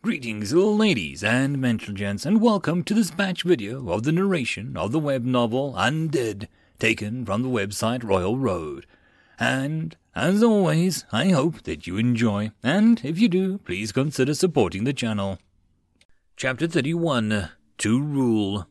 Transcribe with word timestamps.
Greetings, 0.00 0.54
little 0.54 0.76
ladies 0.76 1.24
and 1.24 1.80
gents, 1.96 2.24
and 2.24 2.40
welcome 2.40 2.84
to 2.84 2.94
this 2.94 3.10
batch 3.10 3.42
video 3.42 3.90
of 3.90 4.04
the 4.04 4.12
narration 4.12 4.76
of 4.76 4.92
the 4.92 5.00
web 5.00 5.24
novel 5.24 5.74
Undead, 5.76 6.46
taken 6.78 7.26
from 7.26 7.42
the 7.42 7.48
website 7.48 8.04
Royal 8.04 8.38
Road. 8.38 8.86
And, 9.40 9.96
as 10.14 10.40
always, 10.40 11.04
I 11.10 11.30
hope 11.30 11.64
that 11.64 11.88
you 11.88 11.96
enjoy, 11.96 12.52
and 12.62 13.00
if 13.04 13.18
you 13.18 13.28
do, 13.28 13.58
please 13.58 13.90
consider 13.90 14.34
supporting 14.34 14.84
the 14.84 14.92
channel. 14.92 15.40
Chapter 16.36 16.68
31 16.68 17.50
To 17.78 18.00
Rule 18.00 18.68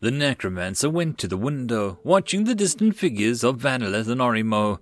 The 0.00 0.10
necromancer 0.10 0.88
went 0.88 1.18
to 1.18 1.28
the 1.28 1.36
window, 1.36 2.00
watching 2.02 2.44
the 2.44 2.54
distant 2.54 2.96
figures 2.96 3.44
of 3.44 3.58
Vanillith 3.58 4.08
and 4.08 4.22
Orimo. 4.22 4.78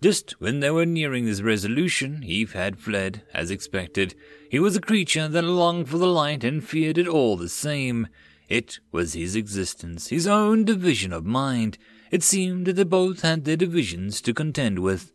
Just 0.00 0.40
when 0.40 0.60
they 0.60 0.70
were 0.70 0.86
nearing 0.86 1.26
this 1.26 1.42
resolution, 1.42 2.22
Eve 2.24 2.54
had 2.54 2.80
fled, 2.80 3.22
as 3.34 3.50
expected. 3.50 4.14
He 4.50 4.58
was 4.58 4.74
a 4.74 4.80
creature 4.80 5.28
that 5.28 5.42
longed 5.42 5.88
for 5.88 5.96
the 5.96 6.08
light 6.08 6.42
and 6.42 6.62
feared 6.62 6.98
it 6.98 7.06
all 7.06 7.36
the 7.36 7.48
same. 7.48 8.08
It 8.48 8.80
was 8.90 9.12
his 9.12 9.36
existence, 9.36 10.08
his 10.08 10.26
own 10.26 10.64
division 10.64 11.12
of 11.12 11.24
mind. 11.24 11.78
It 12.10 12.24
seemed 12.24 12.66
that 12.66 12.72
they 12.72 12.82
both 12.82 13.20
had 13.20 13.44
their 13.44 13.56
divisions 13.56 14.20
to 14.22 14.34
contend 14.34 14.80
with. 14.80 15.12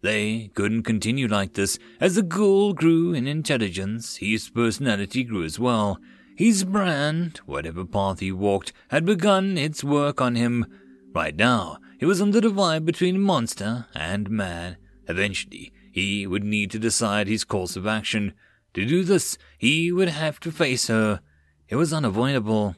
They 0.00 0.50
couldn't 0.54 0.84
continue 0.84 1.28
like 1.28 1.52
this. 1.52 1.78
As 2.00 2.14
the 2.14 2.22
ghoul 2.22 2.72
grew 2.72 3.12
in 3.12 3.26
intelligence, 3.26 4.16
his 4.16 4.48
personality 4.48 5.24
grew 5.24 5.44
as 5.44 5.58
well. 5.58 6.00
His 6.34 6.64
brand, 6.64 7.42
whatever 7.44 7.84
path 7.84 8.20
he 8.20 8.32
walked, 8.32 8.72
had 8.88 9.04
begun 9.04 9.58
its 9.58 9.84
work 9.84 10.22
on 10.22 10.36
him. 10.36 10.64
Right 11.14 11.36
now, 11.36 11.76
he 11.98 12.06
was 12.06 12.22
on 12.22 12.30
the 12.30 12.40
divide 12.40 12.86
between 12.86 13.20
monster 13.20 13.88
and 13.94 14.30
man. 14.30 14.78
Eventually, 15.06 15.70
he 15.92 16.26
would 16.26 16.44
need 16.44 16.70
to 16.70 16.78
decide 16.78 17.28
his 17.28 17.44
course 17.44 17.76
of 17.76 17.86
action. 17.86 18.32
To 18.74 18.86
do 18.86 19.02
this, 19.04 19.36
he 19.58 19.90
would 19.90 20.08
have 20.08 20.38
to 20.40 20.52
face 20.52 20.86
her. 20.86 21.20
It 21.68 21.76
was 21.76 21.92
unavoidable. 21.92 22.76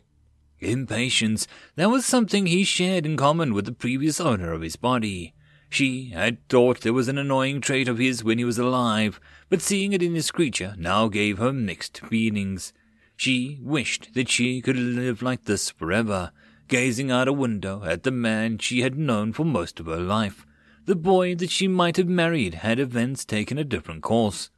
Impatience, 0.61 1.47
that 1.75 1.91
was 1.91 2.07
something 2.07 2.47
he 2.47 2.65
shared 2.65 3.05
in 3.05 3.17
common 3.17 3.53
with 3.53 3.65
the 3.65 3.73
previous 3.73 4.21
owner 4.21 4.53
of 4.53 4.63
his 4.63 4.77
body. 4.77 5.35
She 5.69 6.11
had 6.11 6.47
thought 6.49 6.83
there 6.83 6.93
was 6.93 7.09
an 7.09 7.19
annoying 7.19 7.61
trait 7.61 7.89
of 7.89 7.99
his 7.99 8.23
when 8.23 8.39
he 8.39 8.45
was 8.45 8.59
alive, 8.59 9.19
but 9.49 9.63
seeing 9.63 9.93
it 9.93 10.03
in 10.03 10.15
his 10.15 10.31
creature 10.31 10.75
now 10.79 11.09
gave 11.09 11.39
her 11.39 11.53
mixed 11.53 11.99
feelings. 11.99 12.73
She 13.17 13.59
wished 13.63 14.15
that 14.15 14.29
she 14.29 14.61
could 14.61 14.77
live 14.77 15.23
like 15.23 15.45
this 15.45 15.71
forever, 15.71 16.33
gazing 16.69 17.11
out 17.11 17.27
a 17.27 17.33
window 17.33 17.83
at 17.85 18.03
the 18.03 18.11
man 18.11 18.59
she 18.59 18.83
had 18.83 18.99
known 18.99 19.33
for 19.33 19.45
most 19.45 19.81
of 19.81 19.87
her 19.87 20.01
life. 20.01 20.47
The 20.85 20.97
boy 20.97 21.35
that 21.37 21.51
she 21.51 21.69
might 21.69 21.97
have 21.97 22.09
married 22.09 22.55
had 22.55 22.79
events 22.79 23.25
taken 23.25 23.59
a 23.59 23.65
different 23.65 24.03
course. 24.03 24.51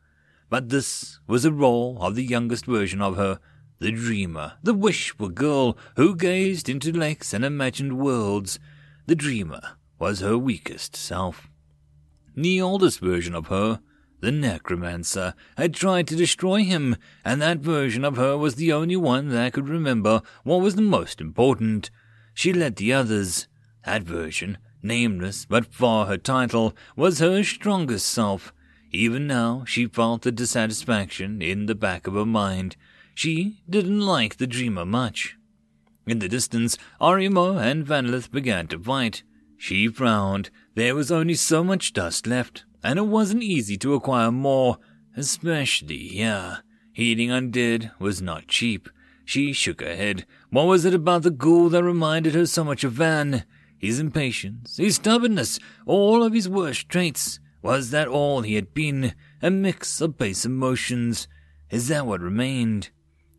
But 0.55 0.69
this 0.69 1.19
was 1.27 1.45
a 1.45 1.51
role 1.51 1.99
of 2.01 2.15
the 2.15 2.23
youngest 2.23 2.67
version 2.67 3.03
of 3.03 3.17
her, 3.17 3.41
the 3.81 3.91
dreamer, 3.91 4.53
the 4.63 4.73
wishful 4.73 5.29
girl 5.29 5.77
who 5.97 6.15
gazed 6.15 6.69
into 6.69 6.93
lakes 6.93 7.35
and 7.35 7.45
imagined 7.45 7.99
worlds. 7.99 8.61
The 9.07 9.17
dreamer 9.17 9.61
was 9.99 10.21
her 10.21 10.39
weakest 10.39 10.95
self. 10.95 11.49
The 12.37 12.63
oldest 12.63 13.01
version 13.01 13.35
of 13.35 13.49
her, 13.49 13.81
the 14.21 14.31
necromancer, 14.31 15.35
had 15.57 15.75
tried 15.75 16.07
to 16.07 16.15
destroy 16.15 16.63
him, 16.63 16.99
and 17.25 17.43
that 17.43 17.59
version 17.59 18.05
of 18.05 18.17
her 18.17 18.39
was 18.39 18.55
the 18.55 18.73
only 18.73 18.95
one 18.95 19.31
that 19.31 19.55
could 19.55 19.69
remember 19.69 20.23
what 20.45 20.61
was 20.61 20.77
the 20.77 20.83
most 20.83 21.21
important. 21.21 21.91
She 22.33 22.53
led 22.53 22.77
the 22.77 22.93
others. 22.93 23.49
That 23.85 24.05
version, 24.05 24.59
nameless 24.85 25.47
but 25.47 25.75
for 25.75 26.07
her 26.07 26.17
title, 26.17 26.77
was 26.95 27.19
her 27.19 27.43
strongest 27.43 28.07
self. 28.07 28.54
Even 28.95 29.27
now, 29.27 29.65
she 29.67 29.87
felt 29.87 30.23
the 30.23 30.31
dissatisfaction 30.31 31.43
in 31.43 31.67
the 31.67 31.75
back 31.75 32.07
of 32.07 32.15
her 32.15 32.25
mind. 32.25 32.77
She 33.13 33.59
didn't 33.69 34.01
like 34.01 34.37
the 34.37 34.47
dreamer 34.47 34.87
much. 34.87 35.37
In 36.07 36.21
the 36.21 36.29
distance, 36.29 36.79
Orimo 37.01 37.61
and 37.61 37.85
Vanillith 37.85 38.31
began 38.31 38.69
to 38.69 38.79
fight. 38.79 39.25
She 39.57 39.89
frowned. 39.89 40.51
There 40.77 40.95
was 40.95 41.11
only 41.11 41.35
so 41.35 41.65
much 41.65 41.93
dust 41.93 42.29
left, 42.29 42.67
and 42.85 43.01
it 43.01 43.07
wasn't 43.07 43.43
easy 43.43 43.77
to 43.79 43.95
acquire 43.95 44.31
more, 44.31 44.79
especially 45.17 46.07
here. 46.07 46.63
Eating 46.95 47.31
undead 47.31 47.91
was 47.99 48.23
not 48.23 48.47
cheap. 48.47 48.89
She 49.25 49.53
shook 49.53 49.81
her 49.81 49.97
head. 49.97 50.25
What 50.51 50.69
was 50.69 50.85
it 50.85 50.95
about 50.95 51.25
the 51.25 51.33
ghoul 51.33 51.69
that 51.71 51.83
reminded 51.83 52.37
her 52.37 52.47
so 52.47 52.63
much 52.63 52.85
of 52.85 52.93
Van? 52.93 53.45
His 53.77 53.99
impatience, 53.99 54.77
his 54.77 54.95
stubbornness, 54.95 55.59
all 55.85 56.23
of 56.23 56.33
his 56.33 56.49
worst 56.49 56.89
traits. 56.89 57.41
Was 57.65 57.89
that 57.93 58.09
all 58.09 58.43
he 58.43 58.57
had 58.57 58.75
been? 58.75 59.15
A 59.41 59.51
mix 59.51 60.03
of 60.03 60.19
base 60.19 60.45
emotions. 60.45 61.27
Is 61.71 61.89
that 61.89 62.07
what 62.07 62.21
remained? 62.21 62.91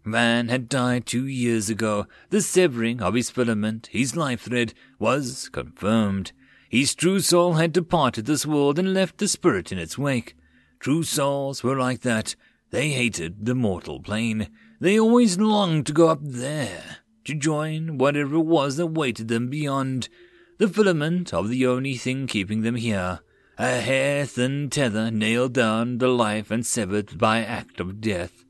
Van 0.04 0.48
had 0.48 0.68
died 0.68 1.06
two 1.06 1.28
years 1.28 1.70
ago. 1.70 2.08
The 2.32 2.42
severing 2.42 3.04
of 3.04 3.14
his 3.14 3.30
filament, 3.30 3.88
his 3.92 4.16
life 4.16 4.42
thread, 4.42 4.74
was 4.98 5.48
confirmed. 5.50 6.32
His 6.68 6.96
true 6.96 7.20
soul 7.20 7.54
had 7.54 7.72
departed 7.72 8.26
this 8.26 8.48
world 8.48 8.80
and 8.80 8.96
left 8.96 9.20
the 9.20 9.28
spirit 9.28 9.72
in 9.72 9.78
its 9.78 9.96
wake. 9.96 10.36
True 10.80 11.04
souls 11.04 11.62
were 11.62 11.78
like 11.78 12.02
that. 12.02 12.36
They 12.72 12.90
hated 12.90 13.46
the 13.46 13.54
mortal 13.54 14.00
plane. 14.00 14.50
They 14.80 15.00
always 15.00 15.38
longed 15.38 15.86
to 15.86 15.94
go 15.94 16.10
up 16.10 16.22
there, 16.24 16.98
to 17.26 17.36
join 17.36 18.00
whatever 18.00 18.38
it 18.38 18.46
was 18.46 18.78
that 18.78 18.88
waited 18.88 19.28
them 19.28 19.52
beyond. 19.52 20.10
The 20.58 20.68
filament 20.68 21.32
of 21.32 21.48
the 21.48 21.68
only 21.68 21.96
thing 21.96 22.26
keeping 22.26 22.64
them 22.64 22.76
here. 22.76 23.20
A 23.58 23.80
hair 23.80 24.26
thin 24.26 24.70
tether 24.70 25.10
nailed 25.10 25.54
down 25.54 25.98
to 26.00 26.10
life 26.10 26.52
and 26.52 26.66
severed 26.66 27.18
by 27.18 27.40
act 27.40 27.80
of 27.80 28.02
death. 28.02 28.44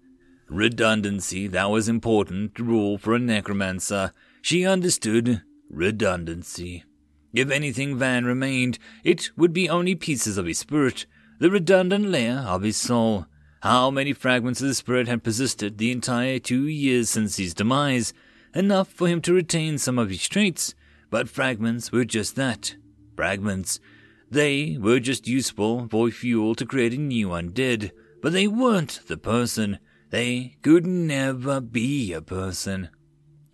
Redundancy, 0.50 1.46
that 1.48 1.70
was 1.70 1.88
important 1.88 2.58
rule 2.58 2.98
for 2.98 3.14
a 3.14 3.20
necromancer. 3.20 4.14
She 4.42 4.66
understood 4.66 5.44
redundancy. 5.70 6.86
If 7.34 7.52
anything 7.52 8.00
Van 8.00 8.26
remained, 8.26 8.80
it 9.04 9.30
would 9.38 9.54
be 9.54 9.70
only 9.70 9.94
pieces 9.94 10.40
of 10.40 10.48
his 10.48 10.58
spirit, 10.58 11.06
the 11.40 11.52
redundant 11.52 12.08
layer 12.08 12.44
of 12.48 12.64
his 12.64 12.78
soul. 12.78 13.28
How 13.62 13.92
many 13.92 14.12
fragments 14.12 14.60
of 14.62 14.70
the 14.70 14.74
spirit 14.74 15.08
had 15.08 15.24
persisted 15.24 15.78
the 15.78 15.92
entire 15.92 16.40
two 16.40 16.68
years 16.68 17.12
since 17.12 17.38
his 17.38 17.54
demise? 17.54 18.12
Enough 18.56 18.88
for 18.88 19.08
him 19.08 19.22
to 19.22 19.34
retain 19.34 19.78
some 19.78 20.00
of 20.00 20.10
his 20.10 20.28
traits, 20.28 20.74
but 21.12 21.30
fragments 21.30 21.92
were 21.92 22.06
just 22.06 22.36
that 22.38 22.76
fragments. 23.16 23.80
They 24.36 24.78
were 24.78 25.00
just 25.00 25.30
useful 25.30 25.88
for 25.88 26.12
fuel 26.12 26.56
to 26.56 26.66
create 26.66 26.92
a 26.92 26.98
new 26.98 27.30
undead, 27.30 27.92
but 28.22 28.34
they 28.34 28.50
weren't 28.50 29.00
the 29.08 29.16
person. 29.16 29.80
They 30.10 30.58
could 30.62 30.86
never 30.86 31.62
be 31.62 32.12
a 32.12 32.22
person. 32.22 32.90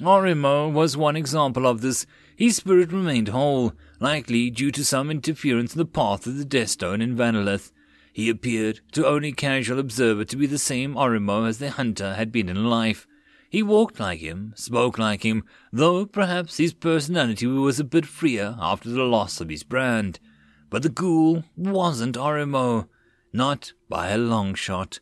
Orimo 0.01 0.73
was 0.73 0.97
one 0.97 1.15
example 1.15 1.67
of 1.67 1.81
this. 1.81 2.07
His 2.35 2.55
spirit 2.55 2.91
remained 2.91 3.27
whole, 3.27 3.73
likely 3.99 4.49
due 4.49 4.71
to 4.71 4.83
some 4.83 5.11
interference 5.11 5.75
in 5.75 5.77
the 5.77 5.85
path 5.85 6.25
of 6.25 6.39
the 6.39 6.45
Deathstone 6.45 6.99
in 6.99 7.15
Vanillith. 7.15 7.71
He 8.11 8.27
appeared 8.27 8.79
to 8.93 9.05
only 9.05 9.33
casual 9.33 9.77
observer 9.77 10.25
to 10.25 10.35
be 10.35 10.47
the 10.47 10.57
same 10.57 10.95
Orimo 10.95 11.47
as 11.47 11.59
the 11.59 11.69
hunter 11.69 12.15
had 12.15 12.31
been 12.31 12.49
in 12.49 12.65
life. 12.65 13.05
He 13.51 13.61
walked 13.61 13.99
like 13.99 14.21
him, 14.21 14.53
spoke 14.55 14.97
like 14.97 15.21
him, 15.21 15.43
though 15.71 16.07
perhaps 16.07 16.57
his 16.57 16.73
personality 16.73 17.45
was 17.45 17.79
a 17.79 17.83
bit 17.83 18.07
freer 18.07 18.55
after 18.59 18.89
the 18.89 19.03
loss 19.03 19.39
of 19.39 19.49
his 19.49 19.61
brand. 19.61 20.19
But 20.71 20.81
the 20.81 20.89
ghoul 20.89 21.43
wasn't 21.55 22.15
Orimo, 22.15 22.87
not 23.31 23.73
by 23.89 24.09
a 24.09 24.17
long 24.17 24.55
shot. 24.55 24.99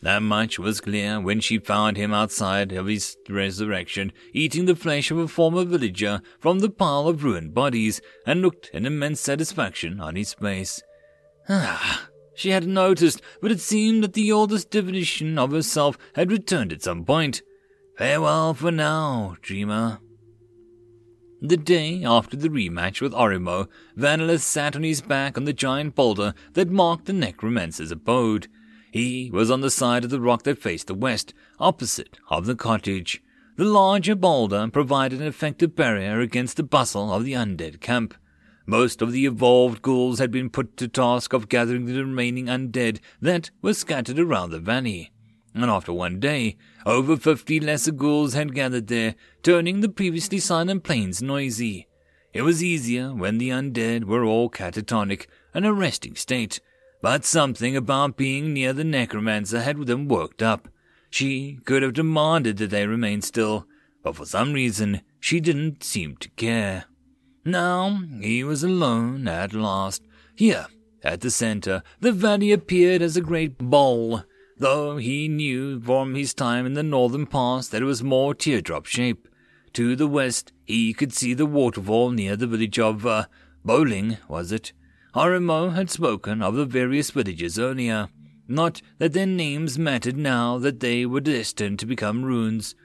That 0.00 0.22
much 0.22 0.58
was 0.58 0.80
clear 0.80 1.20
when 1.20 1.38
she 1.38 1.58
found 1.58 1.96
him 1.96 2.12
outside 2.12 2.72
of 2.72 2.86
his 2.86 3.16
resurrection, 3.28 4.12
eating 4.32 4.64
the 4.64 4.74
flesh 4.74 5.12
of 5.12 5.18
a 5.18 5.28
former 5.28 5.64
villager 5.64 6.22
from 6.40 6.58
the 6.58 6.70
pile 6.70 7.06
of 7.06 7.22
ruined 7.22 7.54
bodies, 7.54 8.00
and 8.26 8.42
looked 8.42 8.70
an 8.74 8.84
immense 8.84 9.20
satisfaction 9.20 10.00
on 10.00 10.16
his 10.16 10.34
face. 10.34 10.82
Ah, 11.48 12.08
she 12.34 12.50
had 12.50 12.66
noticed, 12.66 13.20
but 13.40 13.52
it 13.52 13.60
seemed 13.60 14.02
that 14.02 14.14
the 14.14 14.32
oldest 14.32 14.70
definition 14.70 15.38
of 15.38 15.52
herself 15.52 15.98
had 16.14 16.32
returned 16.32 16.72
at 16.72 16.82
some 16.82 17.04
point. 17.04 17.42
Farewell 17.98 18.54
for 18.54 18.72
now, 18.72 19.36
dreamer. 19.42 20.00
The 21.44 21.56
day 21.56 22.04
after 22.04 22.36
the 22.36 22.48
rematch 22.48 23.00
with 23.00 23.12
Orimo, 23.12 23.66
Vanillith 23.98 24.42
sat 24.42 24.76
on 24.76 24.84
his 24.84 25.00
back 25.00 25.36
on 25.36 25.44
the 25.44 25.52
giant 25.52 25.96
boulder 25.96 26.34
that 26.52 26.70
marked 26.70 27.06
the 27.06 27.12
necromancer's 27.12 27.90
abode. 27.90 28.46
He 28.92 29.28
was 29.28 29.50
on 29.50 29.60
the 29.60 29.68
side 29.68 30.04
of 30.04 30.10
the 30.10 30.20
rock 30.20 30.44
that 30.44 30.62
faced 30.62 30.86
the 30.86 30.94
west, 30.94 31.34
opposite 31.58 32.20
of 32.30 32.46
the 32.46 32.54
cottage. 32.54 33.20
The 33.56 33.64
larger 33.64 34.14
boulder 34.14 34.68
provided 34.68 35.20
an 35.20 35.26
effective 35.26 35.74
barrier 35.74 36.20
against 36.20 36.58
the 36.58 36.62
bustle 36.62 37.12
of 37.12 37.24
the 37.24 37.32
undead 37.32 37.80
camp. 37.80 38.14
Most 38.64 39.02
of 39.02 39.10
the 39.10 39.26
evolved 39.26 39.82
ghouls 39.82 40.20
had 40.20 40.30
been 40.30 40.48
put 40.48 40.76
to 40.76 40.86
task 40.86 41.32
of 41.32 41.48
gathering 41.48 41.86
the 41.86 42.04
remaining 42.04 42.46
undead 42.46 43.00
that 43.20 43.50
were 43.60 43.74
scattered 43.74 44.20
around 44.20 44.50
the 44.50 44.60
valley. 44.60 45.10
And 45.54 45.64
after 45.66 45.92
one 45.92 46.18
day, 46.18 46.56
over 46.86 47.16
fifty 47.16 47.60
lesser 47.60 47.92
ghouls 47.92 48.34
had 48.34 48.54
gathered 48.54 48.86
there, 48.86 49.14
turning 49.42 49.80
the 49.80 49.88
previously 49.88 50.38
silent 50.38 50.82
plains 50.82 51.20
noisy. 51.20 51.86
It 52.32 52.42
was 52.42 52.64
easier 52.64 53.12
when 53.14 53.36
the 53.36 53.50
undead 53.50 54.04
were 54.04 54.24
all 54.24 54.48
catatonic, 54.48 55.26
an 55.52 55.66
arresting 55.66 56.16
state, 56.16 56.60
but 57.02 57.26
something 57.26 57.76
about 57.76 58.16
being 58.16 58.54
near 58.54 58.72
the 58.72 58.84
necromancer 58.84 59.60
had 59.60 59.86
them 59.86 60.08
worked 60.08 60.42
up. 60.42 60.68
She 61.10 61.58
could 61.66 61.82
have 61.82 61.92
demanded 61.92 62.56
that 62.56 62.70
they 62.70 62.86
remain 62.86 63.20
still, 63.20 63.66
but 64.02 64.16
for 64.16 64.24
some 64.24 64.54
reason 64.54 65.02
she 65.20 65.40
didn't 65.40 65.84
seem 65.84 66.16
to 66.16 66.30
care. 66.30 66.86
Now 67.44 68.00
he 68.20 68.42
was 68.42 68.64
alone 68.64 69.28
at 69.28 69.52
last. 69.52 70.02
Here, 70.34 70.68
at 71.04 71.20
the 71.20 71.30
center, 71.30 71.82
the 72.00 72.12
valley 72.12 72.52
appeared 72.52 73.02
as 73.02 73.16
a 73.16 73.20
great 73.20 73.58
bowl, 73.58 74.22
though 74.62 74.96
he 74.96 75.26
knew 75.26 75.80
from 75.80 76.14
his 76.14 76.32
time 76.32 76.64
in 76.64 76.74
the 76.74 76.84
northern 76.84 77.26
pass 77.26 77.66
that 77.66 77.82
it 77.82 77.84
was 77.84 78.04
more 78.04 78.32
teardrop 78.32 78.86
shape. 78.86 79.26
To 79.72 79.96
the 79.96 80.06
west, 80.06 80.52
he 80.64 80.94
could 80.94 81.12
see 81.12 81.34
the 81.34 81.46
waterfall 81.46 82.12
near 82.12 82.36
the 82.36 82.46
village 82.46 82.78
of, 82.78 83.04
uh, 83.04 83.24
Bowling, 83.64 84.18
was 84.28 84.52
it? 84.52 84.72
Orimo 85.16 85.74
had 85.74 85.90
spoken 85.90 86.42
of 86.42 86.54
the 86.54 86.64
various 86.64 87.10
villages 87.10 87.58
earlier. 87.58 88.08
Not 88.46 88.80
that 88.98 89.14
their 89.14 89.26
names 89.26 89.80
mattered 89.80 90.16
now 90.16 90.58
that 90.58 90.78
they 90.78 91.06
were 91.06 91.20
destined 91.20 91.80
to 91.80 91.86
become 91.86 92.24
ruins. 92.24 92.76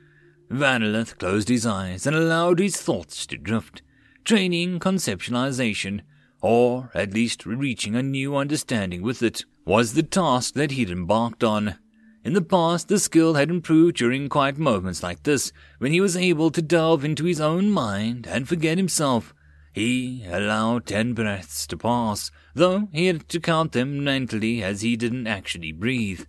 Vanilith 0.50 1.20
closed 1.20 1.48
his 1.48 1.68
eyes 1.68 2.08
and 2.08 2.16
allowed 2.16 2.58
his 2.58 2.82
thoughts 2.82 3.28
to 3.28 3.38
drift, 3.38 3.84
training 4.24 4.80
conceptualization, 4.80 6.02
or 6.42 6.90
at 6.96 7.14
least 7.14 7.46
reaching 7.46 7.96
a 7.96 8.02
new 8.02 8.36
understanding 8.36 9.04
with 9.04 9.22
it, 9.22 9.46
was 9.68 9.94
the 9.94 10.02
task 10.02 10.54
that 10.54 10.72
he'd 10.72 10.90
embarked 10.90 11.44
on. 11.44 11.76
In 12.24 12.32
the 12.32 12.42
past, 12.42 12.88
the 12.88 12.98
skill 12.98 13.34
had 13.34 13.50
improved 13.50 13.98
during 13.98 14.30
quiet 14.30 14.58
moments 14.58 15.04
like 15.04 15.24
this, 15.24 15.52
when 15.80 15.92
he 15.92 16.00
was 16.00 16.16
able 16.16 16.52
to 16.52 16.62
delve 16.62 17.04
into 17.04 17.26
his 17.26 17.42
own 17.42 17.70
mind 17.70 18.26
and 18.26 18.48
forget 18.48 18.78
himself. 18.78 19.34
He 19.74 20.24
allowed 20.26 20.86
ten 20.86 21.14
breaths 21.14 21.68
to 21.68 21.76
pass, 21.76 22.32
though 22.56 22.88
he 22.94 23.08
had 23.08 23.28
to 23.28 23.42
count 23.42 23.74
them 23.74 24.06
mentally 24.06 24.64
as 24.64 24.82
he 24.82 24.96
didn't 24.96 25.28
actually 25.28 25.74
breathe. 25.74 26.22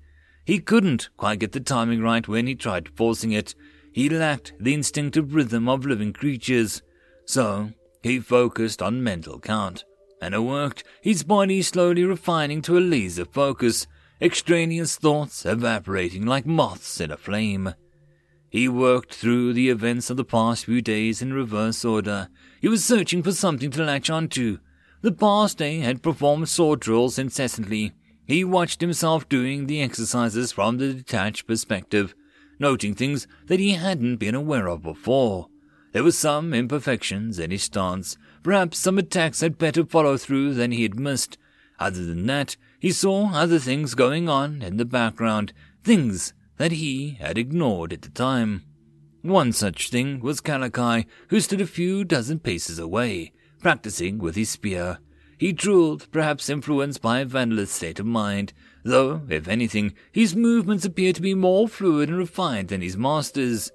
He 0.45 0.59
couldn't 0.59 1.09
quite 1.17 1.39
get 1.39 1.53
the 1.53 1.61
timing 1.61 2.03
right 2.03 2.27
when 2.27 2.49
he 2.49 2.57
tried 2.57 2.89
forcing 2.97 3.31
it. 3.31 3.55
He 3.93 4.11
lacked 4.11 4.53
the 4.59 4.75
instinctive 4.75 5.33
rhythm 5.33 5.69
of 5.69 5.87
living 5.87 6.13
creatures. 6.13 6.83
So, 7.25 7.71
he 8.03 8.19
focused 8.19 8.83
on 8.83 9.05
mental 9.05 9.39
count. 9.39 9.85
And 10.21 10.35
it 10.35 10.41
worked, 10.41 10.85
his 11.01 11.23
body 11.23 11.63
slowly 11.63 12.05
refining 12.05 12.63
to 12.63 12.79
a 12.79 12.81
laser 12.81 13.25
focus 13.25 13.87
extraneous 14.21 14.97
thoughts 14.97 15.47
evaporating 15.47 16.27
like 16.27 16.45
moths 16.45 17.01
in 17.01 17.11
a 17.11 17.17
flame. 17.17 17.75
He 18.51 18.69
worked 18.69 19.15
through 19.15 19.53
the 19.53 19.69
events 19.69 20.11
of 20.11 20.17
the 20.17 20.25
past 20.25 20.65
few 20.65 20.81
days 20.81 21.21
in 21.21 21.33
reverse 21.33 21.85
order. 21.85 22.29
He 22.61 22.69
was 22.69 22.85
searching 22.85 23.23
for 23.23 23.33
something 23.33 23.71
to 23.73 23.85
latch 23.85 24.11
onto. 24.11 24.59
The 25.03 25.13
past 25.13 25.59
day 25.59 25.79
had 25.81 26.03
performed 26.03 26.49
sword 26.49 26.81
drills 26.81 27.19
incessantly. 27.19 27.93
He 28.27 28.45
watched 28.45 28.81
himself 28.81 29.29
doing 29.29 29.67
the 29.67 29.81
exercises 29.81 30.51
from 30.51 30.79
the 30.79 30.93
detached 30.93 31.47
perspective, 31.47 32.15
noting 32.59 32.95
things 32.95 33.27
that 33.47 33.61
he 33.61 33.73
hadn't 33.73 34.17
been 34.17 34.35
aware 34.35 34.69
of 34.69 34.83
before. 34.83 35.49
There 35.93 36.05
were 36.05 36.13
some 36.13 36.53
imperfections 36.53 37.39
in 37.39 37.51
his 37.51 37.63
stance. 37.63 38.17
Perhaps 38.43 38.79
some 38.79 38.99
attacks 38.99 39.41
had 39.41 39.59
better 39.59 39.85
follow 39.85 40.17
through 40.17 40.55
than 40.55 40.71
he 40.73 40.83
had 40.83 40.99
missed. 40.99 41.39
Other 41.79 42.05
than 42.05 42.27
that, 42.27 42.57
he 42.79 42.93
saw 42.93 43.33
other 43.33 43.59
things 43.59 43.95
going 43.95 44.29
on 44.29 44.63
in 44.63 44.77
the 44.77 44.85
background, 44.85 45.53
things 45.83 46.33
that 46.57 46.73
he 46.73 47.11
had 47.21 47.39
ignored 47.39 47.93
at 47.93 48.03
the 48.03 48.09
time. 48.09 48.63
One 49.23 49.53
such 49.53 49.91
thing 49.91 50.21
was 50.21 50.41
Kalakai, 50.41 51.07
who 51.29 51.41
stood 51.41 51.61
a 51.61 51.67
few 51.67 52.05
dozen 52.05 52.39
paces 52.39 52.79
away, 52.79 53.33
practicing 53.61 54.19
with 54.19 54.37
his 54.37 54.51
spear. 54.51 54.99
He 55.39 55.53
drooled, 55.53 56.11
perhaps 56.11 56.49
influenced 56.49 57.01
by 57.01 57.25
Vandelith's 57.25 57.73
state 57.73 58.01
of 58.01 58.07
mind, 58.07 58.53
though, 58.85 59.23
if 59.29 59.47
anything, 59.47 59.95
his 60.13 60.35
movements 60.35 60.85
appeared 60.85 61.17
to 61.17 61.23
be 61.23 61.35
more 61.35 61.69
fluid 61.69 62.09
and 62.09 62.19
refined 62.19 62.69
than 62.69 62.81
his 62.81 62.97
master's. 62.97 63.71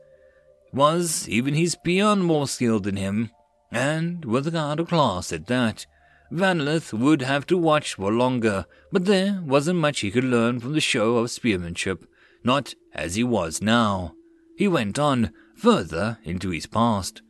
Was 0.74 1.30
even 1.30 1.54
his 1.54 1.76
peon 1.76 2.22
more 2.22 2.48
skilled 2.48 2.84
than 2.84 2.98
him? 2.98 3.30
And 3.74 4.24
with 4.24 4.46
a 4.46 4.52
guard 4.52 4.80
of 4.80 4.90
class 4.90 5.34
at 5.34 5.48
that. 5.48 5.88
Vanlith 6.32 6.94
would 6.94 7.22
have 7.24 7.46
to 7.48 7.58
watch 7.58 7.96
for 7.96 8.12
longer, 8.12 8.66
but 8.92 9.06
there 9.06 9.42
wasn't 9.44 9.80
much 9.80 10.00
he 10.00 10.12
could 10.12 10.24
learn 10.24 10.60
from 10.60 10.74
the 10.74 10.82
show 10.82 11.18
of 11.18 11.32
spearmanship, 11.32 12.06
not 12.44 12.76
as 12.94 13.16
he 13.16 13.24
was 13.24 13.62
now. 13.62 14.16
He 14.56 14.68
went 14.68 14.98
on, 15.00 15.32
further 15.56 16.20
into 16.24 16.50
his 16.50 16.66
past. 16.66 17.22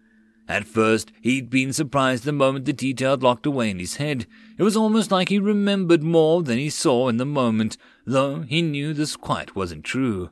At 0.48 0.66
first, 0.66 1.12
he'd 1.22 1.50
been 1.50 1.72
surprised 1.72 2.26
the 2.26 2.34
moment 2.34 2.66
the 2.66 2.74
detail 2.74 3.16
locked 3.16 3.46
away 3.46 3.70
in 3.70 3.80
his 3.80 3.96
head. 3.96 4.28
It 4.58 4.64
was 4.64 4.76
almost 4.76 5.12
like 5.12 5.30
he 5.30 5.40
remembered 5.40 6.04
more 6.04 6.44
than 6.44 6.58
he 6.58 6.70
saw 6.70 7.08
in 7.08 7.18
the 7.18 7.26
moment, 7.26 7.78
though 8.06 8.42
he 8.42 8.62
knew 8.62 8.94
this 8.94 9.16
quite 9.16 9.56
wasn't 9.56 9.86
true. 9.86 10.30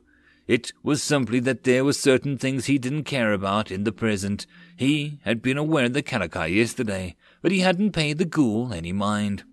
It 0.52 0.70
was 0.82 1.02
simply 1.02 1.40
that 1.40 1.64
there 1.64 1.82
were 1.82 1.94
certain 1.94 2.36
things 2.36 2.66
he 2.66 2.76
didn't 2.76 3.04
care 3.04 3.32
about 3.32 3.70
in 3.70 3.84
the 3.84 3.90
present. 3.90 4.46
He 4.76 5.18
had 5.24 5.40
been 5.40 5.56
aware 5.56 5.86
of 5.86 5.94
the 5.94 6.02
Kalakai 6.02 6.54
yesterday, 6.54 7.16
but 7.40 7.52
he 7.52 7.60
hadn't 7.60 7.92
paid 7.92 8.18
the 8.18 8.26
ghoul 8.26 8.70
any 8.70 8.92
mind. 8.92 9.44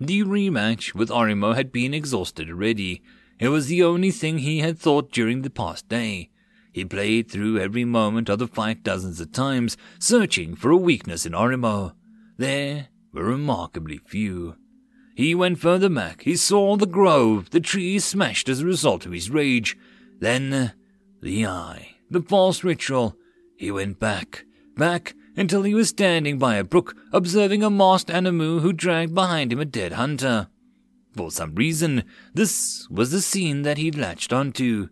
The 0.00 0.22
rematch 0.22 0.94
with 0.94 1.10
Orimo 1.10 1.54
had 1.54 1.70
been 1.70 1.92
exhausted 1.92 2.48
already. 2.48 3.02
It 3.38 3.50
was 3.50 3.66
the 3.66 3.82
only 3.82 4.10
thing 4.10 4.38
he 4.38 4.60
had 4.60 4.78
thought 4.78 5.12
during 5.12 5.42
the 5.42 5.50
past 5.50 5.90
day. 5.90 6.30
He 6.72 6.86
played 6.86 7.30
through 7.30 7.58
every 7.58 7.84
moment 7.84 8.30
of 8.30 8.38
the 8.38 8.48
fight 8.48 8.82
dozens 8.82 9.20
of 9.20 9.30
times, 9.30 9.76
searching 9.98 10.56
for 10.56 10.70
a 10.70 10.76
weakness 10.78 11.26
in 11.26 11.32
Orimo. 11.32 11.92
There 12.38 12.88
were 13.12 13.24
remarkably 13.24 13.98
few. 13.98 14.56
He 15.14 15.34
went 15.34 15.58
further 15.58 15.90
back. 15.90 16.22
He 16.22 16.34
saw 16.34 16.78
the 16.78 16.86
grove, 16.86 17.50
the 17.50 17.60
trees 17.60 18.06
smashed 18.06 18.48
as 18.48 18.60
a 18.60 18.66
result 18.66 19.04
of 19.04 19.12
his 19.12 19.28
rage. 19.28 19.76
Then 20.20 20.52
uh, 20.52 20.68
the 21.20 21.46
eye, 21.46 21.96
the 22.10 22.22
false 22.22 22.64
ritual. 22.64 23.16
He 23.56 23.70
went 23.70 23.98
back, 23.98 24.44
back 24.76 25.14
until 25.36 25.62
he 25.62 25.74
was 25.74 25.88
standing 25.88 26.38
by 26.38 26.56
a 26.56 26.64
brook 26.64 26.96
observing 27.12 27.62
a 27.62 27.70
masked 27.70 28.08
Animu 28.08 28.60
who 28.60 28.72
dragged 28.72 29.14
behind 29.14 29.52
him 29.52 29.60
a 29.60 29.64
dead 29.64 29.92
hunter. 29.92 30.48
For 31.16 31.30
some 31.30 31.54
reason, 31.54 32.04
this 32.34 32.88
was 32.90 33.10
the 33.10 33.20
scene 33.20 33.62
that 33.62 33.78
he'd 33.78 33.96
latched 33.96 34.32
onto. 34.32 34.88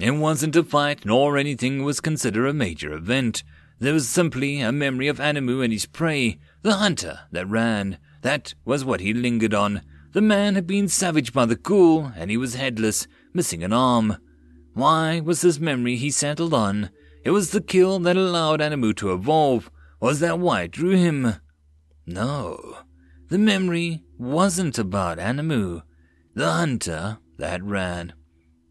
It 0.00 0.12
wasn't 0.12 0.56
a 0.56 0.62
fight 0.62 1.04
nor 1.04 1.36
anything 1.36 1.82
was 1.82 2.00
considered 2.00 2.46
a 2.46 2.52
major 2.52 2.92
event. 2.92 3.42
There 3.78 3.92
was 3.92 4.08
simply 4.08 4.60
a 4.60 4.72
memory 4.72 5.08
of 5.08 5.18
Animu 5.18 5.62
and 5.62 5.72
his 5.72 5.86
prey, 5.86 6.38
the 6.62 6.74
hunter 6.74 7.20
that 7.32 7.48
ran. 7.48 7.98
That 8.22 8.54
was 8.64 8.84
what 8.84 9.00
he 9.00 9.12
lingered 9.12 9.54
on. 9.54 9.82
The 10.12 10.22
man 10.22 10.54
had 10.54 10.66
been 10.66 10.88
savaged 10.88 11.32
by 11.32 11.46
the 11.46 11.56
ghoul, 11.56 12.12
and 12.16 12.30
he 12.30 12.36
was 12.36 12.54
headless, 12.54 13.06
missing 13.34 13.62
an 13.62 13.72
arm. 13.72 14.16
Why 14.76 15.20
was 15.20 15.40
this 15.40 15.58
memory 15.58 15.96
he 15.96 16.10
settled 16.10 16.52
on? 16.52 16.90
It 17.24 17.30
was 17.30 17.50
the 17.50 17.62
kill 17.62 17.98
that 18.00 18.18
allowed 18.18 18.60
Animu 18.60 18.94
to 18.96 19.14
evolve. 19.14 19.70
Was 20.00 20.20
that 20.20 20.38
why 20.38 20.64
it 20.64 20.72
drew 20.72 20.94
him? 20.94 21.36
No. 22.04 22.80
The 23.30 23.38
memory 23.38 24.04
wasn't 24.18 24.78
about 24.78 25.16
Animu, 25.16 25.80
the 26.34 26.52
hunter 26.52 27.16
that 27.38 27.64
ran. 27.64 28.12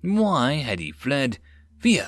Why 0.03 0.57
had 0.57 0.79
he 0.79 0.91
fled? 0.91 1.39
Fear. 1.79 2.07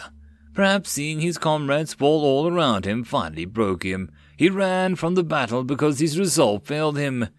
Perhaps 0.54 0.92
seeing 0.92 1.22
his 1.22 1.40
comrades 1.40 1.96
fall 1.96 2.24
all 2.24 2.48
around 2.48 2.86
him 2.86 3.04
finally 3.04 3.46
broke 3.46 3.82
him. 3.82 4.12
He 4.38 4.48
ran 4.48 4.96
from 4.96 5.16
the 5.16 5.24
battle 5.24 5.64
because 5.64 5.98
his 5.98 6.20
resolve 6.20 6.68
failed 6.68 7.00
him. 7.00 7.30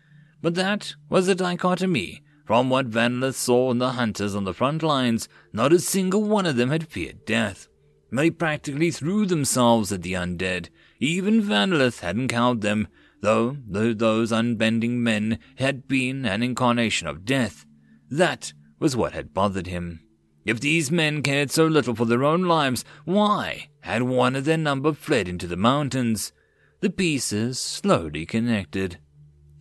But 0.42 0.56
that 0.56 0.94
was 1.08 1.28
a 1.28 1.36
dichotomy. 1.36 2.24
From 2.48 2.70
what 2.70 2.88
Vanlith 2.88 3.34
saw 3.34 3.70
in 3.70 3.76
the 3.76 3.90
hunters 3.90 4.34
on 4.34 4.44
the 4.44 4.54
front 4.54 4.82
lines, 4.82 5.28
not 5.52 5.70
a 5.70 5.78
single 5.78 6.22
one 6.24 6.46
of 6.46 6.56
them 6.56 6.70
had 6.70 6.88
feared 6.88 7.26
death. 7.26 7.68
They 8.10 8.30
practically 8.30 8.90
threw 8.90 9.26
themselves 9.26 9.92
at 9.92 10.00
the 10.00 10.14
undead. 10.14 10.70
Even 10.98 11.42
Vanlith 11.42 12.00
hadn't 12.00 12.28
cowed 12.28 12.62
them, 12.62 12.88
though 13.20 13.54
those 13.68 14.32
unbending 14.32 15.02
men 15.02 15.40
had 15.56 15.86
been 15.88 16.24
an 16.24 16.42
incarnation 16.42 17.06
of 17.06 17.26
death. 17.26 17.66
That 18.10 18.54
was 18.78 18.96
what 18.96 19.12
had 19.12 19.34
bothered 19.34 19.66
him. 19.66 20.00
If 20.46 20.58
these 20.58 20.90
men 20.90 21.22
cared 21.22 21.50
so 21.50 21.66
little 21.66 21.94
for 21.94 22.06
their 22.06 22.24
own 22.24 22.44
lives, 22.44 22.82
why 23.04 23.68
had 23.80 24.04
one 24.04 24.34
of 24.34 24.46
their 24.46 24.56
number 24.56 24.94
fled 24.94 25.28
into 25.28 25.46
the 25.46 25.58
mountains? 25.58 26.32
The 26.80 26.88
pieces 26.88 27.58
slowly 27.58 28.24
connected. 28.24 28.96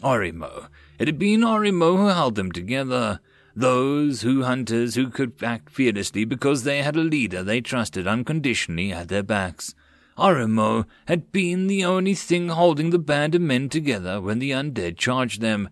Orimo. 0.02 0.70
It 0.98 1.08
had 1.08 1.20
been 1.20 1.42
Orimo 1.42 1.98
who 1.98 2.08
held 2.08 2.36
them 2.36 2.52
together. 2.52 3.20
Those 3.56 4.22
who 4.22 4.44
hunters 4.44 4.96
who 4.96 5.10
could 5.10 5.34
act 5.44 5.70
fearlessly 5.70 6.26
because 6.26 6.64
they 6.64 6.82
had 6.82 6.96
a 6.96 7.02
leader 7.02 7.44
they 7.44 7.62
trusted 7.62 8.08
unconditionally 8.08 8.92
at 8.92 9.08
their 9.08 9.24
backs. 9.24 9.76
Orimo 10.18 10.86
had 11.08 11.32
been 11.32 11.68
the 11.68 11.86
only 11.86 12.16
thing 12.16 12.50
holding 12.50 12.90
the 12.90 13.00
band 13.00 13.36
of 13.36 13.42
men 13.42 13.70
together 13.70 14.20
when 14.20 14.40
the 14.40 14.52
undead 14.52 14.98
charged 14.98 15.42
them, 15.42 15.70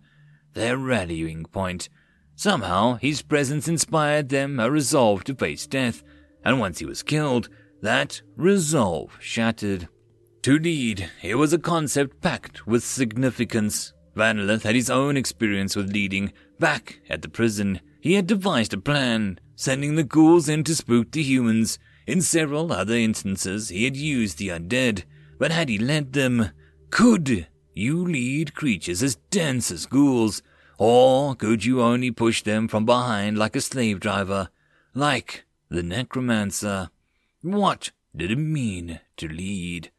their 0.53 0.77
rallying 0.77 1.45
point. 1.45 1.89
Somehow 2.35 2.95
his 2.95 3.21
presence 3.23 3.67
inspired 3.67 4.29
them 4.29 4.59
a 4.59 4.69
resolve 4.69 5.23
to 5.23 5.33
face 5.33 5.65
death, 5.65 6.03
and 6.43 6.59
once 6.59 6.79
he 6.79 6.85
was 6.85 7.01
killed, 7.01 7.49
that 7.81 8.21
resolve 8.35 9.17
shattered. 9.19 9.87
To 10.43 10.59
lead, 10.59 11.09
it 11.23 11.35
was 11.35 11.53
a 11.53 11.57
concept 11.57 12.21
packed 12.21 12.67
with 12.67 12.83
significance. 12.83 13.93
Vanilith 14.15 14.63
had 14.63 14.75
his 14.75 14.89
own 14.89 15.17
experience 15.17 15.75
with 15.75 15.91
leading. 15.91 16.31
Back 16.59 17.01
at 17.09 17.21
the 17.21 17.29
prison, 17.29 17.81
he 17.99 18.13
had 18.13 18.27
devised 18.27 18.73
a 18.73 18.77
plan, 18.77 19.39
sending 19.55 19.95
the 19.95 20.03
ghouls 20.03 20.47
in 20.47 20.63
to 20.63 20.75
spook 20.75 21.11
the 21.11 21.23
humans. 21.23 21.77
In 22.07 22.21
several 22.21 22.71
other 22.71 22.95
instances, 22.95 23.69
he 23.69 23.83
had 23.83 23.97
used 23.97 24.37
the 24.37 24.49
undead, 24.49 25.03
but 25.37 25.51
had 25.51 25.69
he 25.69 25.77
led 25.77 26.13
them? 26.13 26.51
Could 26.91 27.47
you 27.73 28.05
lead 28.05 28.53
creatures 28.53 29.03
as 29.03 29.17
dense 29.31 29.69
as 29.71 29.85
ghouls, 29.85 30.41
or 30.77 31.35
could 31.35 31.65
you 31.65 31.81
only 31.81 32.11
push 32.11 32.41
them 32.41 32.67
from 32.67 32.85
behind 32.85 33.37
like 33.37 33.55
a 33.55 33.61
slave 33.61 33.99
driver, 33.99 34.49
like 34.93 35.45
the 35.69 35.83
necromancer? 35.83 36.89
What 37.41 37.91
did 38.15 38.31
it 38.31 38.37
mean 38.37 39.01
to 39.17 39.27
lead? 39.27 39.91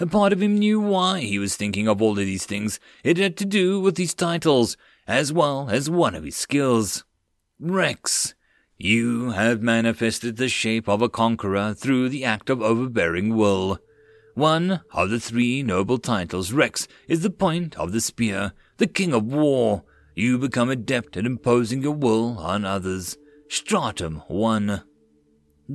A 0.00 0.06
part 0.06 0.32
of 0.32 0.40
him 0.40 0.58
knew 0.58 0.80
why 0.80 1.20
he 1.20 1.40
was 1.40 1.56
thinking 1.56 1.88
of 1.88 2.00
all 2.00 2.12
of 2.12 2.18
these 2.18 2.46
things. 2.46 2.78
It 3.02 3.16
had 3.16 3.36
to 3.38 3.44
do 3.44 3.80
with 3.80 3.96
his 3.96 4.14
titles, 4.14 4.76
as 5.08 5.32
well 5.32 5.68
as 5.70 5.90
one 5.90 6.14
of 6.14 6.22
his 6.22 6.36
skills. 6.36 7.04
Rex, 7.58 8.34
you 8.76 9.30
have 9.30 9.60
manifested 9.60 10.36
the 10.36 10.48
shape 10.48 10.88
of 10.88 11.02
a 11.02 11.08
conqueror 11.08 11.74
through 11.74 12.10
the 12.10 12.24
act 12.24 12.48
of 12.48 12.62
overbearing 12.62 13.34
will. 13.34 13.80
One 14.34 14.82
of 14.92 15.10
the 15.10 15.18
three 15.18 15.64
noble 15.64 15.98
titles, 15.98 16.52
Rex, 16.52 16.86
is 17.08 17.22
the 17.22 17.30
point 17.30 17.76
of 17.76 17.90
the 17.90 18.00
spear, 18.00 18.52
the 18.76 18.86
king 18.86 19.12
of 19.12 19.24
war. 19.24 19.82
You 20.14 20.38
become 20.38 20.70
adept 20.70 21.16
at 21.16 21.26
imposing 21.26 21.82
your 21.82 21.94
will 21.94 22.38
on 22.38 22.64
others. 22.64 23.18
Stratum 23.48 24.22
1. 24.28 24.84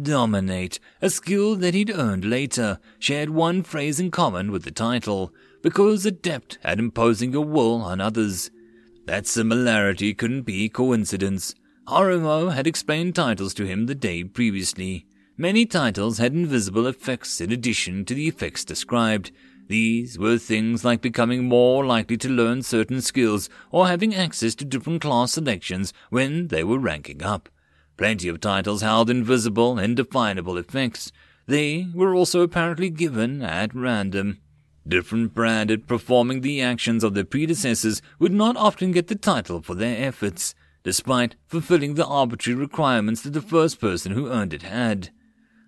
Dominate, 0.02 0.80
a 1.02 1.10
skill 1.10 1.56
that 1.58 1.76
he'd 1.76 1.92
earned 1.92 2.26
later, 2.26 2.80
shared 2.98 3.30
one 3.30 3.62
phrase 3.62 4.00
in 4.00 4.10
common 4.10 4.52
with 4.52 4.64
the 4.64 4.72
title, 4.72 5.32
because 5.62 6.06
adept 6.06 6.58
at 6.64 6.80
imposing 6.80 7.32
your 7.32 7.46
will 7.46 7.82
on 7.82 8.02
others. 8.02 8.50
That 9.06 9.28
similarity 9.28 10.14
couldn't 10.14 10.44
be 10.44 10.68
coincidence. 10.68 11.54
Orimo 11.88 12.54
had 12.54 12.66
explained 12.66 13.14
titles 13.14 13.54
to 13.56 13.66
him 13.66 13.86
the 13.86 13.94
day 13.94 14.24
previously. 14.24 15.06
Many 15.38 15.66
titles 15.66 16.18
had 16.18 16.34
invisible 16.34 16.88
effects 16.88 17.40
in 17.40 17.52
addition 17.52 18.06
to 18.06 18.16
the 18.16 18.28
effects 18.28 18.66
described. 18.66 19.32
These 19.68 20.18
were 20.18 20.38
things 20.38 20.84
like 20.84 21.02
becoming 21.02 21.46
more 21.46 21.86
likely 21.86 22.18
to 22.18 22.30
learn 22.30 22.64
certain 22.64 23.02
skills 23.02 23.50
or 23.72 23.88
having 23.88 24.16
access 24.16 24.56
to 24.56 24.66
different 24.66 25.02
class 25.02 25.34
selections 25.34 25.94
when 26.10 26.48
they 26.48 26.64
were 26.64 26.80
ranking 26.80 27.22
up. 27.22 27.50
Plenty 27.98 28.28
of 28.28 28.42
titles 28.42 28.82
held 28.82 29.10
invisible, 29.10 29.78
indefinable 29.78 30.58
effects. 30.58 31.12
They 31.46 31.88
were 31.94 32.16
also 32.16 32.42
apparently 32.42 32.90
given 32.90 33.42
at 33.42 33.76
random. 33.76 34.40
Different 34.88 35.34
branded 35.34 35.88
performing 35.88 36.42
the 36.42 36.62
actions 36.62 37.04
of 37.04 37.14
their 37.14 37.24
predecessors 37.24 38.02
would 38.20 38.34
not 38.34 38.58
often 38.58 38.92
get 38.92 39.08
the 39.08 39.16
title 39.16 39.62
for 39.62 39.76
their 39.76 40.06
efforts, 40.06 40.56
despite 40.84 41.36
fulfilling 41.48 41.94
the 41.94 42.06
arbitrary 42.06 42.60
requirements 42.60 43.22
that 43.22 43.34
the 43.34 43.42
first 43.42 43.80
person 43.80 44.12
who 44.12 44.30
earned 44.30 44.54
it 44.54 44.64
had. 44.64 45.10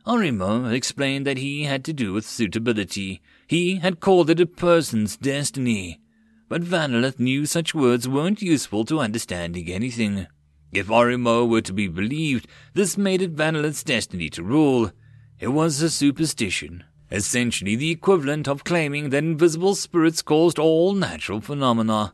Orimo 0.06 0.72
explained 0.72 1.26
that 1.26 1.38
he 1.38 1.64
had 1.64 1.84
to 1.86 1.94
do 1.94 2.14
with 2.14 2.28
suitability. 2.28 3.22
He 3.48 3.78
had 3.78 4.00
called 4.00 4.30
it 4.30 4.40
a 4.40 4.46
person's 4.46 5.18
destiny. 5.18 6.00
But 6.48 6.62
Vanilith 6.62 7.20
knew 7.20 7.46
such 7.46 7.74
words 7.74 8.08
weren't 8.08 8.42
useful 8.42 8.86
to 8.86 9.00
understanding 9.00 9.68
anything. 9.70 10.28
If 10.76 10.88
Orimo 10.88 11.48
were 11.48 11.62
to 11.62 11.72
be 11.72 11.88
believed, 11.88 12.50
this 12.74 12.98
made 12.98 13.22
it 13.22 13.34
Vanilith's 13.34 13.82
destiny 13.82 14.30
to 14.32 14.44
rule. 14.44 14.92
It 15.40 15.48
was 15.48 15.82
a 15.82 15.90
superstition, 15.90 16.84
essentially 17.10 17.78
the 17.78 17.92
equivalent 17.92 18.46
of 18.46 18.66
claiming 18.66 19.10
that 19.12 19.24
invisible 19.24 19.76
spirits 19.76 20.22
caused 20.22 20.60
all 20.60 20.92
natural 20.92 21.40
phenomena. 21.40 22.14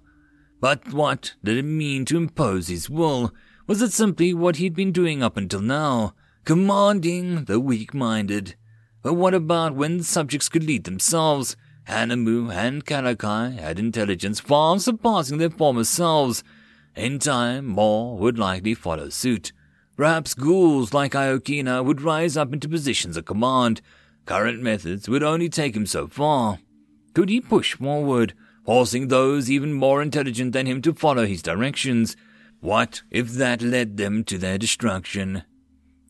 But 0.59 0.93
what 0.93 1.33
did 1.43 1.57
it 1.57 1.63
mean 1.63 2.05
to 2.05 2.17
impose 2.17 2.67
his 2.67 2.87
will? 2.87 3.33
Was 3.65 3.81
it 3.81 3.93
simply 3.93 4.31
what 4.31 4.57
he'd 4.57 4.75
been 4.75 4.91
doing 4.91 5.23
up 5.23 5.37
until 5.37 5.61
now, 5.61 6.13
commanding 6.45 7.45
the 7.45 7.59
weak-minded? 7.59 8.53
But 9.01 9.15
what 9.15 9.33
about 9.33 9.73
when 9.73 9.97
the 9.97 10.03
subjects 10.03 10.49
could 10.49 10.65
lead 10.65 10.83
themselves? 10.83 11.55
Hanamu 11.87 12.53
and 12.53 12.85
Kalakai 12.85 13.57
had 13.57 13.79
intelligence 13.79 14.39
far 14.39 14.77
surpassing 14.77 15.39
their 15.39 15.49
former 15.49 15.83
selves, 15.83 16.43
in 16.95 17.19
time, 17.19 17.65
more 17.65 18.17
would 18.17 18.37
likely 18.37 18.73
follow 18.73 19.09
suit. 19.09 19.51
Perhaps 19.97 20.33
ghouls 20.33 20.93
like 20.93 21.13
Iokina 21.13 21.83
would 21.85 22.01
rise 22.01 22.35
up 22.35 22.53
into 22.53 22.67
positions 22.67 23.17
of 23.17 23.25
command. 23.25 23.81
Current 24.25 24.61
methods 24.61 25.07
would 25.07 25.23
only 25.23 25.49
take 25.49 25.75
him 25.75 25.85
so 25.85 26.07
far. 26.07 26.59
Could 27.13 27.29
he 27.29 27.41
push 27.41 27.75
forward, 27.75 28.33
forcing 28.65 29.07
those 29.07 29.51
even 29.51 29.73
more 29.73 30.01
intelligent 30.01 30.53
than 30.53 30.65
him 30.65 30.81
to 30.83 30.93
follow 30.93 31.25
his 31.25 31.41
directions? 31.41 32.15
What 32.61 33.01
if 33.09 33.31
that 33.33 33.61
led 33.61 33.97
them 33.97 34.23
to 34.25 34.37
their 34.37 34.57
destruction? 34.57 35.43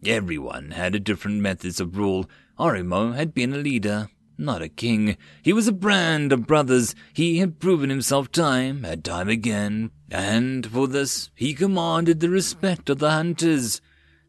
Everyone 0.06 0.72
had 0.72 0.96
a 0.96 1.00
different 1.00 1.42
methods 1.42 1.80
of 1.80 1.98
rule. 1.98 2.30
Orimo 2.60 3.16
had 3.16 3.34
been 3.34 3.54
a 3.54 3.58
leader, 3.58 4.10
not 4.38 4.62
a 4.62 4.70
king. 4.70 5.18
He 5.44 5.54
was 5.54 5.68
a 5.68 5.74
brand 5.74 6.32
of 6.32 6.48
brothers. 6.48 6.96
He 7.14 7.40
had 7.40 7.60
proven 7.60 7.90
himself 7.90 8.32
time 8.32 8.84
and 8.86 9.04
time 9.04 9.30
again, 9.30 9.92
and 10.10 10.66
for 10.66 10.88
this 10.88 11.30
he 11.36 11.54
commanded 11.54 12.20
the 12.20 12.30
respect 12.30 12.90
of 12.90 13.00
the 13.00 13.12
hunters. 13.12 13.82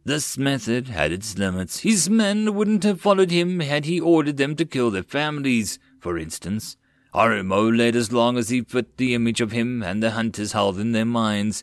This 0.04 0.36
method 0.36 0.88
had 0.88 1.12
its 1.12 1.38
limits. 1.38 1.80
His 1.80 2.10
men 2.10 2.54
wouldn't 2.54 2.82
have 2.82 3.00
followed 3.00 3.30
him 3.30 3.60
had 3.60 3.84
he 3.84 4.00
ordered 4.00 4.36
them 4.36 4.56
to 4.56 4.64
kill 4.64 4.90
their 4.90 5.04
families, 5.04 5.78
for 6.00 6.18
instance. 6.18 6.76
Orimo 7.14 7.76
led 7.76 7.94
as 7.94 8.10
long 8.10 8.36
as 8.36 8.48
he 8.48 8.62
fit 8.62 8.96
the 8.96 9.14
image 9.14 9.40
of 9.40 9.52
him 9.52 9.82
and 9.82 10.02
the 10.02 10.12
hunters 10.12 10.52
held 10.52 10.78
in 10.78 10.92
their 10.92 11.04
minds. 11.04 11.62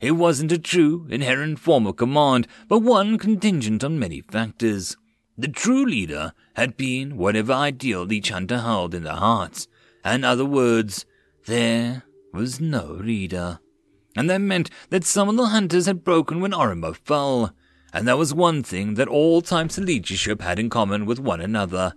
It 0.00 0.12
wasn't 0.12 0.52
a 0.52 0.58
true, 0.58 1.06
inherent 1.08 1.58
form 1.58 1.86
of 1.86 1.96
command, 1.96 2.46
but 2.68 2.80
one 2.80 3.16
contingent 3.16 3.82
on 3.82 3.98
many 3.98 4.20
factors. 4.20 4.96
The 5.38 5.46
true 5.46 5.86
leader 5.86 6.32
had 6.56 6.76
been 6.76 7.16
whatever 7.16 7.52
ideal 7.52 8.12
each 8.12 8.30
hunter 8.30 8.58
held 8.58 8.92
in 8.92 9.04
their 9.04 9.12
hearts. 9.14 9.68
In 10.04 10.24
other 10.24 10.44
words, 10.44 11.06
there 11.46 12.02
was 12.32 12.60
no 12.60 12.98
leader. 13.00 13.60
And 14.16 14.28
that 14.28 14.40
meant 14.40 14.68
that 14.90 15.04
some 15.04 15.28
of 15.28 15.36
the 15.36 15.46
hunters 15.46 15.86
had 15.86 16.02
broken 16.02 16.40
when 16.40 16.50
Orimo 16.50 16.96
fell. 16.96 17.54
And 17.92 18.08
that 18.08 18.18
was 18.18 18.34
one 18.34 18.64
thing 18.64 18.94
that 18.94 19.06
all 19.06 19.40
types 19.40 19.78
of 19.78 19.84
leadership 19.84 20.42
had 20.42 20.58
in 20.58 20.70
common 20.70 21.06
with 21.06 21.20
one 21.20 21.40
another. 21.40 21.94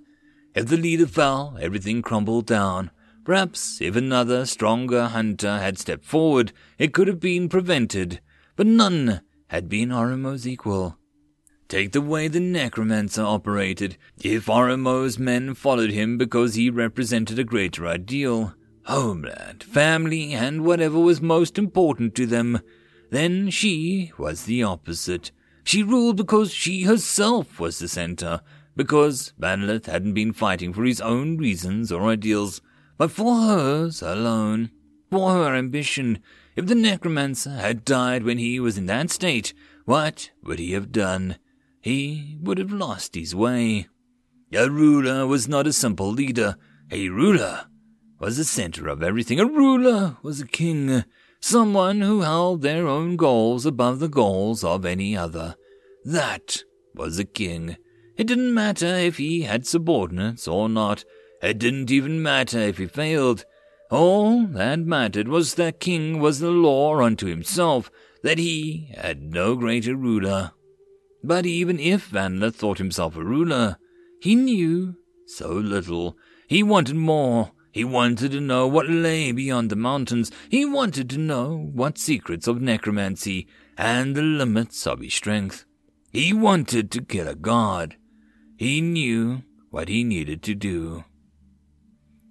If 0.53 0.67
the 0.67 0.77
leader 0.77 1.07
fell, 1.07 1.57
everything 1.59 2.03
crumbled 2.03 2.45
down. 2.45 2.91
Perhaps 3.25 3.81
if 3.81 3.95
another, 3.95 4.45
stronger 4.45 5.07
hunter 5.07 5.57
had 5.57 5.79
stepped 5.79 6.05
forward, 6.05 6.53
it 6.77 6.93
could 6.93 7.07
have 7.07 7.19
been 7.19 7.49
prevented. 7.49 8.21
But 8.55 8.67
none 8.67 9.21
had 9.47 9.67
been 9.67 9.89
Orimo's 9.89 10.47
equal. 10.47 10.99
Take 11.71 11.93
the 11.93 12.01
way 12.01 12.27
the 12.27 12.41
necromancer 12.41 13.21
operated. 13.21 13.95
If 14.21 14.47
Orimo's 14.47 15.17
men 15.17 15.53
followed 15.53 15.91
him 15.91 16.17
because 16.17 16.55
he 16.55 16.69
represented 16.69 17.39
a 17.39 17.45
greater 17.45 17.87
ideal, 17.87 18.55
homeland, 18.87 19.63
family, 19.63 20.33
and 20.33 20.65
whatever 20.65 20.99
was 20.99 21.21
most 21.21 21.57
important 21.57 22.13
to 22.15 22.25
them, 22.25 22.59
then 23.09 23.49
she 23.49 24.11
was 24.17 24.43
the 24.43 24.61
opposite. 24.63 25.31
She 25.63 25.81
ruled 25.81 26.17
because 26.17 26.53
she 26.53 26.83
herself 26.83 27.57
was 27.57 27.79
the 27.79 27.87
center, 27.87 28.41
because 28.75 29.31
Vanilith 29.39 29.85
hadn't 29.85 30.13
been 30.13 30.33
fighting 30.33 30.73
for 30.73 30.83
his 30.83 30.99
own 30.99 31.37
reasons 31.37 31.89
or 31.89 32.09
ideals, 32.09 32.59
but 32.97 33.11
for 33.11 33.43
hers 33.43 34.01
alone, 34.01 34.71
for 35.09 35.31
her 35.31 35.55
ambition. 35.55 36.19
If 36.57 36.65
the 36.65 36.75
necromancer 36.75 37.51
had 37.51 37.85
died 37.85 38.23
when 38.23 38.39
he 38.39 38.59
was 38.59 38.77
in 38.77 38.87
that 38.87 39.09
state, 39.09 39.53
what 39.85 40.31
would 40.43 40.59
he 40.59 40.73
have 40.73 40.91
done? 40.91 41.37
He 41.81 42.37
would 42.41 42.57
have 42.57 42.71
lost 42.71 43.15
his 43.15 43.35
way. 43.35 43.87
A 44.53 44.69
ruler 44.69 45.25
was 45.25 45.47
not 45.47 45.67
a 45.67 45.73
simple 45.73 46.11
leader. 46.11 46.55
A 46.91 47.09
ruler 47.09 47.65
was 48.19 48.37
the 48.37 48.43
center 48.43 48.87
of 48.87 49.01
everything. 49.01 49.39
A 49.39 49.45
ruler 49.45 50.17
was 50.21 50.41
a 50.41 50.47
king, 50.47 51.03
someone 51.39 52.01
who 52.01 52.21
held 52.21 52.61
their 52.61 52.87
own 52.87 53.15
goals 53.15 53.65
above 53.65 53.99
the 53.99 54.09
goals 54.09 54.63
of 54.63 54.85
any 54.85 55.17
other. 55.17 55.55
That 56.03 56.63
was 56.93 57.17
a 57.17 57.25
king. 57.25 57.77
It 58.17 58.27
didn't 58.27 58.53
matter 58.53 58.85
if 58.85 59.17
he 59.17 59.41
had 59.41 59.65
subordinates 59.65 60.47
or 60.47 60.69
not. 60.69 61.03
It 61.41 61.57
didn't 61.57 61.89
even 61.89 62.21
matter 62.21 62.59
if 62.59 62.77
he 62.77 62.85
failed. 62.85 63.45
All 63.89 64.45
that 64.45 64.79
mattered 64.79 65.27
was 65.27 65.55
that 65.55 65.79
king 65.79 66.19
was 66.19 66.39
the 66.39 66.51
law 66.51 66.99
unto 66.99 67.25
himself, 67.25 67.89
that 68.21 68.37
he 68.37 68.91
had 68.95 69.21
no 69.23 69.55
greater 69.55 69.95
ruler. 69.95 70.51
But 71.23 71.45
even 71.45 71.79
if 71.79 72.09
Vanla 72.09 72.53
thought 72.53 72.77
himself 72.77 73.15
a 73.15 73.23
ruler, 73.23 73.77
he 74.21 74.35
knew 74.35 74.95
so 75.27 75.49
little. 75.49 76.17
He 76.47 76.63
wanted 76.63 76.95
more. 76.95 77.51
He 77.71 77.83
wanted 77.83 78.31
to 78.31 78.41
know 78.41 78.67
what 78.67 78.89
lay 78.89 79.31
beyond 79.31 79.69
the 79.69 79.75
mountains. 79.75 80.31
He 80.49 80.65
wanted 80.65 81.09
to 81.11 81.17
know 81.17 81.69
what 81.73 81.97
secrets 81.97 82.47
of 82.47 82.61
necromancy 82.61 83.47
and 83.77 84.15
the 84.15 84.21
limits 84.21 84.85
of 84.85 84.99
his 84.99 85.13
strength. 85.13 85.65
He 86.11 86.33
wanted 86.33 86.91
to 86.91 87.01
kill 87.01 87.27
a 87.27 87.35
god. 87.35 87.95
He 88.57 88.81
knew 88.81 89.43
what 89.69 89.87
he 89.87 90.03
needed 90.03 90.43
to 90.43 90.55
do. 90.55 91.05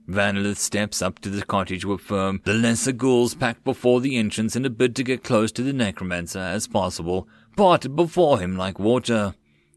Vanillith's 0.07 0.61
steps 0.61 1.01
up 1.01 1.21
to 1.21 1.31
the 1.31 1.45
cottage 1.45 1.85
were 1.85 1.97
firm. 1.97 2.41
The 2.45 2.53
lesser 2.53 2.93
ghouls 2.93 3.35
packed 3.35 3.65
before 3.65 4.01
the 4.01 4.17
entrance 4.17 4.57
in 4.57 4.65
a 4.67 4.71
bid 4.71 4.97
to 4.97 5.05
get 5.05 5.25
close 5.25 5.53
to 5.53 5.63
the 5.63 5.73
necromancer 5.73 6.41
as 6.41 6.67
possible, 6.67 7.29
parted 7.57 7.97
before 7.97 8.41
him 8.41 8.57
like 8.57 8.79
water. 8.79 9.35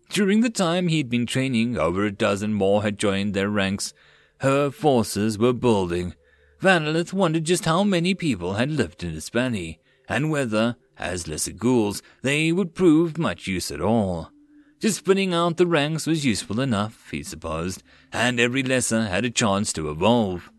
During 0.10 0.42
the 0.42 0.50
time 0.50 0.88
he'd 0.88 1.10
been 1.10 1.26
training, 1.26 1.78
over 1.78 2.06
a 2.06 2.12
dozen 2.12 2.54
more 2.54 2.84
had 2.84 3.00
joined 3.00 3.34
their 3.34 3.50
ranks. 3.50 3.94
Her 4.42 4.70
forces 4.70 5.38
were 5.38 5.54
building. 5.54 6.14
Vanillith 6.62 7.14
wondered 7.14 7.44
just 7.44 7.66
how 7.66 7.84
many 7.84 8.14
people 8.14 8.54
had 8.54 8.72
lived 8.72 9.04
in 9.04 9.20
valley, 9.20 9.80
and 10.08 10.30
whether, 10.30 10.76
as 10.98 11.28
lesser 11.28 11.52
ghouls, 11.52 12.02
they 12.22 12.52
would 12.52 12.76
prove 12.76 13.18
much 13.18 13.48
use 13.48 13.72
at 13.72 13.82
all. 13.82 14.32
Just 14.80 15.00
spinning 15.00 15.34
out 15.34 15.58
the 15.58 15.66
ranks 15.66 16.06
was 16.06 16.26
useful 16.26 16.60
enough, 16.60 17.10
he 17.10 17.24
supposed, 17.24 17.84
and 18.12 18.40
every 18.40 18.64
lesser 18.64 19.04
had 19.04 19.26
a 19.26 19.30
chance 19.30 19.74
to 19.74 19.90
evolve. 19.90 20.52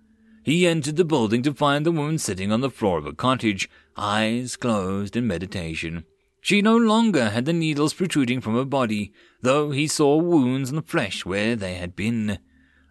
He 0.42 0.66
entered 0.66 0.96
the 0.96 1.04
building 1.04 1.42
to 1.42 1.54
find 1.54 1.86
the 1.86 1.92
woman 1.92 2.18
sitting 2.18 2.50
on 2.50 2.60
the 2.60 2.70
floor 2.70 2.98
of 2.98 3.06
a 3.06 3.12
cottage, 3.12 3.68
eyes 3.96 4.56
closed 4.56 5.16
in 5.16 5.26
meditation. 5.26 6.04
She 6.44 6.60
no 6.60 6.76
longer 6.76 7.30
had 7.30 7.46
the 7.46 7.54
needles 7.54 7.94
protruding 7.94 8.42
from 8.42 8.54
her 8.54 8.66
body, 8.66 9.14
though 9.40 9.70
he 9.70 9.86
saw 9.86 10.18
wounds 10.18 10.68
on 10.68 10.76
the 10.76 10.82
flesh 10.82 11.24
where 11.24 11.56
they 11.56 11.76
had 11.76 11.96
been. 11.96 12.38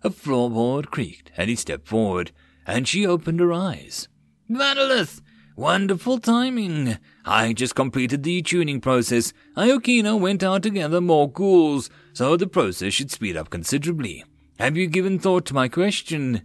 A 0.02 0.10
floorboard 0.10 0.88
creaked 0.88 1.32
and 1.38 1.52
he 1.52 1.56
stepped 1.56 1.88
forward, 1.88 2.32
and 2.66 2.88
she 2.88 3.06
opened 3.06 3.40
her 3.40 3.54
eyes. 3.54 4.08
Vanillith! 4.50 5.22
Wonderful 5.56 6.18
timing. 6.18 6.98
I 7.26 7.54
just 7.54 7.76
completed 7.76 8.24
the 8.24 8.42
tuning 8.42 8.82
process. 8.82 9.34
Iokina 9.56 10.20
went 10.20 10.42
out 10.42 10.64
to 10.64 10.72
gather 10.72 11.00
more 11.00 11.32
ghouls, 11.32 11.92
so 12.12 12.36
the 12.36 12.48
process 12.48 12.94
should 12.94 13.12
speed 13.12 13.38
up 13.38 13.52
considerably. 13.52 14.24
Have 14.58 14.78
you 14.78 14.88
given 14.88 15.20
thought 15.20 15.46
to 15.46 15.54
my 15.54 15.68
question? 15.68 16.42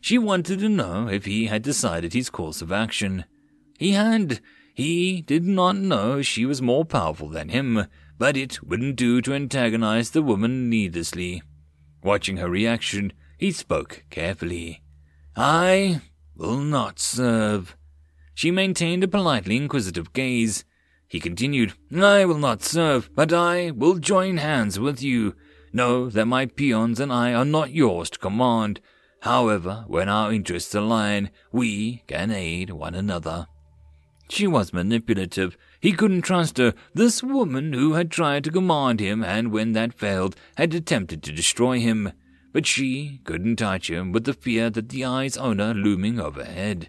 She 0.00 0.18
wanted 0.18 0.58
to 0.58 0.68
know 0.68 1.06
if 1.06 1.24
he 1.24 1.46
had 1.46 1.62
decided 1.62 2.14
his 2.14 2.30
course 2.30 2.60
of 2.60 2.72
action. 2.72 3.26
He 3.78 3.92
had. 3.92 4.40
He 4.78 5.22
did 5.22 5.44
not 5.44 5.74
know 5.74 6.22
she 6.22 6.46
was 6.46 6.62
more 6.62 6.84
powerful 6.84 7.28
than 7.28 7.48
him, 7.48 7.88
but 8.16 8.36
it 8.36 8.62
wouldn't 8.62 8.94
do 8.94 9.20
to 9.22 9.34
antagonize 9.34 10.10
the 10.10 10.22
woman 10.22 10.70
needlessly. 10.70 11.42
Watching 12.00 12.36
her 12.36 12.48
reaction, 12.48 13.12
he 13.38 13.50
spoke 13.50 14.04
carefully. 14.08 14.84
I 15.34 16.02
will 16.36 16.58
not 16.58 17.00
serve. 17.00 17.76
She 18.34 18.52
maintained 18.52 19.02
a 19.02 19.08
politely 19.08 19.56
inquisitive 19.56 20.12
gaze. 20.12 20.64
He 21.08 21.18
continued, 21.18 21.72
I 21.92 22.24
will 22.24 22.38
not 22.38 22.62
serve, 22.62 23.10
but 23.16 23.32
I 23.32 23.72
will 23.72 23.98
join 23.98 24.36
hands 24.36 24.78
with 24.78 25.02
you. 25.02 25.34
Know 25.72 26.08
that 26.08 26.26
my 26.26 26.46
peons 26.46 27.00
and 27.00 27.12
I 27.12 27.34
are 27.34 27.44
not 27.44 27.72
yours 27.72 28.10
to 28.10 28.18
command. 28.20 28.80
However, 29.22 29.86
when 29.88 30.08
our 30.08 30.32
interests 30.32 30.72
align, 30.72 31.30
we 31.50 32.04
can 32.06 32.30
aid 32.30 32.70
one 32.70 32.94
another. 32.94 33.48
She 34.30 34.46
was 34.46 34.72
manipulative. 34.72 35.56
He 35.80 35.92
couldn't 35.92 36.22
trust 36.22 36.58
her. 36.58 36.74
This 36.92 37.22
woman 37.22 37.72
who 37.72 37.94
had 37.94 38.10
tried 38.10 38.44
to 38.44 38.50
command 38.50 39.00
him 39.00 39.24
and 39.24 39.50
when 39.50 39.72
that 39.72 39.94
failed 39.94 40.36
had 40.56 40.74
attempted 40.74 41.22
to 41.22 41.32
destroy 41.32 41.80
him. 41.80 42.12
But 42.52 42.66
she 42.66 43.20
couldn't 43.24 43.56
touch 43.56 43.88
him 43.88 44.12
with 44.12 44.24
the 44.24 44.34
fear 44.34 44.70
that 44.70 44.90
the 44.90 45.04
eye's 45.04 45.36
owner 45.36 45.72
looming 45.72 46.20
overhead. 46.20 46.88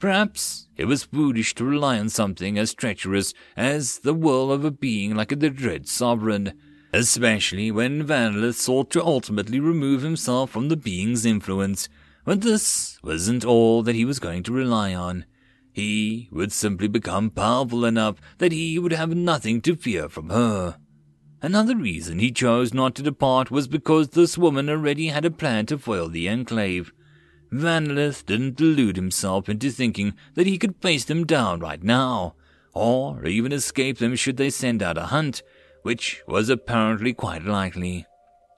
Perhaps 0.00 0.68
it 0.76 0.86
was 0.86 1.04
foolish 1.04 1.54
to 1.56 1.64
rely 1.64 1.98
on 1.98 2.08
something 2.08 2.58
as 2.58 2.74
treacherous 2.74 3.34
as 3.56 3.98
the 3.98 4.14
will 4.14 4.50
of 4.50 4.64
a 4.64 4.70
being 4.70 5.14
like 5.14 5.28
the 5.28 5.50
dread 5.50 5.86
sovereign, 5.86 6.54
especially 6.92 7.70
when 7.70 8.06
Vanillith 8.06 8.54
sought 8.54 8.90
to 8.90 9.04
ultimately 9.04 9.60
remove 9.60 10.02
himself 10.02 10.50
from 10.50 10.68
the 10.68 10.76
being's 10.76 11.26
influence. 11.26 11.88
But 12.24 12.40
this 12.40 12.98
wasn't 13.02 13.44
all 13.44 13.82
that 13.82 13.94
he 13.94 14.04
was 14.06 14.18
going 14.18 14.42
to 14.44 14.52
rely 14.52 14.94
on. 14.94 15.26
He 15.80 16.28
would 16.30 16.52
simply 16.52 16.88
become 16.88 17.30
powerful 17.30 17.86
enough 17.86 18.20
that 18.36 18.52
he 18.52 18.78
would 18.78 18.92
have 18.92 19.16
nothing 19.16 19.62
to 19.62 19.74
fear 19.74 20.10
from 20.10 20.28
her. 20.28 20.76
Another 21.40 21.74
reason 21.74 22.18
he 22.18 22.30
chose 22.30 22.74
not 22.74 22.94
to 22.96 23.02
depart 23.02 23.50
was 23.50 23.66
because 23.66 24.10
this 24.10 24.36
woman 24.36 24.68
already 24.68 25.06
had 25.06 25.24
a 25.24 25.30
plan 25.30 25.64
to 25.66 25.78
foil 25.78 26.10
the 26.10 26.28
Enclave. 26.28 26.92
Vanillith 27.50 28.26
didn't 28.26 28.56
delude 28.56 28.96
himself 28.96 29.48
into 29.48 29.70
thinking 29.70 30.12
that 30.34 30.46
he 30.46 30.58
could 30.58 30.76
face 30.82 31.06
them 31.06 31.24
down 31.24 31.60
right 31.60 31.82
now, 31.82 32.34
or 32.74 33.24
even 33.24 33.50
escape 33.50 33.96
them 33.96 34.14
should 34.16 34.36
they 34.36 34.50
send 34.50 34.82
out 34.82 34.98
a 34.98 35.06
hunt, 35.06 35.42
which 35.80 36.22
was 36.28 36.50
apparently 36.50 37.14
quite 37.14 37.44
likely. 37.44 38.04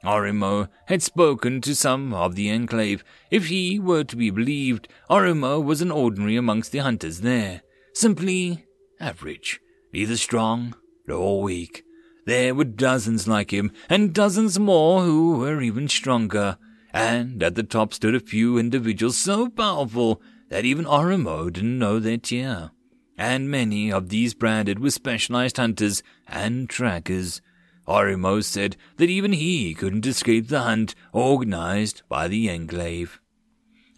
Orimo 0.05 0.69
had 0.87 1.03
spoken 1.03 1.61
to 1.61 1.75
some 1.75 2.13
of 2.13 2.35
the 2.35 2.51
enclave. 2.51 3.05
If 3.31 3.47
he 3.47 3.79
were 3.79 4.05
to 4.05 4.17
be 4.17 4.31
believed, 4.31 4.89
Orimo 5.09 5.63
was 5.63 5.81
an 5.81 5.91
ordinary 5.91 6.37
amongst 6.37 6.73
the 6.73 6.79
hunters 6.79 7.21
there, 7.21 7.63
simply 7.95 8.67
average, 9.01 9.61
neither 9.93 10.17
strong 10.17 10.75
nor 11.07 11.43
weak. 11.43 11.85
There 12.27 12.55
were 12.55 12.65
dozens 12.65 13.27
like 13.27 13.53
him, 13.53 13.73
and 13.89 14.15
dozens 14.15 14.59
more 14.59 15.03
who 15.03 15.39
were 15.39 15.61
even 15.61 15.89
stronger 15.89 16.59
and 16.93 17.43
at 17.43 17.55
the 17.55 17.63
top 17.63 17.95
stood 17.95 18.15
a 18.15 18.21
few 18.21 18.59
individuals 18.59 19.17
so 19.17 19.49
powerful 19.49 20.21
that 20.51 20.65
even 20.65 20.85
Orimo 20.85 21.51
didn't 21.51 21.79
know 21.79 21.99
their 21.99 22.19
tier. 22.19 22.71
And 23.17 23.51
many 23.51 23.91
of 23.91 24.09
these 24.09 24.35
branded 24.35 24.79
were 24.79 24.91
specialized 24.91 25.57
hunters 25.57 26.03
and 26.27 26.69
trackers. 26.69 27.41
Orimo 27.87 28.43
said 28.43 28.77
that 28.97 29.11
even 29.11 29.33
he 29.33 29.75
couldn't 29.75 30.07
escape 30.07 30.49
the 30.49 30.61
hunt 30.61 30.95
organized 31.13 32.03
by 32.09 32.29
the 32.29 32.49
Enclave. 32.49 33.21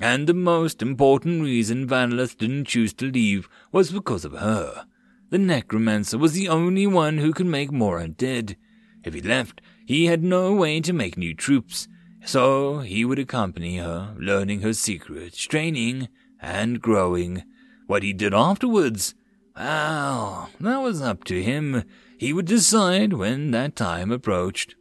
And 0.01 0.27
the 0.27 0.35
most 0.35 0.83
important 0.83 1.43
reason 1.43 1.87
Vanillith 1.87 2.37
didn't 2.39 2.67
choose 2.67 2.93
to 2.95 3.11
leave 3.11 3.49
was 3.73 3.93
because 3.93 4.25
of 4.25 4.33
her. 4.33 4.87
The 5.31 5.39
necromancer 5.39 6.19
was 6.19 6.33
the 6.33 6.49
only 6.49 6.87
one 6.87 7.19
who 7.19 7.33
could 7.33 7.47
make 7.47 7.73
Mora 7.73 8.09
dead. 8.09 8.57
If 9.05 9.15
he 9.15 9.21
left, 9.21 9.61
he 9.87 10.07
had 10.07 10.23
no 10.23 10.55
way 10.55 10.81
to 10.81 10.93
make 10.93 11.17
new 11.17 11.35
troops, 11.35 11.89
so 12.25 12.79
he 12.81 13.05
would 13.05 13.19
accompany 13.19 13.79
her, 13.79 14.15
learning 14.19 14.63
her 14.63 14.73
secrets, 14.73 15.39
training, 15.43 16.09
and 16.41 16.81
growing. 16.81 17.45
What 17.87 18.03
he 18.03 18.13
did 18.13 18.33
afterwards, 18.33 19.15
well, 19.57 20.51
that 20.61 20.79
was 20.79 21.03
up 21.03 21.25
to 21.25 21.43
him. 21.43 21.85
He 22.19 22.33
would 22.33 22.47
decide 22.47 23.13
when 23.13 23.51
that 23.51 23.77
time 23.77 24.11
approached. 24.11 24.77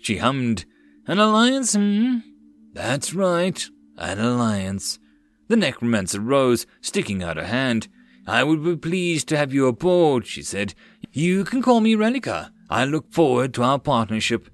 She 0.00 0.18
hummed, 0.18 0.64
An 1.06 1.18
alliance, 1.18 1.74
hmm? 1.74 2.18
That's 2.72 3.14
right, 3.14 3.64
an 3.96 4.18
alliance. 4.18 4.98
The 5.48 5.56
necromancer 5.56 6.20
rose, 6.20 6.66
sticking 6.80 7.22
out 7.22 7.36
a 7.38 7.46
hand. 7.46 7.88
I 8.26 8.44
would 8.44 8.64
be 8.64 8.76
pleased 8.76 9.28
to 9.28 9.36
have 9.36 9.52
you 9.52 9.66
aboard, 9.66 10.26
she 10.26 10.42
said. 10.42 10.74
You 11.12 11.44
can 11.44 11.60
call 11.60 11.80
me 11.80 11.94
Relica. 11.94 12.50
I 12.70 12.84
look 12.84 13.12
forward 13.12 13.52
to 13.54 13.62
our 13.62 13.78
partnership. 13.78 14.48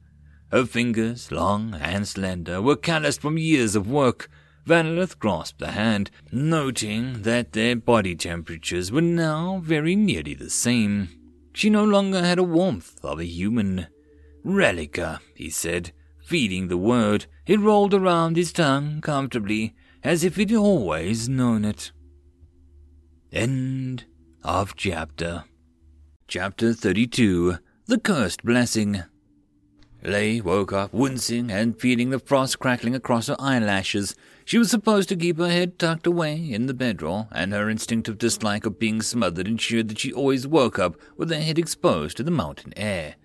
Her 0.50 0.64
fingers, 0.64 1.30
long 1.30 1.74
and 1.74 2.08
slender, 2.08 2.62
were 2.62 2.76
calloused 2.76 3.20
from 3.20 3.38
years 3.38 3.76
of 3.76 3.90
work. 3.90 4.28
Vanillith 4.66 5.18
grasped 5.18 5.60
the 5.60 5.72
hand, 5.72 6.10
noting 6.32 7.22
that 7.22 7.52
their 7.52 7.76
body 7.76 8.16
temperatures 8.16 8.90
were 8.90 9.00
now 9.00 9.60
very 9.62 9.94
nearly 9.94 10.34
the 10.34 10.50
same. 10.50 11.08
She 11.58 11.70
no 11.70 11.82
longer 11.82 12.22
had 12.22 12.38
a 12.38 12.44
warmth 12.44 13.04
of 13.04 13.18
a 13.18 13.24
human. 13.24 13.88
Relica, 14.44 15.18
he 15.34 15.50
said, 15.50 15.90
feeding 16.24 16.68
the 16.68 16.76
word. 16.76 17.26
It 17.48 17.58
rolled 17.58 17.92
around 17.92 18.36
his 18.36 18.52
tongue 18.52 19.00
comfortably, 19.00 19.74
as 20.04 20.22
if 20.22 20.36
he'd 20.36 20.54
always 20.54 21.28
known 21.28 21.64
it. 21.64 21.90
End 23.32 24.04
of 24.44 24.76
chapter. 24.76 25.46
Chapter 26.28 26.72
32 26.72 27.58
The 27.86 27.98
Cursed 27.98 28.44
Blessing. 28.44 29.02
Lei 30.04 30.40
woke 30.40 30.72
up, 30.72 30.92
wincing 30.92 31.50
and 31.50 31.80
feeling 31.80 32.10
the 32.10 32.20
frost 32.20 32.60
crackling 32.60 32.94
across 32.94 33.26
her 33.26 33.36
eyelashes. 33.40 34.14
She 34.48 34.56
was 34.56 34.70
supposed 34.70 35.10
to 35.10 35.16
keep 35.16 35.36
her 35.36 35.50
head 35.50 35.78
tucked 35.78 36.06
away 36.06 36.36
in 36.36 36.64
the 36.64 36.72
bedroll, 36.72 37.28
and 37.32 37.52
her 37.52 37.68
instinctive 37.68 38.16
dislike 38.16 38.64
of 38.64 38.78
being 38.78 39.02
smothered 39.02 39.46
ensured 39.46 39.88
that 39.88 39.98
she 39.98 40.10
always 40.10 40.46
woke 40.46 40.78
up 40.78 40.96
with 41.18 41.28
her 41.28 41.38
head 41.38 41.58
exposed 41.58 42.16
to 42.16 42.22
the 42.22 42.30
mountain 42.30 42.72
air. 42.74 43.16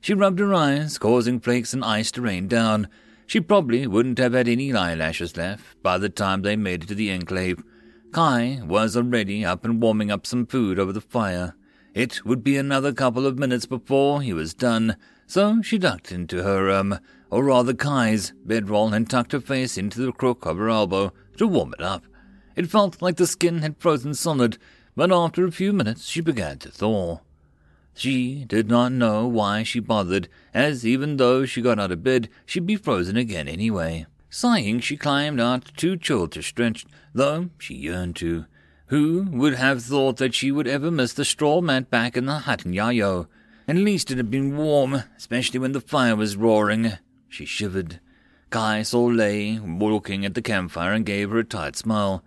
She 0.00 0.14
rubbed 0.14 0.40
her 0.40 0.52
eyes, 0.52 0.98
causing 0.98 1.38
flakes 1.38 1.74
and 1.74 1.84
ice 1.84 2.10
to 2.10 2.22
rain 2.22 2.48
down. 2.48 2.88
She 3.24 3.40
probably 3.40 3.86
wouldn't 3.86 4.18
have 4.18 4.32
had 4.32 4.48
any 4.48 4.74
eyelashes 4.74 5.36
left 5.36 5.80
by 5.80 5.96
the 5.96 6.08
time 6.08 6.42
they 6.42 6.56
made 6.56 6.82
it 6.82 6.86
to 6.88 6.96
the 6.96 7.12
enclave. 7.12 7.62
Kai 8.10 8.60
was 8.66 8.96
already 8.96 9.44
up 9.44 9.64
and 9.64 9.80
warming 9.80 10.10
up 10.10 10.26
some 10.26 10.44
food 10.44 10.80
over 10.80 10.92
the 10.92 11.00
fire. 11.00 11.54
It 11.94 12.24
would 12.24 12.42
be 12.42 12.56
another 12.56 12.92
couple 12.92 13.26
of 13.26 13.38
minutes 13.38 13.66
before 13.66 14.22
he 14.22 14.32
was 14.32 14.54
done, 14.54 14.96
so 15.26 15.62
she 15.62 15.78
ducked 15.78 16.12
into 16.12 16.42
her, 16.42 16.70
um, 16.70 16.98
or 17.30 17.44
rather 17.44 17.74
Kai's, 17.74 18.32
bedroll 18.44 18.92
and 18.92 19.08
tucked 19.08 19.32
her 19.32 19.40
face 19.40 19.76
into 19.76 20.00
the 20.00 20.12
crook 20.12 20.46
of 20.46 20.58
her 20.58 20.68
elbow 20.68 21.12
to 21.36 21.46
warm 21.46 21.74
it 21.78 21.82
up. 21.82 22.04
It 22.56 22.70
felt 22.70 23.02
like 23.02 23.16
the 23.16 23.26
skin 23.26 23.58
had 23.62 23.78
frozen 23.78 24.14
solid, 24.14 24.58
but 24.94 25.10
after 25.10 25.44
a 25.44 25.52
few 25.52 25.72
minutes 25.72 26.06
she 26.06 26.20
began 26.20 26.58
to 26.58 26.70
thaw. 26.70 27.20
She 27.94 28.44
did 28.44 28.68
not 28.68 28.92
know 28.92 29.26
why 29.26 29.62
she 29.62 29.80
bothered, 29.80 30.28
as 30.52 30.84
even 30.84 31.16
though 31.16 31.46
she 31.46 31.62
got 31.62 31.78
out 31.78 31.92
of 31.92 32.02
bed, 32.02 32.28
she'd 32.44 32.66
be 32.66 32.76
frozen 32.76 33.16
again 33.16 33.48
anyway. 33.48 34.06
Sighing, 34.30 34.80
she 34.80 34.96
climbed 34.96 35.40
out, 35.40 35.70
too 35.76 35.96
chilled 35.96 36.32
to 36.32 36.42
stretch, 36.42 36.84
though 37.12 37.50
she 37.56 37.74
yearned 37.74 38.16
to. 38.16 38.46
Who 38.86 39.28
would 39.30 39.54
have 39.54 39.82
thought 39.82 40.16
that 40.16 40.34
she 40.34 40.50
would 40.50 40.66
ever 40.66 40.90
miss 40.90 41.12
the 41.12 41.24
straw 41.24 41.60
mat 41.60 41.88
back 41.88 42.16
in 42.16 42.26
the 42.26 42.40
hut 42.40 42.66
in 42.66 42.72
Yayo? 42.72 43.28
At 43.66 43.76
least 43.76 44.10
it 44.10 44.18
had 44.18 44.30
been 44.30 44.56
warm, 44.56 45.04
especially 45.16 45.58
when 45.58 45.72
the 45.72 45.80
fire 45.80 46.16
was 46.16 46.36
roaring. 46.36 46.92
She 47.28 47.46
shivered. 47.46 48.00
Kai 48.50 48.82
saw 48.82 49.04
Lei 49.04 49.58
looking 49.58 50.24
at 50.24 50.34
the 50.34 50.42
campfire 50.42 50.92
and 50.92 51.06
gave 51.06 51.30
her 51.30 51.38
a 51.38 51.44
tight 51.44 51.74
smile. 51.74 52.22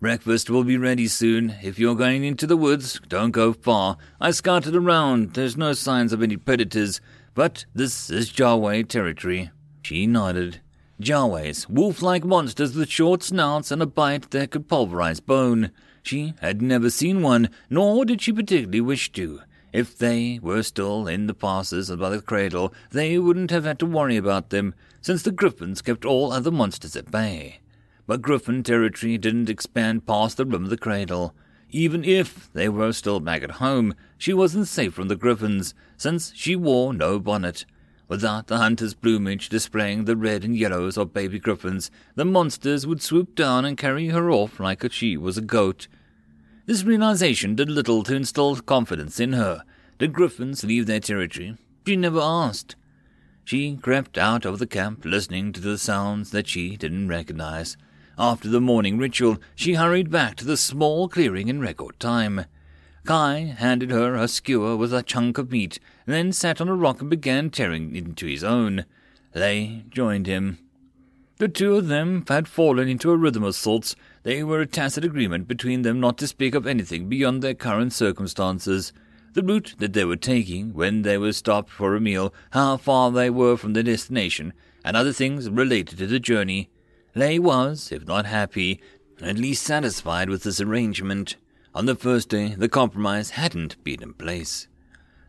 Breakfast 0.00 0.50
will 0.50 0.64
be 0.64 0.76
ready 0.76 1.06
soon. 1.06 1.54
If 1.62 1.78
you're 1.78 1.94
going 1.94 2.24
into 2.24 2.46
the 2.48 2.56
woods, 2.56 3.00
don't 3.08 3.30
go 3.30 3.52
far. 3.52 3.96
I 4.20 4.32
scouted 4.32 4.74
around. 4.74 5.34
There's 5.34 5.56
no 5.56 5.72
signs 5.72 6.12
of 6.12 6.22
any 6.22 6.36
predators, 6.36 7.00
but 7.34 7.64
this 7.72 8.10
is 8.10 8.32
Jiawei 8.32 8.88
territory. 8.88 9.52
She 9.82 10.08
nodded. 10.08 10.60
Jiaweis, 11.00 11.68
wolf-like 11.68 12.24
monsters 12.24 12.74
with 12.74 12.88
short 12.90 13.22
snouts 13.22 13.70
and 13.70 13.80
a 13.80 13.86
bite 13.86 14.32
that 14.32 14.50
could 14.50 14.68
pulverize 14.68 15.20
bone. 15.20 15.70
She 16.02 16.34
had 16.40 16.60
never 16.60 16.90
seen 16.90 17.22
one, 17.22 17.48
nor 17.70 18.04
did 18.04 18.20
she 18.20 18.32
particularly 18.32 18.80
wish 18.80 19.12
to. 19.12 19.42
If 19.72 19.96
they 19.96 20.38
were 20.42 20.62
still 20.62 21.08
in 21.08 21.26
the 21.26 21.34
passes 21.34 21.90
by 21.90 22.10
the 22.10 22.20
cradle, 22.20 22.74
they 22.90 23.18
wouldn't 23.18 23.50
have 23.50 23.64
had 23.64 23.78
to 23.78 23.86
worry 23.86 24.18
about 24.18 24.50
them, 24.50 24.74
since 25.00 25.22
the 25.22 25.32
griffins 25.32 25.80
kept 25.80 26.04
all 26.04 26.30
other 26.30 26.50
monsters 26.50 26.94
at 26.94 27.10
bay. 27.10 27.60
But 28.06 28.20
griffin 28.20 28.62
territory 28.62 29.16
didn't 29.16 29.48
expand 29.48 30.06
past 30.06 30.36
the 30.36 30.44
rim 30.44 30.64
of 30.64 30.70
the 30.70 30.76
cradle. 30.76 31.34
Even 31.70 32.04
if 32.04 32.52
they 32.52 32.68
were 32.68 32.92
still 32.92 33.18
back 33.18 33.42
at 33.42 33.52
home, 33.52 33.94
she 34.18 34.34
wasn't 34.34 34.68
safe 34.68 34.92
from 34.92 35.08
the 35.08 35.16
griffins, 35.16 35.72
since 35.96 36.34
she 36.34 36.54
wore 36.54 36.92
no 36.92 37.18
bonnet. 37.18 37.64
Without 38.08 38.48
the 38.48 38.58
hunter's 38.58 38.92
plumage 38.92 39.48
displaying 39.48 40.04
the 40.04 40.16
red 40.16 40.44
and 40.44 40.54
yellows 40.54 40.98
of 40.98 41.14
baby 41.14 41.38
griffins, 41.38 41.90
the 42.14 42.26
monsters 42.26 42.86
would 42.86 43.00
swoop 43.00 43.34
down 43.34 43.64
and 43.64 43.78
carry 43.78 44.08
her 44.08 44.30
off 44.30 44.60
like 44.60 44.92
she 44.92 45.16
was 45.16 45.38
a 45.38 45.40
goat. 45.40 45.88
This 46.72 46.84
realization 46.84 47.54
did 47.54 47.68
little 47.68 48.02
to 48.04 48.16
instill 48.16 48.56
confidence 48.56 49.20
in 49.20 49.34
her. 49.34 49.62
Did 49.98 50.14
griffins 50.14 50.64
leave 50.64 50.86
their 50.86 51.00
territory? 51.00 51.58
She 51.86 51.96
never 51.96 52.18
asked. 52.18 52.76
She 53.44 53.76
crept 53.76 54.16
out 54.16 54.46
of 54.46 54.58
the 54.58 54.66
camp, 54.66 55.04
listening 55.04 55.52
to 55.52 55.60
the 55.60 55.76
sounds 55.76 56.30
that 56.30 56.48
she 56.48 56.78
didn't 56.78 57.08
recognize. 57.08 57.76
After 58.18 58.48
the 58.48 58.58
morning 58.58 58.96
ritual, 58.96 59.36
she 59.54 59.74
hurried 59.74 60.10
back 60.10 60.34
to 60.36 60.46
the 60.46 60.56
small 60.56 61.10
clearing 61.10 61.48
in 61.48 61.60
record 61.60 62.00
time. 62.00 62.46
Kai 63.04 63.54
handed 63.58 63.90
her 63.90 64.14
a 64.14 64.26
skewer 64.26 64.74
with 64.74 64.94
a 64.94 65.02
chunk 65.02 65.36
of 65.36 65.52
meat, 65.52 65.78
then 66.06 66.32
sat 66.32 66.58
on 66.58 66.70
a 66.70 66.74
rock 66.74 67.02
and 67.02 67.10
began 67.10 67.50
tearing 67.50 67.94
into 67.94 68.24
his 68.24 68.42
own. 68.42 68.86
Lei 69.34 69.84
joined 69.90 70.26
him. 70.26 70.56
The 71.36 71.48
two 71.48 71.76
of 71.76 71.88
them 71.88 72.24
had 72.28 72.48
fallen 72.48 72.88
into 72.88 73.10
a 73.10 73.16
rhythm 73.16 73.42
of 73.42 73.56
sorts. 73.56 73.94
They 74.24 74.44
were 74.44 74.60
a 74.60 74.66
tacit 74.66 75.04
agreement 75.04 75.48
between 75.48 75.82
them 75.82 75.98
not 75.98 76.16
to 76.18 76.28
speak 76.28 76.54
of 76.54 76.66
anything 76.66 77.08
beyond 77.08 77.42
their 77.42 77.54
current 77.54 77.92
circumstances. 77.92 78.92
The 79.34 79.42
route 79.42 79.74
that 79.78 79.94
they 79.94 80.04
were 80.04 80.16
taking, 80.16 80.74
when 80.74 81.02
they 81.02 81.18
were 81.18 81.32
stopped 81.32 81.70
for 81.70 81.96
a 81.96 82.00
meal, 82.00 82.32
how 82.50 82.76
far 82.76 83.10
they 83.10 83.30
were 83.30 83.56
from 83.56 83.72
their 83.72 83.82
destination, 83.82 84.52
and 84.84 84.96
other 84.96 85.12
things 85.12 85.50
related 85.50 85.98
to 85.98 86.06
the 86.06 86.20
journey. 86.20 86.70
Lei 87.14 87.38
was, 87.38 87.90
if 87.90 88.06
not 88.06 88.26
happy, 88.26 88.80
at 89.20 89.38
least 89.38 89.64
satisfied 89.64 90.28
with 90.28 90.44
this 90.44 90.60
arrangement. 90.60 91.36
On 91.74 91.86
the 91.86 91.94
first 91.94 92.28
day, 92.28 92.54
the 92.56 92.68
compromise 92.68 93.30
hadn't 93.30 93.82
been 93.82 94.02
in 94.02 94.14
place. 94.14 94.68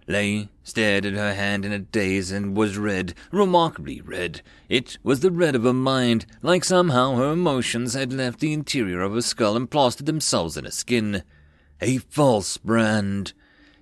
Lei 0.08 0.50
stared 0.64 1.06
at 1.06 1.14
her 1.14 1.34
hand 1.34 1.66
in 1.66 1.72
a 1.72 1.80
daze 1.80 2.32
and 2.32 2.56
was 2.56 2.78
red, 2.78 3.14
remarkably 3.32 4.02
red. 4.02 4.42
It 4.70 4.98
was 5.04 5.22
the 5.22 5.32
red 5.32 5.56
of 5.56 5.64
her 5.64 5.74
mind, 5.74 6.26
like 6.42 6.64
somehow 6.64 7.16
her 7.16 7.32
emotions 7.32 7.94
had 7.94 8.12
left 8.12 8.40
the 8.40 8.54
interior 8.54 9.02
of 9.02 9.14
her 9.14 9.22
skull 9.22 9.56
and 9.56 9.70
plastered 9.70 10.06
themselves 10.06 10.58
in 10.58 10.66
her 10.66 10.72
skin. 10.72 11.24
A 11.82 11.98
false 11.98 12.58
brand. 12.58 13.34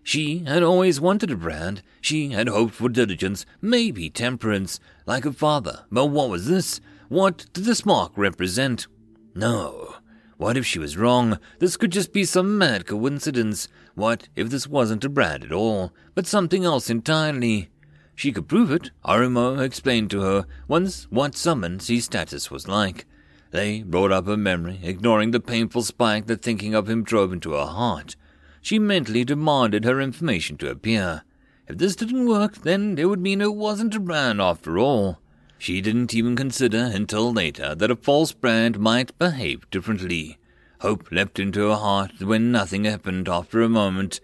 She 0.03 0.39
had 0.39 0.63
always 0.63 0.99
wanted 0.99 1.31
a 1.31 1.35
brand. 1.35 1.83
She 2.01 2.29
had 2.29 2.47
hoped 2.47 2.73
for 2.73 2.89
diligence, 2.89 3.45
maybe 3.61 4.09
temperance, 4.09 4.79
like 5.05 5.23
her 5.23 5.31
father. 5.31 5.85
But 5.91 6.07
what 6.07 6.29
was 6.29 6.47
this? 6.47 6.81
What 7.09 7.45
did 7.53 7.65
this 7.65 7.85
mark 7.85 8.13
represent? 8.15 8.87
No, 9.35 9.95
what 10.41 10.57
if 10.57 10.65
she 10.65 10.79
was 10.79 10.97
wrong? 10.97 11.37
This 11.59 11.77
could 11.77 11.91
just 11.91 12.11
be 12.11 12.25
some 12.25 12.57
mad 12.57 12.87
coincidence. 12.87 13.67
What 13.93 14.27
if 14.35 14.49
this 14.49 14.67
wasn't 14.67 15.05
a 15.05 15.09
brand 15.09 15.43
at 15.43 15.51
all, 15.51 15.93
but 16.15 16.25
something 16.25 16.65
else 16.65 16.89
entirely? 16.89 17.69
She 18.15 18.31
could 18.31 18.47
prove 18.47 18.71
it. 18.71 18.89
Orimo 19.05 19.61
explained 19.61 20.09
to 20.09 20.21
her 20.21 20.47
once 20.67 21.03
what 21.11 21.35
summons 21.35 21.89
his 21.89 22.05
status 22.05 22.49
was 22.49 22.67
like. 22.67 23.05
They 23.51 23.83
brought 23.83 24.11
up 24.11 24.25
her 24.25 24.35
memory, 24.35 24.79
ignoring 24.81 25.29
the 25.29 25.39
painful 25.39 25.83
spike 25.83 26.25
that 26.25 26.41
thinking 26.41 26.73
of 26.73 26.89
him 26.89 27.03
drove 27.03 27.31
into 27.31 27.51
her 27.51 27.67
heart. 27.67 28.15
She 28.63 28.79
mentally 28.79 29.23
demanded 29.23 29.85
her 29.85 30.01
information 30.01 30.57
to 30.57 30.71
appear. 30.71 31.21
If 31.67 31.77
this 31.77 31.95
didn't 31.95 32.27
work, 32.27 32.63
then 32.63 32.97
it 32.97 33.05
would 33.05 33.21
mean 33.21 33.41
it 33.41 33.53
wasn't 33.53 33.93
a 33.93 33.99
brand 33.99 34.41
after 34.41 34.79
all. 34.79 35.19
She 35.61 35.79
didn't 35.79 36.15
even 36.15 36.35
consider 36.35 36.89
until 36.91 37.31
later 37.31 37.75
that 37.75 37.91
a 37.91 37.95
false 37.95 38.31
brand 38.31 38.79
might 38.79 39.15
behave 39.19 39.69
differently. 39.69 40.39
Hope 40.79 41.11
leapt 41.11 41.37
into 41.37 41.69
her 41.69 41.75
heart 41.75 42.19
when 42.19 42.51
nothing 42.51 42.85
happened 42.85 43.29
after 43.29 43.61
a 43.61 43.69
moment. 43.69 44.19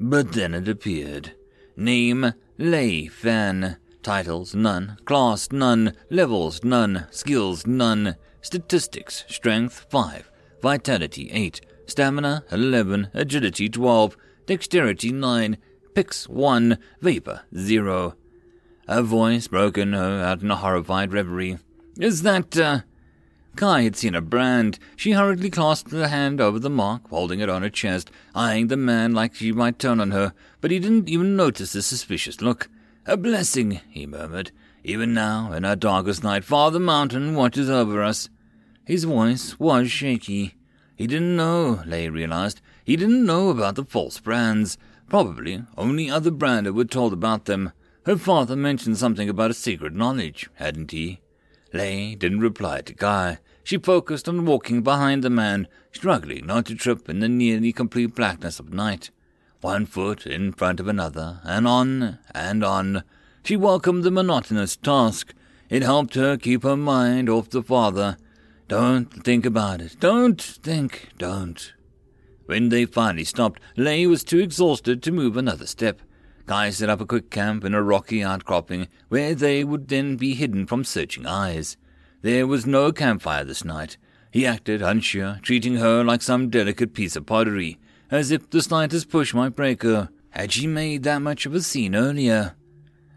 But 0.00 0.32
then 0.32 0.52
it 0.52 0.66
appeared. 0.66 1.36
Name 1.76 2.34
Lei 2.58 3.06
Fan. 3.06 3.76
Titles 4.02 4.56
none. 4.56 4.96
Class 5.04 5.52
none. 5.52 5.94
Levels 6.10 6.64
none. 6.64 7.06
Skills 7.12 7.68
none. 7.68 8.16
Statistics 8.40 9.24
Strength 9.28 9.86
5. 9.90 10.28
Vitality 10.60 11.30
8. 11.30 11.60
Stamina 11.86 12.42
11. 12.50 13.10
Agility 13.14 13.68
12. 13.68 14.16
Dexterity 14.46 15.12
9. 15.12 15.56
Pix 15.94 16.28
1. 16.28 16.78
Vapor 17.00 17.42
0. 17.56 18.16
A 18.86 19.02
voice 19.02 19.48
broke 19.48 19.78
in 19.78 19.94
her 19.94 20.22
out 20.22 20.42
in 20.42 20.50
a 20.50 20.56
horrified 20.56 21.12
reverie. 21.12 21.58
Is 21.98 22.22
that, 22.22 22.56
uh... 22.56 22.80
Kai 23.56 23.82
had 23.82 23.96
seen 23.96 24.14
a 24.14 24.20
brand. 24.20 24.78
She 24.96 25.12
hurriedly 25.12 25.48
clasped 25.48 25.92
her 25.92 26.08
hand 26.08 26.40
over 26.40 26.58
the 26.58 26.68
mark, 26.68 27.08
holding 27.08 27.40
it 27.40 27.48
on 27.48 27.62
her 27.62 27.70
chest, 27.70 28.10
eyeing 28.34 28.66
the 28.66 28.76
man 28.76 29.14
like 29.14 29.36
she 29.36 29.52
might 29.52 29.78
turn 29.78 30.00
on 30.00 30.10
her, 30.10 30.34
but 30.60 30.70
he 30.70 30.80
didn't 30.80 31.08
even 31.08 31.36
notice 31.36 31.72
the 31.72 31.82
suspicious 31.82 32.40
look. 32.40 32.68
A 33.06 33.16
blessing, 33.16 33.80
he 33.88 34.06
murmured. 34.06 34.50
Even 34.82 35.14
now, 35.14 35.52
in 35.52 35.64
our 35.64 35.76
darkest 35.76 36.24
night, 36.24 36.44
Father 36.44 36.80
Mountain 36.80 37.36
watches 37.36 37.70
over 37.70 38.02
us. 38.02 38.28
His 38.84 39.04
voice 39.04 39.58
was 39.58 39.90
shaky. 39.90 40.56
He 40.96 41.06
didn't 41.06 41.36
know, 41.36 41.82
Lei 41.86 42.08
realized. 42.08 42.60
He 42.84 42.96
didn't 42.96 43.24
know 43.24 43.50
about 43.50 43.76
the 43.76 43.84
false 43.84 44.18
brands. 44.20 44.76
Probably 45.08 45.64
only 45.78 46.10
other 46.10 46.30
brander 46.30 46.72
were 46.72 46.84
told 46.84 47.12
about 47.12 47.44
them. 47.44 47.72
Her 48.06 48.18
father 48.18 48.54
mentioned 48.54 48.98
something 48.98 49.28
about 49.30 49.50
a 49.50 49.54
secret 49.54 49.94
knowledge, 49.94 50.50
hadn't 50.54 50.90
he? 50.90 51.20
Lei 51.72 52.14
didn't 52.14 52.40
reply 52.40 52.82
to 52.82 52.94
Guy. 52.94 53.38
She 53.62 53.78
focused 53.78 54.28
on 54.28 54.44
walking 54.44 54.82
behind 54.82 55.24
the 55.24 55.30
man, 55.30 55.68
struggling 55.90 56.46
not 56.46 56.66
to 56.66 56.74
trip 56.74 57.08
in 57.08 57.20
the 57.20 57.28
nearly 57.28 57.72
complete 57.72 58.14
blackness 58.14 58.60
of 58.60 58.74
night. 58.74 59.10
One 59.62 59.86
foot 59.86 60.26
in 60.26 60.52
front 60.52 60.80
of 60.80 60.86
another, 60.86 61.40
and 61.44 61.66
on 61.66 62.18
and 62.34 62.62
on. 62.62 63.04
She 63.42 63.56
welcomed 63.56 64.04
the 64.04 64.10
monotonous 64.10 64.76
task. 64.76 65.32
It 65.70 65.82
helped 65.82 66.14
her 66.14 66.36
keep 66.36 66.62
her 66.62 66.76
mind 66.76 67.30
off 67.30 67.48
the 67.48 67.62
father. 67.62 68.18
Don't 68.68 69.06
think 69.24 69.46
about 69.46 69.80
it. 69.80 69.96
Don't 69.98 70.40
think. 70.40 71.08
Don't. 71.16 71.72
When 72.44 72.68
they 72.68 72.84
finally 72.84 73.24
stopped, 73.24 73.62
Lei 73.78 74.06
was 74.06 74.22
too 74.22 74.40
exhausted 74.40 75.02
to 75.02 75.10
move 75.10 75.38
another 75.38 75.66
step. 75.66 76.00
Kai 76.46 76.70
set 76.70 76.90
up 76.90 77.00
a 77.00 77.06
quick 77.06 77.30
camp 77.30 77.64
in 77.64 77.74
a 77.74 77.82
rocky 77.82 78.22
outcropping 78.22 78.88
where 79.08 79.34
they 79.34 79.64
would 79.64 79.88
then 79.88 80.16
be 80.16 80.34
hidden 80.34 80.66
from 80.66 80.84
searching 80.84 81.26
eyes. 81.26 81.76
There 82.20 82.46
was 82.46 82.66
no 82.66 82.92
campfire 82.92 83.44
this 83.44 83.64
night. 83.64 83.96
He 84.30 84.46
acted 84.46 84.82
unsure, 84.82 85.38
treating 85.42 85.76
her 85.76 86.02
like 86.02 86.20
some 86.20 86.50
delicate 86.50 86.92
piece 86.92 87.16
of 87.16 87.24
pottery, 87.26 87.78
as 88.10 88.30
if 88.30 88.50
the 88.50 88.60
slightest 88.60 89.08
push 89.08 89.32
might 89.32 89.56
break 89.56 89.82
her. 89.82 90.10
Had 90.30 90.52
she 90.52 90.66
made 90.66 91.04
that 91.04 91.22
much 91.22 91.46
of 91.46 91.54
a 91.54 91.62
scene 91.62 91.94
earlier? 91.94 92.54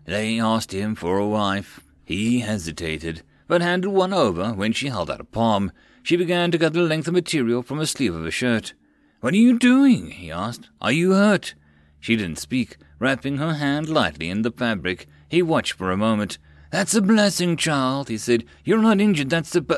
They 0.05 0.39
asked 0.39 0.73
him 0.73 0.95
for 0.95 1.17
a 1.17 1.27
wife. 1.27 1.81
He 2.05 2.39
hesitated, 2.39 3.23
but 3.47 3.61
handed 3.61 3.89
one 3.89 4.13
over 4.13 4.53
when 4.53 4.71
she 4.71 4.87
held 4.87 5.09
out 5.09 5.19
a 5.19 5.25
palm. 5.25 5.71
She 6.03 6.15
began 6.15 6.51
to 6.51 6.57
cut 6.57 6.73
the 6.73 6.81
length 6.81 7.07
of 7.07 7.13
material 7.13 7.63
from 7.63 7.79
a 7.79 7.85
sleeve 7.85 8.15
of 8.15 8.23
her 8.23 8.31
shirt. 8.31 8.73
What 9.19 9.33
are 9.33 9.37
you 9.37 9.57
doing? 9.57 10.11
he 10.11 10.31
asked. 10.31 10.69
Are 10.79 10.91
you 10.91 11.11
hurt? 11.13 11.55
She 11.99 12.15
didn't 12.15 12.37
speak, 12.37 12.77
wrapping 12.99 13.37
her 13.37 13.53
hand 13.55 13.89
lightly 13.89 14.29
in 14.29 14.41
the 14.41 14.51
fabric. 14.51 15.07
He 15.29 15.41
watched 15.41 15.73
for 15.73 15.91
a 15.91 15.97
moment. 15.97 16.37
That's 16.71 16.95
a 16.95 17.01
blessing, 17.01 17.57
child, 17.57 18.09
he 18.09 18.17
said. 18.17 18.43
You're 18.63 18.81
not 18.81 18.99
injured, 18.99 19.29
that's 19.29 19.57
bu-. 19.57 19.75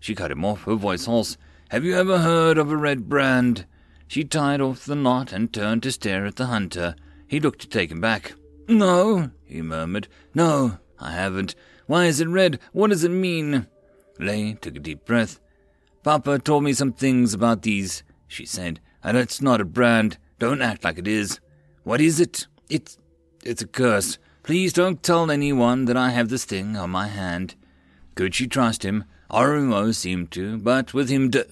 She 0.00 0.14
cut 0.14 0.30
him 0.30 0.44
off, 0.44 0.64
her 0.64 0.74
voice 0.74 1.06
hoarse. 1.06 1.36
Have 1.70 1.84
you 1.84 1.96
ever 1.96 2.18
heard 2.18 2.58
of 2.58 2.70
a 2.70 2.76
red 2.76 3.08
brand? 3.08 3.66
She 4.06 4.24
tied 4.24 4.60
off 4.60 4.84
the 4.84 4.94
knot 4.94 5.32
and 5.32 5.52
turned 5.52 5.82
to 5.84 5.92
stare 5.92 6.26
at 6.26 6.36
the 6.36 6.46
hunter. 6.46 6.94
He 7.26 7.40
looked 7.40 7.70
taken 7.70 8.00
back. 8.00 8.34
No, 8.68 9.30
he 9.44 9.62
murmured. 9.62 10.08
No, 10.34 10.78
I 10.98 11.12
haven't. 11.12 11.54
Why 11.86 12.06
is 12.06 12.20
it 12.20 12.28
red? 12.28 12.58
What 12.72 12.90
does 12.90 13.04
it 13.04 13.10
mean? 13.10 13.66
Lei 14.18 14.54
took 14.54 14.76
a 14.76 14.80
deep 14.80 15.04
breath. 15.04 15.40
Papa 16.02 16.38
told 16.38 16.64
me 16.64 16.72
some 16.72 16.92
things 16.92 17.34
about 17.34 17.62
these, 17.62 18.02
she 18.28 18.44
said, 18.44 18.80
and 19.02 19.16
it's 19.16 19.40
not 19.40 19.60
a 19.60 19.64
brand. 19.64 20.18
Don't 20.38 20.62
act 20.62 20.84
like 20.84 20.98
it 20.98 21.08
is. 21.08 21.40
What 21.82 22.00
is 22.00 22.20
it? 22.20 22.46
It's 22.68 22.98
it's 23.42 23.62
a 23.62 23.66
curse. 23.66 24.18
Please 24.42 24.72
don't 24.72 25.02
tell 25.02 25.30
anyone 25.30 25.84
that 25.86 25.96
I 25.96 26.10
have 26.10 26.28
this 26.28 26.44
thing 26.44 26.76
on 26.76 26.90
my 26.90 27.08
hand. 27.08 27.54
Could 28.14 28.34
she 28.34 28.46
trust 28.46 28.84
him? 28.84 29.04
Orimo 29.30 29.94
seemed 29.94 30.30
to, 30.32 30.58
but 30.58 30.94
with 30.94 31.08
him, 31.08 31.30
d- 31.30 31.44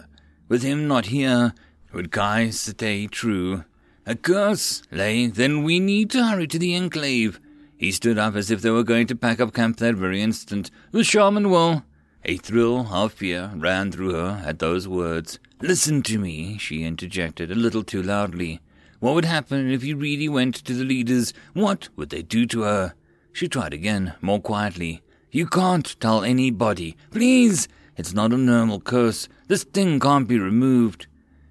with 0.48 0.62
him 0.62 0.87
not 0.87 1.07
here, 1.07 1.55
would 1.92 2.12
Kai 2.12 2.51
stay 2.51 3.07
true? 3.07 3.64
A 4.07 4.14
curse, 4.14 4.83
Lei. 4.90 5.27
Then 5.27 5.62
we 5.62 5.81
need 5.81 6.11
to 6.11 6.25
hurry 6.25 6.46
to 6.48 6.59
the 6.59 6.75
enclave. 6.75 7.40
He 7.77 7.92
stood 7.92 8.18
up 8.18 8.37
as 8.37 8.51
if 8.51 8.62
they 8.62 8.70
were 8.70 8.85
going 8.85 9.07
to 9.09 9.16
pack 9.16 9.40
up 9.40 9.53
camp 9.53 9.79
that 9.79 9.94
very 9.94 10.22
instant. 10.22 10.70
The 10.92 11.05
shaman 11.05 11.51
will. 11.51 11.85
A 12.25 12.37
thrill 12.37 12.87
of 12.92 13.12
fear 13.12 13.51
ran 13.57 13.90
through 13.90 14.12
her 14.14 14.42
at 14.46 14.61
those 14.61 14.87
words. 14.87 15.38
Listen 15.61 16.03
to 16.03 16.18
me, 16.18 16.59
she 16.59 16.85
interjected 16.85 17.51
a 17.51 17.57
little 17.57 17.83
too 17.83 18.03
loudly. 18.03 18.61
What 19.03 19.17
would 19.17 19.25
happen 19.25 19.69
if 19.69 19.83
you 19.83 19.97
really 19.97 20.29
went 20.29 20.55
to 20.55 20.75
the 20.75 20.85
leaders? 20.85 21.35
What 21.55 21.88
would 21.97 22.11
they 22.11 22.23
do 22.23 22.47
to 22.47 22.62
her? 22.62 22.95
She 23.33 23.49
tried 23.49 23.75
again, 23.75 24.15
more 24.21 24.41
quietly. 24.41 25.03
You 25.33 25.49
can't 25.49 25.99
tell 25.99 26.23
anybody. 26.23 26.97
Please! 27.11 27.67
It's 27.97 28.15
not 28.15 28.33
a 28.33 28.37
normal 28.37 28.81
curse. 28.81 29.29
This 29.49 29.65
thing 29.65 29.99
can't 29.99 30.29
be 30.29 30.38
removed. 30.38 31.09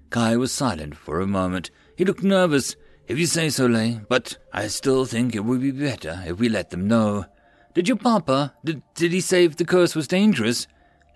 Kai 0.08 0.34
was 0.38 0.50
silent 0.50 0.96
for 0.96 1.20
a 1.20 1.26
moment. 1.26 1.70
He 1.94 2.06
looked 2.06 2.22
nervous. 2.22 2.74
If 3.06 3.18
you 3.18 3.26
say 3.26 3.50
so, 3.50 3.66
Lei, 3.66 4.00
but 4.08 4.38
I 4.54 4.68
still 4.68 5.04
think 5.04 5.34
it 5.34 5.44
would 5.44 5.60
be 5.60 5.72
better 5.72 6.24
if 6.26 6.38
we 6.38 6.48
let 6.48 6.70
them 6.70 6.88
know. 6.88 7.26
Did 7.74 7.86
your 7.86 7.98
papa, 7.98 8.54
did, 8.64 8.80
did 8.94 9.12
he 9.12 9.20
say 9.20 9.44
if 9.44 9.56
the 9.56 9.66
curse 9.66 9.94
was 9.94 10.08
dangerous? 10.08 10.66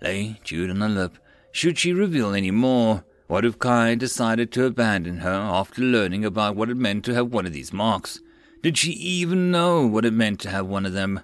Lei 0.03 0.39
chewed 0.43 0.69
on 0.69 0.81
her 0.81 0.87
lip. 0.87 1.17
Should 1.51 1.79
she 1.79 1.93
reveal 1.93 2.35
any 2.35 2.51
more? 2.51 3.03
What 3.27 3.43
if 3.43 3.59
Kai 3.59 3.95
decided 3.95 4.53
to 4.53 4.65
abandon 4.65 5.17
her 5.17 5.29
after 5.29 5.81
learning 5.81 6.23
about 6.23 6.55
what 6.55 6.69
it 6.69 6.77
meant 6.77 7.03
to 7.05 7.13
have 7.13 7.33
one 7.33 7.45
of 7.45 7.51
these 7.51 7.73
marks? 7.73 8.21
Did 8.61 8.77
she 8.77 8.91
even 8.91 9.51
know 9.51 9.85
what 9.85 10.05
it 10.05 10.13
meant 10.13 10.39
to 10.41 10.49
have 10.49 10.65
one 10.65 10.85
of 10.85 10.93
them? 10.93 11.19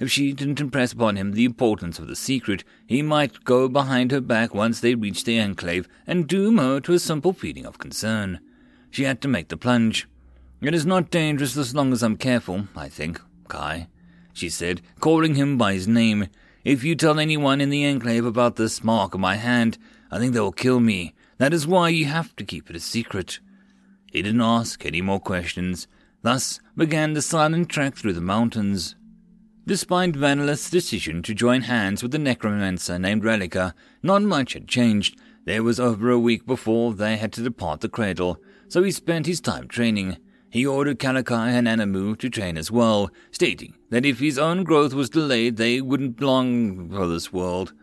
If 0.00 0.10
she 0.10 0.32
didn't 0.32 0.60
impress 0.60 0.92
upon 0.92 1.14
him 1.14 1.32
the 1.32 1.44
importance 1.44 2.00
of 2.00 2.08
the 2.08 2.16
secret, 2.16 2.64
he 2.84 3.00
might 3.00 3.44
go 3.44 3.68
behind 3.68 4.10
her 4.10 4.20
back 4.20 4.54
once 4.54 4.80
they 4.80 4.96
reached 4.96 5.24
the 5.24 5.38
enclave 5.38 5.88
and 6.04 6.26
doom 6.26 6.58
her 6.58 6.80
to 6.80 6.94
a 6.94 6.98
simple 6.98 7.32
feeling 7.32 7.64
of 7.64 7.78
concern. 7.78 8.40
She 8.90 9.04
had 9.04 9.20
to 9.22 9.28
make 9.28 9.46
the 9.46 9.56
plunge. 9.56 10.08
It 10.60 10.74
is 10.74 10.84
not 10.84 11.10
dangerous 11.10 11.56
as 11.56 11.76
long 11.76 11.92
as 11.92 12.02
I'm 12.02 12.16
careful, 12.16 12.66
I 12.74 12.88
think, 12.88 13.20
Kai, 13.46 13.86
she 14.32 14.48
said, 14.48 14.82
calling 14.98 15.36
him 15.36 15.56
by 15.56 15.74
his 15.74 15.86
name. 15.86 16.26
If 16.64 16.82
you 16.82 16.96
tell 16.96 17.20
anyone 17.20 17.60
in 17.60 17.70
the 17.70 17.84
enclave 17.84 18.26
about 18.26 18.56
this 18.56 18.82
mark 18.82 19.14
on 19.14 19.20
my 19.20 19.36
hand, 19.36 19.78
I 20.10 20.18
think 20.18 20.34
they 20.34 20.40
will 20.40 20.50
kill 20.50 20.80
me. 20.80 21.14
That 21.38 21.52
is 21.52 21.66
why 21.66 21.90
you 21.90 22.06
have 22.06 22.34
to 22.36 22.44
keep 22.44 22.70
it 22.70 22.76
a 22.76 22.80
secret. 22.80 23.40
He 24.10 24.22
didn't 24.22 24.40
ask 24.40 24.84
any 24.86 25.02
more 25.02 25.20
questions. 25.20 25.86
Thus 26.22 26.60
began 26.76 27.12
the 27.12 27.22
silent 27.22 27.68
trek 27.68 27.94
through 27.94 28.14
the 28.14 28.20
mountains. 28.20 28.96
Despite 29.66 30.12
Vanillith's 30.12 30.70
decision 30.70 31.22
to 31.22 31.34
join 31.34 31.62
hands 31.62 32.02
with 32.02 32.12
the 32.12 32.18
necromancer 32.18 32.98
named 32.98 33.24
Relica, 33.24 33.74
not 34.02 34.22
much 34.22 34.54
had 34.54 34.68
changed. 34.68 35.18
There 35.44 35.62
was 35.62 35.78
over 35.78 36.10
a 36.10 36.18
week 36.18 36.46
before 36.46 36.94
they 36.94 37.16
had 37.16 37.32
to 37.34 37.42
depart 37.42 37.80
the 37.80 37.88
cradle, 37.88 38.40
so 38.68 38.82
he 38.82 38.90
spent 38.90 39.26
his 39.26 39.40
time 39.40 39.68
training. 39.68 40.16
He 40.50 40.64
ordered 40.64 40.98
Kalakai 40.98 41.50
and 41.50 41.66
Animu 41.66 42.16
to 42.18 42.30
train 42.30 42.56
as 42.56 42.70
well, 42.70 43.10
stating 43.30 43.74
that 43.90 44.06
if 44.06 44.20
his 44.20 44.38
own 44.38 44.64
growth 44.64 44.94
was 44.94 45.10
delayed, 45.10 45.56
they 45.56 45.80
wouldn't 45.80 46.16
belong 46.16 46.88
for 46.90 47.06
this 47.06 47.32
world. 47.32 47.74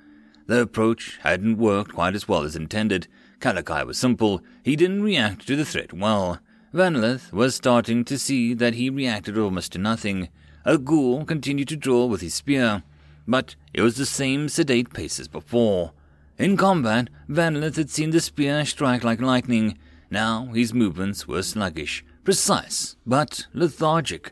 The 0.45 0.61
approach 0.61 1.19
hadn't 1.23 1.57
worked 1.57 1.93
quite 1.93 2.15
as 2.15 2.27
well 2.27 2.43
as 2.43 2.55
intended, 2.55 3.07
Kalakai 3.39 3.85
was 3.85 3.97
simple. 3.97 4.41
He 4.63 4.77
didn't 4.77 5.03
react 5.03 5.45
to 5.47 5.57
the 5.57 5.65
threat 5.65 5.91
well. 5.91 6.39
Vanillith 6.73 7.33
was 7.33 7.55
starting 7.55 8.05
to 8.05 8.17
see 8.17 8.53
that 8.53 8.73
he 8.75 8.89
reacted 8.89 9.37
almost 9.37 9.73
to 9.73 9.79
nothing. 9.79 10.29
A 10.63 10.77
ghoul 10.77 11.25
continued 11.25 11.67
to 11.67 11.75
draw 11.75 12.05
with 12.05 12.21
his 12.21 12.33
spear, 12.33 12.83
but 13.27 13.55
it 13.73 13.81
was 13.81 13.97
the 13.97 14.05
same 14.05 14.47
sedate 14.47 14.93
pace 14.93 15.19
as 15.19 15.27
before. 15.27 15.91
In 16.37 16.55
combat, 16.55 17.09
Vanillith 17.29 17.75
had 17.75 17.89
seen 17.89 18.11
the 18.11 18.21
spear 18.21 18.65
strike 18.65 19.03
like 19.03 19.21
lightning. 19.21 19.77
Now 20.09 20.45
his 20.53 20.73
movements 20.73 21.27
were 21.27 21.43
sluggish, 21.43 22.03
precise, 22.23 22.95
but 23.05 23.47
lethargic. 23.53 24.31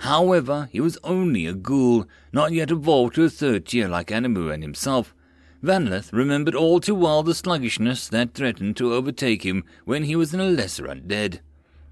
However, 0.00 0.68
he 0.70 0.80
was 0.80 0.98
only 1.02 1.46
a 1.46 1.54
ghoul, 1.54 2.06
not 2.30 2.52
yet 2.52 2.70
evolved 2.70 3.14
to 3.14 3.24
a 3.24 3.30
third 3.30 3.66
tier 3.66 3.88
like 3.88 4.08
Animu 4.08 4.52
and 4.52 4.62
himself. 4.62 5.14
Vanillith 5.62 6.10
remembered 6.10 6.54
all 6.54 6.80
too 6.80 6.94
well 6.94 7.22
the 7.22 7.34
sluggishness 7.34 8.08
that 8.08 8.32
threatened 8.32 8.78
to 8.78 8.94
overtake 8.94 9.44
him 9.44 9.62
when 9.84 10.04
he 10.04 10.16
was 10.16 10.32
in 10.32 10.40
a 10.40 10.44
lesser 10.44 10.84
undead. 10.84 11.40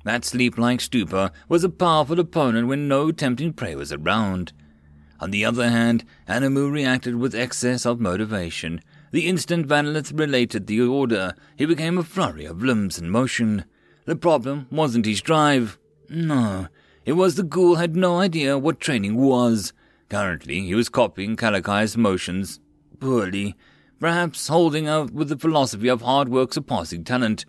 That 0.05 0.25
sleep-like 0.25 0.81
stupor 0.81 1.31
was 1.51 1.65
a 1.65 1.69
powerful 1.69 2.19
opponent 2.19 2.69
when 2.69 2.89
no 2.89 3.13
tempting 3.13 3.53
prey 3.53 3.75
was 3.75 3.93
around. 3.93 4.55
On 5.21 5.31
the 5.31 5.45
other 5.45 5.69
hand, 5.69 6.05
Animu 6.27 6.73
reacted 6.73 7.17
with 7.17 7.35
excess 7.35 7.85
of 7.85 8.01
motivation. 8.01 8.81
The 9.11 9.27
instant 9.27 9.67
Vanillith 9.67 10.19
related 10.19 10.67
the 10.67 10.81
order, 10.81 11.35
he 11.57 11.67
became 11.67 11.99
a 11.99 12.03
flurry 12.03 12.47
of 12.47 12.63
limbs 12.63 12.99
and 12.99 13.11
motion. 13.11 13.67
The 14.07 14.17
problem 14.17 14.67
wasn't 14.71 15.05
his 15.05 15.21
drive. 15.21 15.79
No, 16.09 16.69
it 17.05 17.13
was 17.13 17.35
the 17.35 17.43
ghoul 17.43 17.75
had 17.75 17.97
no 17.97 18.19
idea 18.19 18.57
what 18.57 18.81
training 18.81 19.17
was. 19.17 19.75
Currently, 20.09 20.61
he 20.61 20.75
was 20.75 20.89
copying 20.89 21.37
Kalakai's 21.37 21.99
motions 21.99 22.61
poorly, 23.01 23.55
perhaps 23.99 24.49
holding 24.49 24.87
out 24.87 25.11
with 25.11 25.29
the 25.29 25.39
philosophy 25.39 25.89
of 25.89 26.03
hard 26.03 26.29
work 26.29 26.53
surpassing 26.53 27.05
talent. 27.05 27.45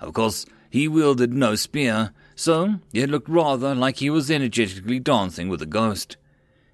Of 0.00 0.12
course, 0.12 0.46
he 0.70 0.88
wielded 0.88 1.32
no 1.32 1.54
spear, 1.54 2.12
so 2.34 2.80
it 2.92 3.08
looked 3.08 3.28
rather 3.28 3.74
like 3.74 3.98
he 3.98 4.10
was 4.10 4.30
energetically 4.30 4.98
dancing 4.98 5.48
with 5.48 5.62
a 5.62 5.66
ghost. 5.66 6.16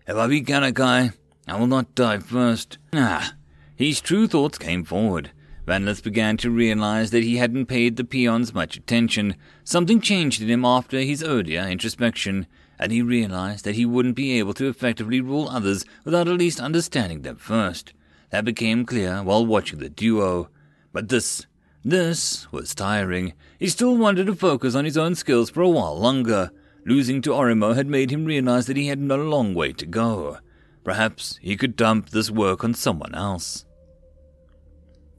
If 0.07 0.16
I 0.16 0.27
be 0.27 0.43
Kalakai, 0.43 1.12
I 1.47 1.59
will 1.59 1.66
not 1.66 1.95
die 1.95 2.19
first. 2.19 2.79
Ah, 2.93 3.35
his 3.77 4.01
true 4.01 4.27
thoughts 4.27 4.59
came 4.59 4.85
forward. 4.85 5.31
Vanillith 5.66 6.03
began 6.03 6.37
to 6.38 6.51
realize 6.51 7.11
that 7.11 7.23
he 7.23 7.37
hadn't 7.37 7.66
paid 7.66 7.97
the 7.97 8.05
peons 8.05 8.55
much 8.55 8.77
attention. 8.77 9.37
Something 9.62 10.01
changed 10.01 10.43
in 10.43 10.49
him 10.49 10.64
after 10.64 10.99
his 10.99 11.23
earlier 11.23 11.62
introspection, 11.62 12.47
and 12.79 12.90
he 12.90 13.03
realized 13.03 13.64
that 13.66 13.75
he 13.75 13.85
wouldn't 13.87 14.16
be 14.16 14.38
able 14.38 14.55
to 14.55 14.69
effectively 14.69 15.21
rule 15.21 15.49
others 15.49 15.85
without 16.05 16.27
at 16.27 16.38
least 16.38 16.59
understanding 16.59 17.23
them 17.23 17.37
first. 17.37 17.93
That 18.31 18.45
became 18.45 18.85
clear 18.85 19.23
while 19.23 19.45
watching 19.45 19.81
the 19.81 19.88
duo. 19.88 20.51
But 20.93 21.09
this, 21.09 21.47
this 21.85 22.51
was 22.53 22.75
tiring. 22.75 23.35
He 23.59 23.69
still 23.69 23.97
wanted 23.97 24.27
to 24.27 24.35
focus 24.35 24.75
on 24.75 24.85
his 24.85 24.97
own 24.97 25.14
skills 25.14 25.51
for 25.51 25.62
a 25.62 25.69
while 25.69 25.99
longer. 25.99 26.51
Losing 26.87 27.21
to 27.23 27.31
Orimo 27.31 27.75
had 27.75 27.87
made 27.87 28.11
him 28.11 28.25
realize 28.25 28.66
that 28.66 28.77
he 28.77 28.87
had 28.87 28.99
a 28.99 29.16
long 29.16 29.55
way 29.55 29.73
to 29.73 29.87
go. 29.87 30.38
Perhaps 30.85 31.38
he 31.43 31.57
could 31.57 31.77
dump 31.77 32.11
this 32.11 32.31
work 32.31 32.64
on 32.64 32.75
someone 32.75 33.14
else. 33.14 33.64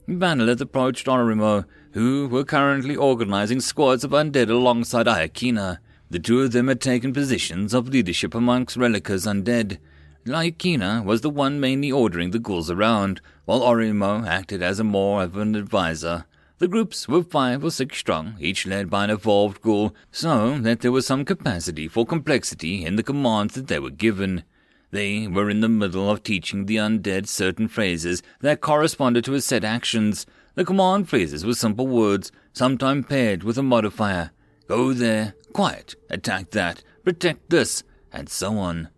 Vanillith 0.08 0.60
approached 0.60 1.06
Orimo, 1.06 1.64
who 1.92 2.28
were 2.28 2.44
currently 2.44 2.96
organizing 2.96 3.60
squads 3.60 4.02
of 4.02 4.10
undead 4.10 4.50
alongside 4.50 5.06
Ayakina. 5.06 5.78
The 6.10 6.18
two 6.18 6.40
of 6.40 6.52
them 6.52 6.68
had 6.68 6.80
taken 6.80 7.12
positions 7.12 7.72
of 7.72 7.88
leadership 7.88 8.34
amongst 8.34 8.76
Relica's 8.76 9.26
undead. 9.26 9.78
Laikina 10.24 11.04
was 11.04 11.22
the 11.22 11.30
one 11.30 11.58
mainly 11.58 11.90
ordering 11.90 12.30
the 12.30 12.38
ghouls 12.38 12.70
around, 12.70 13.20
while 13.44 13.60
Orimo 13.60 14.24
acted 14.24 14.62
as 14.62 14.78
a 14.78 14.84
more 14.84 15.24
of 15.24 15.36
an 15.36 15.56
advisor. 15.56 16.26
The 16.58 16.68
groups 16.68 17.08
were 17.08 17.24
five 17.24 17.64
or 17.64 17.72
six 17.72 17.98
strong, 17.98 18.36
each 18.38 18.64
led 18.64 18.88
by 18.88 19.02
an 19.02 19.10
evolved 19.10 19.60
ghoul, 19.62 19.96
so 20.12 20.58
that 20.60 20.80
there 20.80 20.92
was 20.92 21.08
some 21.08 21.24
capacity 21.24 21.88
for 21.88 22.06
complexity 22.06 22.84
in 22.84 22.94
the 22.94 23.02
commands 23.02 23.54
that 23.54 23.66
they 23.66 23.80
were 23.80 23.90
given. 23.90 24.44
They 24.92 25.26
were 25.26 25.50
in 25.50 25.60
the 25.60 25.68
middle 25.68 26.08
of 26.08 26.22
teaching 26.22 26.66
the 26.66 26.76
undead 26.76 27.26
certain 27.26 27.66
phrases 27.66 28.22
that 28.42 28.60
corresponded 28.60 29.24
to 29.24 29.32
his 29.32 29.44
set 29.44 29.64
actions. 29.64 30.24
The 30.54 30.64
command 30.64 31.08
phrases 31.08 31.44
were 31.44 31.54
simple 31.54 31.88
words, 31.88 32.30
sometimes 32.52 33.06
paired 33.06 33.42
with 33.42 33.58
a 33.58 33.62
modifier. 33.64 34.30
Go 34.68 34.92
there, 34.92 35.34
quiet, 35.52 35.96
attack 36.08 36.52
that, 36.52 36.84
protect 37.02 37.50
this, 37.50 37.82
and 38.12 38.28
so 38.28 38.56
on. 38.58 38.88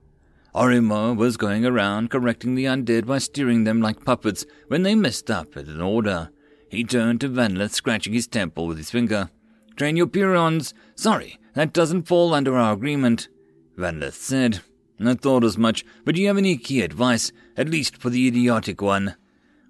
Orimo 0.55 1.17
was 1.17 1.37
going 1.37 1.67
around 1.67 2.11
correcting 2.11 2.55
the 2.55 2.67
undead 2.67 3.07
by 3.07 3.19
steering 3.19 3.64
them 3.64 3.81
like 3.81 4.05
puppets 4.05 4.47
when 4.69 4.85
they 4.85 4.95
messed 4.95 5.31
up 5.31 5.57
at 5.57 5.67
an 5.67 5.81
order. 5.81 6.31
He 6.71 6.85
turned 6.85 7.21
to 7.21 7.29
Vanillith, 7.29 7.73
scratching 7.73 8.12
his 8.12 8.27
temple 8.27 8.67
with 8.67 8.79
his 8.79 8.90
finger. 8.90 9.31
Train 9.77 9.97
your 9.97 10.07
Pyrons. 10.07 10.73
Sorry, 10.95 11.38
that 11.55 11.73
doesn't 11.73 12.07
fall 12.07 12.35
under 12.35 12.57
our 12.57 12.73
agreement. 12.73 13.29
Vanillith 13.77 14.14
said. 14.14 14.61
I 15.05 15.14
thought 15.14 15.43
as 15.43 15.59
much, 15.59 15.85
but 16.05 16.14
do 16.14 16.21
you 16.21 16.29
have 16.29 16.38
any 16.38 16.57
key 16.57 16.81
advice, 16.83 17.33
at 17.57 17.69
least 17.69 17.97
for 17.97 18.11
the 18.11 18.29
idiotic 18.29 18.81
one? 18.81 19.17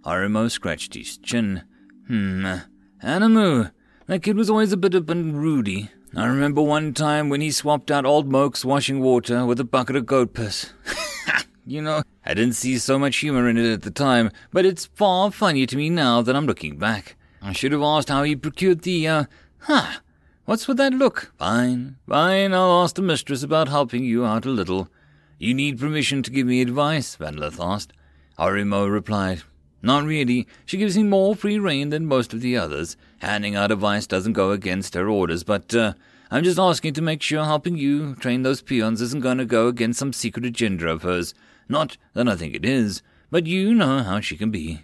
Orimo 0.04 0.50
scratched 0.50 0.94
his 0.94 1.16
chin. 1.16 1.62
Hmm. 2.06 2.56
Animu. 3.02 3.72
That 4.06 4.22
kid 4.22 4.36
was 4.36 4.50
always 4.50 4.72
a 4.72 4.76
bit 4.76 4.94
of 4.94 5.08
a 5.08 5.14
Rudy. 5.14 5.88
I 6.16 6.26
remember 6.26 6.62
one 6.62 6.94
time 6.94 7.28
when 7.28 7.40
he 7.40 7.50
swapped 7.50 7.90
out 7.90 8.06
old 8.06 8.30
Moke's 8.30 8.64
washing 8.64 9.00
water 9.00 9.44
with 9.44 9.58
a 9.58 9.64
bucket 9.64 9.96
of 9.96 10.06
goat 10.06 10.34
piss. 10.34 10.72
You 11.66 11.80
know, 11.80 12.02
I 12.26 12.34
didn't 12.34 12.56
see 12.56 12.76
so 12.76 12.98
much 12.98 13.16
humor 13.16 13.48
in 13.48 13.56
it 13.56 13.72
at 13.72 13.82
the 13.82 13.90
time, 13.90 14.30
but 14.52 14.66
it's 14.66 14.84
far 14.84 15.30
funnier 15.30 15.64
to 15.66 15.76
me 15.78 15.88
now 15.88 16.20
that 16.20 16.36
I'm 16.36 16.44
looking 16.44 16.76
back. 16.76 17.16
I 17.40 17.52
should 17.52 17.72
have 17.72 17.80
asked 17.80 18.10
how 18.10 18.22
he 18.22 18.36
procured 18.36 18.82
the, 18.82 19.08
uh, 19.08 19.24
huh, 19.60 20.00
what's 20.44 20.68
with 20.68 20.76
that 20.76 20.92
look? 20.92 21.32
Fine, 21.38 21.96
fine, 22.06 22.52
I'll 22.52 22.82
ask 22.82 22.96
the 22.96 23.02
mistress 23.02 23.42
about 23.42 23.68
helping 23.68 24.04
you 24.04 24.26
out 24.26 24.44
a 24.44 24.50
little. 24.50 24.90
You 25.38 25.54
need 25.54 25.80
permission 25.80 26.22
to 26.24 26.30
give 26.30 26.46
me 26.46 26.60
advice, 26.60 27.16
Vanlith 27.16 27.58
asked. 27.58 27.94
Orimo 28.38 28.90
replied, 28.90 29.42
Not 29.84 30.04
really. 30.04 30.48
She 30.64 30.78
gives 30.78 30.96
me 30.96 31.02
more 31.02 31.36
free 31.36 31.58
rein 31.58 31.90
than 31.90 32.06
most 32.06 32.32
of 32.32 32.40
the 32.40 32.56
others. 32.56 32.96
Handing 33.18 33.54
out 33.54 33.70
advice 33.70 34.06
doesn't 34.06 34.32
go 34.32 34.50
against 34.50 34.94
her 34.94 35.10
orders, 35.10 35.44
but, 35.44 35.74
uh, 35.74 35.92
I'm 36.30 36.42
just 36.42 36.58
asking 36.58 36.94
to 36.94 37.02
make 37.02 37.20
sure 37.20 37.44
helping 37.44 37.76
you 37.76 38.14
train 38.14 38.44
those 38.44 38.62
peons 38.62 39.02
isn't 39.02 39.20
going 39.20 39.36
to 39.36 39.44
go 39.44 39.68
against 39.68 39.98
some 39.98 40.14
secret 40.14 40.46
agenda 40.46 40.88
of 40.88 41.02
hers. 41.02 41.34
Not 41.68 41.98
that 42.14 42.26
I 42.26 42.34
think 42.34 42.54
it 42.54 42.64
is, 42.64 43.02
but 43.30 43.46
you 43.46 43.74
know 43.74 44.02
how 44.02 44.20
she 44.20 44.38
can 44.38 44.50
be. 44.50 44.80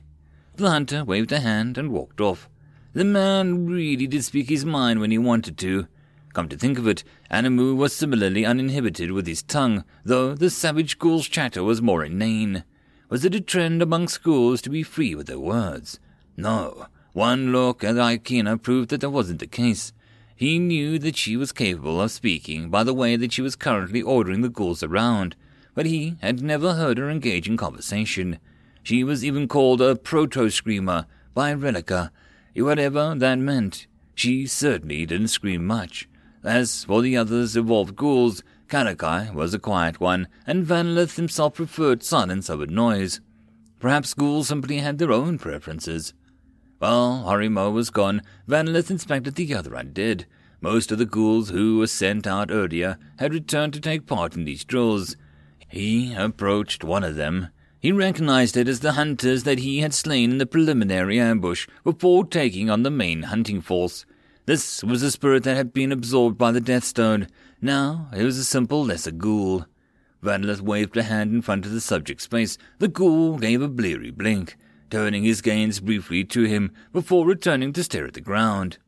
The 0.56 0.68
hunter 0.68 1.02
waved 1.02 1.32
a 1.32 1.40
hand 1.40 1.78
and 1.78 1.90
walked 1.90 2.20
off. 2.20 2.50
The 2.92 3.04
man 3.04 3.66
really 3.66 4.06
did 4.06 4.22
speak 4.22 4.50
his 4.50 4.66
mind 4.66 5.00
when 5.00 5.10
he 5.10 5.18
wanted 5.18 5.56
to. 5.58 5.86
Come 6.34 6.50
to 6.50 6.58
think 6.58 6.78
of 6.78 6.86
it, 6.86 7.04
Animu 7.30 7.74
was 7.74 7.96
similarly 7.96 8.44
uninhibited 8.44 9.12
with 9.12 9.26
his 9.26 9.42
tongue, 9.42 9.82
though 10.04 10.34
the 10.34 10.50
savage 10.50 10.98
ghoul's 10.98 11.26
chatter 11.26 11.62
was 11.62 11.80
more 11.80 12.04
inane. 12.04 12.64
Was 13.10 13.24
it 13.24 13.34
a 13.34 13.40
trend 13.40 13.82
among 13.82 14.08
ghouls 14.22 14.62
to 14.62 14.70
be 14.70 14.84
free 14.84 15.16
with 15.16 15.26
their 15.26 15.40
words? 15.40 15.98
No. 16.36 16.86
One 17.12 17.50
look 17.50 17.82
at 17.82 17.96
Aikina 17.96 18.62
proved 18.62 18.90
that 18.90 19.00
that 19.00 19.10
wasn't 19.10 19.40
the 19.40 19.48
case. 19.48 19.92
He 20.36 20.60
knew 20.60 20.96
that 21.00 21.16
she 21.16 21.36
was 21.36 21.50
capable 21.50 22.00
of 22.00 22.12
speaking 22.12 22.70
by 22.70 22.84
the 22.84 22.94
way 22.94 23.16
that 23.16 23.32
she 23.32 23.42
was 23.42 23.56
currently 23.56 24.00
ordering 24.00 24.42
the 24.42 24.48
ghouls 24.48 24.84
around, 24.84 25.34
but 25.74 25.86
he 25.86 26.18
had 26.22 26.40
never 26.40 26.74
heard 26.74 26.98
her 26.98 27.10
engage 27.10 27.48
in 27.48 27.56
conversation. 27.56 28.38
She 28.84 29.02
was 29.02 29.24
even 29.24 29.48
called 29.48 29.80
a 29.80 29.96
proto-screamer 29.96 31.06
by 31.34 31.52
Relica, 31.52 32.12
whatever 32.54 33.16
that 33.16 33.38
meant. 33.40 33.88
She 34.14 34.46
certainly 34.46 35.04
didn't 35.04 35.28
scream 35.28 35.66
much. 35.66 36.08
As 36.44 36.84
for 36.84 37.02
the 37.02 37.16
others 37.16 37.56
evolved 37.56 37.96
ghouls, 37.96 38.44
Karakai 38.70 39.34
was 39.34 39.52
a 39.52 39.58
quiet 39.58 39.98
one, 39.98 40.28
and 40.46 40.64
Vanlith 40.64 41.16
himself 41.16 41.54
preferred 41.54 42.04
silence 42.04 42.48
over 42.48 42.66
noise. 42.66 43.20
Perhaps 43.80 44.14
ghouls 44.14 44.46
simply 44.46 44.78
had 44.78 44.98
their 44.98 45.10
own 45.10 45.38
preferences. 45.38 46.14
While 46.78 47.24
Orimo 47.26 47.72
was 47.72 47.90
gone, 47.90 48.22
Vanlith 48.48 48.88
inspected 48.88 49.34
the 49.34 49.54
other 49.54 49.72
undead. 49.72 50.24
Most 50.60 50.92
of 50.92 50.98
the 50.98 51.04
ghouls 51.04 51.50
who 51.50 51.78
were 51.78 51.88
sent 51.88 52.28
out 52.28 52.52
earlier 52.52 52.96
had 53.18 53.34
returned 53.34 53.72
to 53.74 53.80
take 53.80 54.06
part 54.06 54.36
in 54.36 54.44
these 54.44 54.64
drills. 54.64 55.16
He 55.68 56.14
approached 56.14 56.84
one 56.84 57.02
of 57.02 57.16
them. 57.16 57.48
He 57.80 57.90
recognized 57.90 58.56
it 58.56 58.68
as 58.68 58.80
the 58.80 58.92
hunters 58.92 59.42
that 59.42 59.58
he 59.58 59.80
had 59.80 59.94
slain 59.94 60.30
in 60.30 60.38
the 60.38 60.46
preliminary 60.46 61.18
ambush 61.18 61.66
before 61.82 62.24
taking 62.24 62.70
on 62.70 62.84
the 62.84 62.90
main 62.90 63.24
hunting 63.24 63.60
force. 63.60 64.06
This 64.46 64.84
was 64.84 65.02
a 65.02 65.10
spirit 65.10 65.44
that 65.44 65.56
had 65.56 65.72
been 65.72 65.92
absorbed 65.92 66.36
by 66.36 66.52
the 66.52 66.60
Deathstone. 66.60 67.26
Now 67.60 68.08
it 68.16 68.24
was 68.24 68.38
a 68.38 68.44
simple 68.44 68.84
lesser 68.84 69.10
ghoul. 69.10 69.66
Vanlith 70.22 70.60
waved 70.60 70.96
a 70.96 71.02
hand 71.02 71.32
in 71.32 71.42
front 71.42 71.64
of 71.66 71.72
the 71.72 71.80
subject's 71.80 72.26
face. 72.26 72.58
The 72.78 72.88
ghoul 72.88 73.38
gave 73.38 73.62
a 73.62 73.68
bleary 73.68 74.10
blink 74.10 74.56
turning 74.90 75.22
his 75.22 75.40
gaze 75.40 75.80
briefly 75.80 76.24
to 76.24 76.44
him 76.44 76.72
before 76.92 77.24
returning 77.24 77.72
to 77.72 77.84
stare 77.84 78.06
at 78.06 78.14
the 78.14 78.20
ground. 78.20 78.78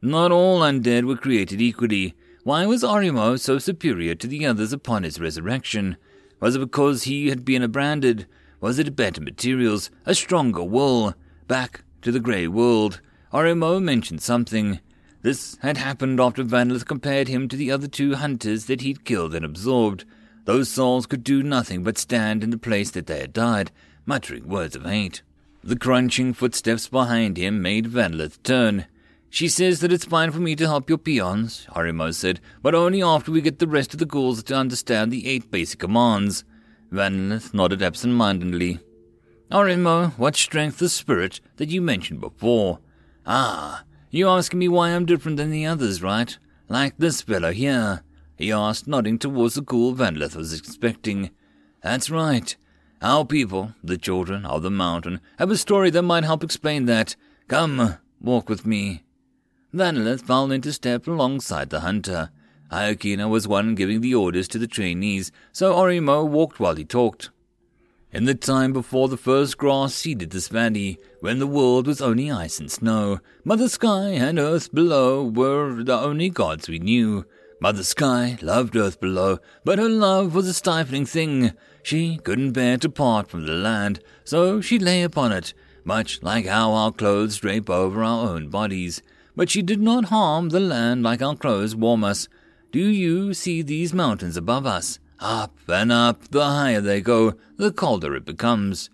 Not 0.00 0.30
all 0.30 0.60
undead 0.60 1.04
were 1.04 1.16
created 1.16 1.60
equally. 1.60 2.14
Why 2.44 2.64
was 2.64 2.82
Orimo 2.82 3.38
so 3.38 3.58
superior 3.58 4.14
to 4.14 4.26
the 4.26 4.46
others 4.46 4.72
upon 4.72 5.02
his 5.02 5.20
resurrection? 5.20 5.96
Was 6.40 6.54
it 6.54 6.60
because 6.60 7.02
he 7.02 7.28
had 7.28 7.44
been 7.44 7.68
branded? 7.70 8.26
Was 8.60 8.78
it 8.78 8.96
better 8.96 9.20
materials, 9.20 9.90
a 10.06 10.14
stronger 10.14 10.62
wool? 10.62 11.14
Back 11.48 11.82
to 12.02 12.12
the 12.12 12.20
grey 12.20 12.46
world. 12.46 13.00
Orimo 13.32 13.82
mentioned 13.82 14.22
something. 14.22 14.80
This 15.28 15.58
had 15.60 15.76
happened 15.76 16.20
after 16.20 16.42
Vanlith 16.42 16.86
compared 16.86 17.28
him 17.28 17.48
to 17.48 17.56
the 17.56 17.70
other 17.70 17.86
two 17.86 18.14
hunters 18.14 18.64
that 18.64 18.80
he'd 18.80 19.04
killed 19.04 19.34
and 19.34 19.44
absorbed. 19.44 20.06
Those 20.46 20.70
souls 20.70 21.04
could 21.04 21.22
do 21.22 21.42
nothing 21.42 21.84
but 21.84 21.98
stand 21.98 22.42
in 22.42 22.48
the 22.48 22.56
place 22.56 22.90
that 22.92 23.08
they 23.08 23.20
had 23.20 23.34
died, 23.34 23.70
muttering 24.06 24.48
words 24.48 24.74
of 24.74 24.86
hate. 24.86 25.20
The 25.62 25.76
crunching 25.76 26.32
footsteps 26.32 26.88
behind 26.88 27.36
him 27.36 27.60
made 27.60 27.90
Vanlith 27.90 28.42
turn. 28.42 28.86
She 29.28 29.48
says 29.48 29.80
that 29.80 29.92
it's 29.92 30.06
fine 30.06 30.30
for 30.30 30.38
me 30.38 30.56
to 30.56 30.66
help 30.66 30.88
your 30.88 30.96
peons, 30.96 31.66
Orimo 31.74 32.14
said, 32.14 32.40
but 32.62 32.74
only 32.74 33.02
after 33.02 33.30
we 33.30 33.42
get 33.42 33.58
the 33.58 33.68
rest 33.68 33.92
of 33.92 33.98
the 33.98 34.06
ghouls 34.06 34.42
to 34.44 34.56
understand 34.56 35.12
the 35.12 35.28
eight 35.28 35.50
basic 35.50 35.78
commands. 35.78 36.42
Vanlith 36.90 37.52
nodded 37.52 37.82
absent-mindedly. 37.82 38.80
Orimo, 39.52 40.12
what 40.12 40.36
strength 40.36 40.80
of 40.80 40.90
spirit 40.90 41.42
that 41.58 41.68
you 41.68 41.82
mentioned 41.82 42.22
before? 42.22 42.78
Ah, 43.26 43.84
you 44.10 44.28
asking 44.28 44.58
me 44.58 44.68
why 44.68 44.90
I'm 44.90 45.06
different 45.06 45.36
than 45.36 45.50
the 45.50 45.66
others, 45.66 46.02
right? 46.02 46.36
Like 46.68 46.94
this 46.98 47.22
fellow 47.22 47.52
here, 47.52 48.02
he 48.36 48.52
asked, 48.52 48.86
nodding 48.86 49.18
towards 49.18 49.54
the 49.54 49.62
ghoul 49.62 49.94
Vanlith 49.94 50.36
was 50.36 50.52
expecting. 50.52 51.30
That's 51.82 52.10
right. 52.10 52.54
Our 53.00 53.24
people, 53.24 53.74
the 53.82 53.96
children 53.96 54.44
of 54.44 54.62
the 54.62 54.70
mountain, 54.70 55.20
have 55.38 55.50
a 55.50 55.56
story 55.56 55.90
that 55.90 56.02
might 56.02 56.24
help 56.24 56.42
explain 56.42 56.86
that. 56.86 57.16
Come, 57.46 57.96
walk 58.20 58.48
with 58.48 58.66
me. 58.66 59.04
Vanlith 59.74 60.22
fell 60.22 60.50
into 60.50 60.72
step 60.72 61.06
alongside 61.06 61.70
the 61.70 61.80
hunter. 61.80 62.30
Ayakina 62.70 63.28
was 63.28 63.48
one 63.48 63.74
giving 63.74 64.00
the 64.00 64.14
orders 64.14 64.48
to 64.48 64.58
the 64.58 64.66
trainees, 64.66 65.30
so 65.52 65.74
Orimo 65.74 66.26
walked 66.26 66.58
while 66.60 66.76
he 66.76 66.84
talked. 66.84 67.30
In 68.10 68.24
the 68.24 68.34
time 68.34 68.72
before 68.72 69.08
the 69.08 69.18
first 69.18 69.58
grass 69.58 69.94
seeded 69.94 70.30
this 70.30 70.48
valley, 70.48 70.98
when 71.20 71.40
the 71.40 71.46
world 71.46 71.86
was 71.86 72.00
only 72.00 72.30
ice 72.30 72.58
and 72.58 72.70
snow, 72.70 73.20
Mother 73.44 73.68
Sky 73.68 74.12
and 74.12 74.38
Earth 74.38 74.72
below 74.72 75.22
were 75.24 75.84
the 75.84 75.92
only 75.92 76.30
gods 76.30 76.70
we 76.70 76.78
knew. 76.78 77.26
Mother 77.60 77.82
Sky 77.82 78.38
loved 78.40 78.76
Earth 78.76 78.98
below, 78.98 79.40
but 79.62 79.78
her 79.78 79.90
love 79.90 80.34
was 80.34 80.48
a 80.48 80.54
stifling 80.54 81.04
thing. 81.04 81.52
She 81.82 82.16
couldn't 82.16 82.52
bear 82.52 82.78
to 82.78 82.88
part 82.88 83.28
from 83.28 83.44
the 83.44 83.52
land, 83.52 84.00
so 84.24 84.62
she 84.62 84.78
lay 84.78 85.02
upon 85.02 85.30
it, 85.32 85.52
much 85.84 86.22
like 86.22 86.46
how 86.46 86.72
our 86.72 86.92
clothes 86.92 87.36
drape 87.36 87.68
over 87.68 88.02
our 88.02 88.26
own 88.30 88.48
bodies. 88.48 89.02
But 89.36 89.50
she 89.50 89.60
did 89.60 89.82
not 89.82 90.06
harm 90.06 90.48
the 90.48 90.60
land 90.60 91.02
like 91.02 91.20
our 91.20 91.36
clothes 91.36 91.76
warm 91.76 92.04
us. 92.04 92.26
Do 92.72 92.80
you 92.80 93.34
see 93.34 93.60
these 93.60 93.92
mountains 93.92 94.38
above 94.38 94.64
us? 94.64 94.98
Up 95.20 95.56
and 95.66 95.90
up, 95.90 96.28
the 96.28 96.44
higher 96.44 96.80
they 96.80 97.00
go, 97.00 97.34
the 97.56 97.72
colder 97.72 98.14
it 98.14 98.24
becomes. 98.24 98.88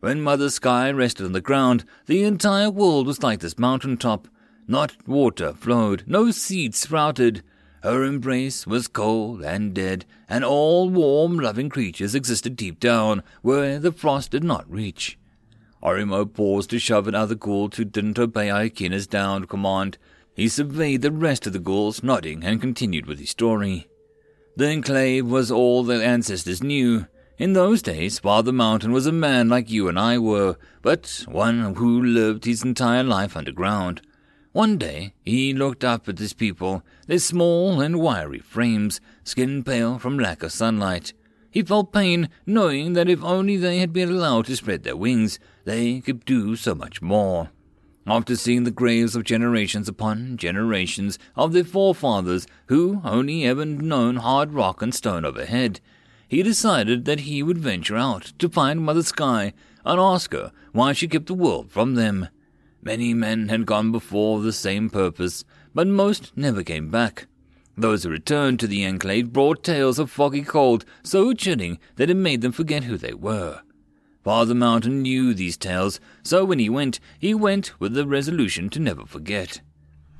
When 0.00 0.20
Mother 0.20 0.50
Sky 0.50 0.90
rested 0.90 1.26
on 1.26 1.32
the 1.32 1.40
ground, 1.40 1.84
the 2.06 2.24
entire 2.24 2.70
world 2.70 3.06
was 3.06 3.22
like 3.22 3.40
this 3.40 3.58
mountain 3.58 3.96
top. 3.96 4.28
Not 4.66 5.06
water 5.06 5.52
flowed, 5.52 6.04
no 6.06 6.30
seeds 6.30 6.78
sprouted. 6.78 7.42
Her 7.82 8.02
embrace 8.02 8.66
was 8.66 8.88
cold 8.88 9.42
and 9.42 9.72
dead, 9.72 10.04
and 10.28 10.44
all 10.44 10.90
warm, 10.90 11.38
loving 11.38 11.68
creatures 11.68 12.14
existed 12.14 12.56
deep 12.56 12.80
down, 12.80 13.22
where 13.42 13.78
the 13.78 13.92
frost 13.92 14.32
did 14.32 14.42
not 14.42 14.70
reach. 14.70 15.16
Orimo 15.80 16.24
paused 16.32 16.70
to 16.70 16.80
shove 16.80 17.06
another 17.06 17.36
ghoul 17.36 17.70
who 17.70 17.84
didn't 17.84 18.18
obey 18.18 18.48
Aikina's 18.48 19.06
downed 19.06 19.48
command. 19.48 19.96
He 20.34 20.48
surveyed 20.48 21.02
the 21.02 21.12
rest 21.12 21.46
of 21.46 21.52
the 21.52 21.60
ghouls, 21.60 22.02
nodding, 22.02 22.42
and 22.42 22.60
continued 22.60 23.06
with 23.06 23.20
his 23.20 23.30
story. 23.30 23.86
The 24.58 24.70
enclave 24.70 25.24
was 25.24 25.52
all 25.52 25.84
their 25.84 26.02
ancestors 26.02 26.64
knew. 26.64 27.06
In 27.38 27.52
those 27.52 27.80
days, 27.80 28.18
Father 28.18 28.50
Mountain 28.50 28.90
was 28.90 29.06
a 29.06 29.12
man 29.12 29.48
like 29.48 29.70
you 29.70 29.86
and 29.86 29.96
I 29.96 30.18
were, 30.18 30.56
but 30.82 31.24
one 31.28 31.76
who 31.76 32.02
lived 32.02 32.44
his 32.44 32.64
entire 32.64 33.04
life 33.04 33.36
underground. 33.36 34.02
One 34.50 34.76
day 34.76 35.14
he 35.24 35.54
looked 35.54 35.84
up 35.84 36.08
at 36.08 36.18
his 36.18 36.32
people, 36.32 36.82
their 37.06 37.20
small 37.20 37.80
and 37.80 38.00
wiry 38.00 38.40
frames, 38.40 39.00
skin 39.22 39.62
pale 39.62 39.96
from 40.00 40.18
lack 40.18 40.42
of 40.42 40.50
sunlight. 40.50 41.12
He 41.52 41.62
felt 41.62 41.92
pain, 41.92 42.28
knowing 42.44 42.94
that 42.94 43.08
if 43.08 43.22
only 43.22 43.56
they 43.56 43.78
had 43.78 43.92
been 43.92 44.08
allowed 44.08 44.46
to 44.46 44.56
spread 44.56 44.82
their 44.82 44.96
wings, 44.96 45.38
they 45.66 46.00
could 46.00 46.24
do 46.24 46.56
so 46.56 46.74
much 46.74 47.00
more. 47.00 47.50
After 48.10 48.36
seeing 48.36 48.64
the 48.64 48.70
graves 48.70 49.14
of 49.14 49.24
generations 49.24 49.86
upon 49.86 50.38
generations 50.38 51.18
of 51.36 51.52
their 51.52 51.62
forefathers 51.62 52.46
who 52.68 53.02
only 53.04 53.44
ever 53.44 53.66
known 53.66 54.16
hard 54.16 54.54
rock 54.54 54.80
and 54.80 54.94
stone 54.94 55.26
overhead, 55.26 55.80
he 56.26 56.42
decided 56.42 57.04
that 57.04 57.20
he 57.20 57.42
would 57.42 57.58
venture 57.58 57.98
out 57.98 58.32
to 58.38 58.48
find 58.48 58.80
Mother 58.80 59.02
Sky 59.02 59.52
and 59.84 60.00
ask 60.00 60.32
her 60.32 60.52
why 60.72 60.94
she 60.94 61.06
kept 61.06 61.26
the 61.26 61.34
world 61.34 61.70
from 61.70 61.96
them. 61.96 62.28
Many 62.80 63.12
men 63.12 63.48
had 63.50 63.66
gone 63.66 63.92
before 63.92 64.38
for 64.38 64.42
the 64.42 64.54
same 64.54 64.88
purpose, 64.88 65.44
but 65.74 65.86
most 65.86 66.34
never 66.34 66.62
came 66.62 66.88
back. 66.90 67.26
Those 67.76 68.04
who 68.04 68.10
returned 68.10 68.58
to 68.60 68.66
the 68.66 68.86
enclave 68.86 69.34
brought 69.34 69.62
tales 69.62 69.98
of 69.98 70.10
foggy 70.10 70.42
cold 70.42 70.86
so 71.02 71.34
chilling 71.34 71.78
that 71.96 72.08
it 72.08 72.16
made 72.16 72.40
them 72.40 72.52
forget 72.52 72.84
who 72.84 72.96
they 72.96 73.12
were. 73.12 73.60
Father 74.24 74.54
Mountain 74.54 75.02
knew 75.02 75.32
these 75.32 75.56
tales, 75.56 76.00
so 76.22 76.44
when 76.44 76.58
he 76.58 76.68
went, 76.68 77.00
he 77.18 77.34
went 77.34 77.78
with 77.80 77.94
the 77.94 78.06
resolution 78.06 78.68
to 78.70 78.80
never 78.80 79.06
forget. 79.06 79.60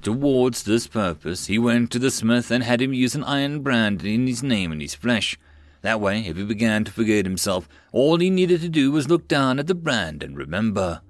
Towards 0.03 0.63
this 0.63 0.87
purpose, 0.87 1.47
he 1.47 1.59
went 1.59 1.91
to 1.91 1.99
the 1.99 2.11
smith 2.11 2.51
and 2.51 2.63
had 2.63 2.81
him 2.81 2.95
use 2.95 3.15
an 3.15 3.25
iron 3.25 3.61
brand 3.61 4.05
in 4.05 4.27
his 4.27 4.43
name 4.43 4.71
and 4.71 4.81
his 4.81 4.95
flesh. 4.95 5.37
That 5.83 6.01
way, 6.01 6.21
if 6.21 6.37
he 6.37 6.45
began 6.45 6.85
to 6.85 6.93
forget 6.93 7.27
himself, 7.27 7.69
all 7.93 8.19
he 8.19 8.31
needed 8.31 8.61
to 8.61 8.69
do 8.69 8.93
was 8.93 9.09
look 9.09 9.27
down 9.29 9.59
at 9.59 9.67
the 9.67 9.75
brand 9.75 10.23
and 10.23 10.37
remember. 10.37 11.03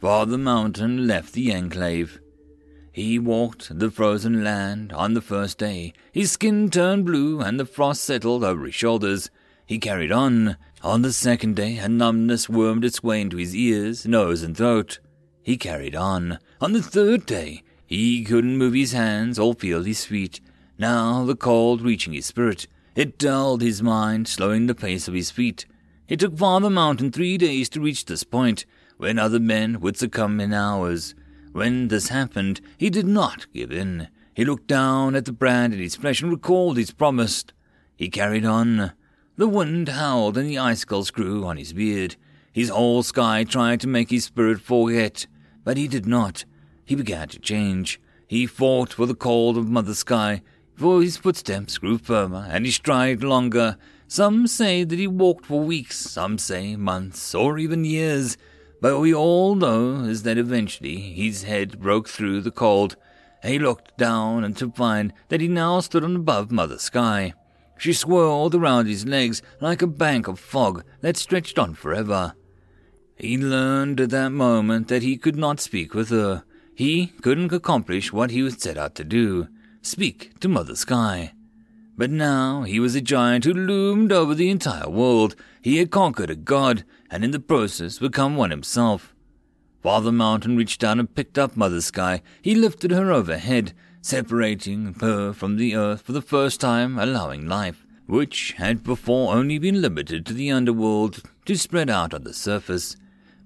Father 0.00 0.38
Mountain 0.38 1.06
left 1.06 1.32
the 1.34 1.52
enclave. 1.52 2.20
He 2.90 3.18
walked 3.18 3.78
the 3.78 3.90
frozen 3.90 4.42
land 4.44 4.92
on 4.92 5.14
the 5.14 5.22
first 5.22 5.58
day. 5.58 5.92
His 6.10 6.32
skin 6.32 6.70
turned 6.70 7.06
blue 7.06 7.40
and 7.40 7.58
the 7.58 7.64
frost 7.64 8.02
settled 8.02 8.44
over 8.44 8.66
his 8.66 8.74
shoulders. 8.74 9.30
He 9.64 9.78
carried 9.78 10.12
on. 10.12 10.56
On 10.82 11.02
the 11.02 11.12
second 11.12 11.54
day, 11.54 11.76
a 11.76 11.88
numbness 11.88 12.48
wormed 12.48 12.84
its 12.84 13.04
way 13.04 13.20
into 13.20 13.36
his 13.36 13.54
ears, 13.54 14.04
nose, 14.04 14.42
and 14.42 14.56
throat. 14.56 14.98
He 15.40 15.56
carried 15.56 15.94
on. 15.94 16.40
On 16.60 16.72
the 16.72 16.82
third 16.82 17.24
day, 17.24 17.62
he 17.86 18.24
couldn't 18.24 18.58
move 18.58 18.74
his 18.74 18.90
hands 18.90 19.38
or 19.38 19.54
feel 19.54 19.84
his 19.84 20.04
feet. 20.04 20.40
Now 20.78 21.24
the 21.24 21.36
cold 21.36 21.82
reaching 21.82 22.14
his 22.14 22.26
spirit, 22.26 22.66
it 22.96 23.16
dulled 23.16 23.62
his 23.62 23.80
mind, 23.80 24.26
slowing 24.26 24.66
the 24.66 24.74
pace 24.74 25.06
of 25.06 25.14
his 25.14 25.30
feet. 25.30 25.66
It 26.08 26.18
took 26.18 26.36
Father 26.36 26.68
Mountain 26.68 27.12
three 27.12 27.38
days 27.38 27.68
to 27.70 27.80
reach 27.80 28.06
this 28.06 28.24
point, 28.24 28.66
when 28.96 29.20
other 29.20 29.38
men 29.38 29.78
would 29.80 29.96
succumb 29.96 30.40
in 30.40 30.52
hours. 30.52 31.14
When 31.52 31.88
this 31.88 32.08
happened, 32.08 32.60
he 32.76 32.90
did 32.90 33.06
not 33.06 33.46
give 33.52 33.70
in. 33.70 34.08
He 34.34 34.44
looked 34.44 34.66
down 34.66 35.14
at 35.14 35.26
the 35.26 35.32
brand 35.32 35.74
in 35.74 35.78
his 35.78 35.94
flesh 35.94 36.22
and 36.22 36.30
recalled 36.32 36.76
his 36.76 36.90
promise. 36.90 37.44
He 37.94 38.08
carried 38.08 38.44
on. 38.44 38.92
The 39.36 39.48
wind 39.48 39.88
howled 39.88 40.36
and 40.36 40.48
the 40.48 40.58
icicles 40.58 41.10
grew 41.10 41.46
on 41.46 41.56
his 41.56 41.72
beard. 41.72 42.16
His 42.52 42.68
whole 42.68 43.02
sky 43.02 43.44
tried 43.44 43.80
to 43.80 43.88
make 43.88 44.10
his 44.10 44.24
spirit 44.24 44.60
forget, 44.60 45.26
but 45.64 45.78
he 45.78 45.88
did 45.88 46.04
not. 46.04 46.44
He 46.84 46.94
began 46.94 47.28
to 47.28 47.38
change. 47.38 47.98
He 48.26 48.46
fought 48.46 48.92
for 48.92 49.06
the 49.06 49.14
cold 49.14 49.56
of 49.56 49.70
Mother 49.70 49.94
Sky, 49.94 50.42
for 50.74 51.00
his 51.00 51.16
footsteps 51.16 51.78
grew 51.78 51.96
firmer 51.96 52.46
and 52.50 52.66
his 52.66 52.74
stride 52.74 53.24
longer. 53.24 53.78
Some 54.06 54.46
say 54.46 54.84
that 54.84 54.98
he 54.98 55.06
walked 55.06 55.46
for 55.46 55.62
weeks, 55.62 55.96
some 55.98 56.36
say 56.36 56.76
months, 56.76 57.34
or 57.34 57.58
even 57.58 57.86
years. 57.86 58.36
But 58.82 58.98
we 58.98 59.14
all 59.14 59.54
know 59.54 60.04
is 60.04 60.24
that 60.24 60.36
eventually 60.36 60.98
his 60.98 61.44
head 61.44 61.80
broke 61.80 62.08
through 62.08 62.42
the 62.42 62.50
cold. 62.50 62.96
He 63.42 63.58
looked 63.58 63.96
down 63.96 64.44
and 64.44 64.54
to 64.58 64.70
find 64.72 65.14
that 65.28 65.40
he 65.40 65.48
now 65.48 65.80
stood 65.80 66.04
on 66.04 66.16
above 66.16 66.50
Mother 66.50 66.78
Sky. 66.78 67.32
She 67.82 67.92
swirled 67.92 68.54
around 68.54 68.86
his 68.86 69.06
legs 69.06 69.42
like 69.60 69.82
a 69.82 69.88
bank 69.88 70.28
of 70.28 70.38
fog 70.38 70.84
that 71.00 71.16
stretched 71.16 71.58
on 71.58 71.74
forever. 71.74 72.34
He 73.16 73.36
learned 73.36 73.98
at 74.00 74.10
that 74.10 74.30
moment 74.30 74.86
that 74.86 75.02
he 75.02 75.16
could 75.16 75.34
not 75.34 75.58
speak 75.58 75.92
with 75.92 76.10
her. 76.10 76.44
He 76.76 77.08
couldn't 77.22 77.52
accomplish 77.52 78.12
what 78.12 78.30
he 78.30 78.40
was 78.40 78.54
set 78.54 78.78
out 78.78 78.94
to 78.94 79.04
do 79.04 79.48
speak 79.82 80.38
to 80.38 80.48
Mother 80.48 80.76
Sky. 80.76 81.32
But 81.98 82.12
now 82.12 82.62
he 82.62 82.78
was 82.78 82.94
a 82.94 83.00
giant 83.00 83.46
who 83.46 83.52
loomed 83.52 84.12
over 84.12 84.32
the 84.32 84.48
entire 84.48 84.88
world. 84.88 85.34
He 85.60 85.78
had 85.78 85.90
conquered 85.90 86.30
a 86.30 86.36
god, 86.36 86.84
and 87.10 87.24
in 87.24 87.32
the 87.32 87.40
process 87.40 87.98
become 87.98 88.36
one 88.36 88.52
himself. 88.52 89.12
Father 89.82 90.12
Mountain 90.12 90.56
reached 90.56 90.80
down 90.80 91.00
and 91.00 91.12
picked 91.12 91.36
up 91.36 91.56
Mother 91.56 91.80
Sky. 91.80 92.22
He 92.42 92.54
lifted 92.54 92.92
her 92.92 93.10
overhead, 93.10 93.72
separating 94.02 94.94
her 95.00 95.32
from 95.32 95.56
the 95.56 95.74
earth 95.76 96.02
for 96.02 96.12
the 96.12 96.20
first 96.20 96.60
time, 96.60 96.98
allowing 96.98 97.46
life, 97.46 97.86
which 98.06 98.52
had 98.58 98.82
before 98.82 99.32
only 99.32 99.58
been 99.58 99.80
limited 99.80 100.26
to 100.26 100.34
the 100.34 100.50
underworld, 100.50 101.22
to 101.46 101.56
spread 101.56 101.88
out 101.88 102.12
on 102.12 102.24
the 102.24 102.34
surface. 102.34 102.96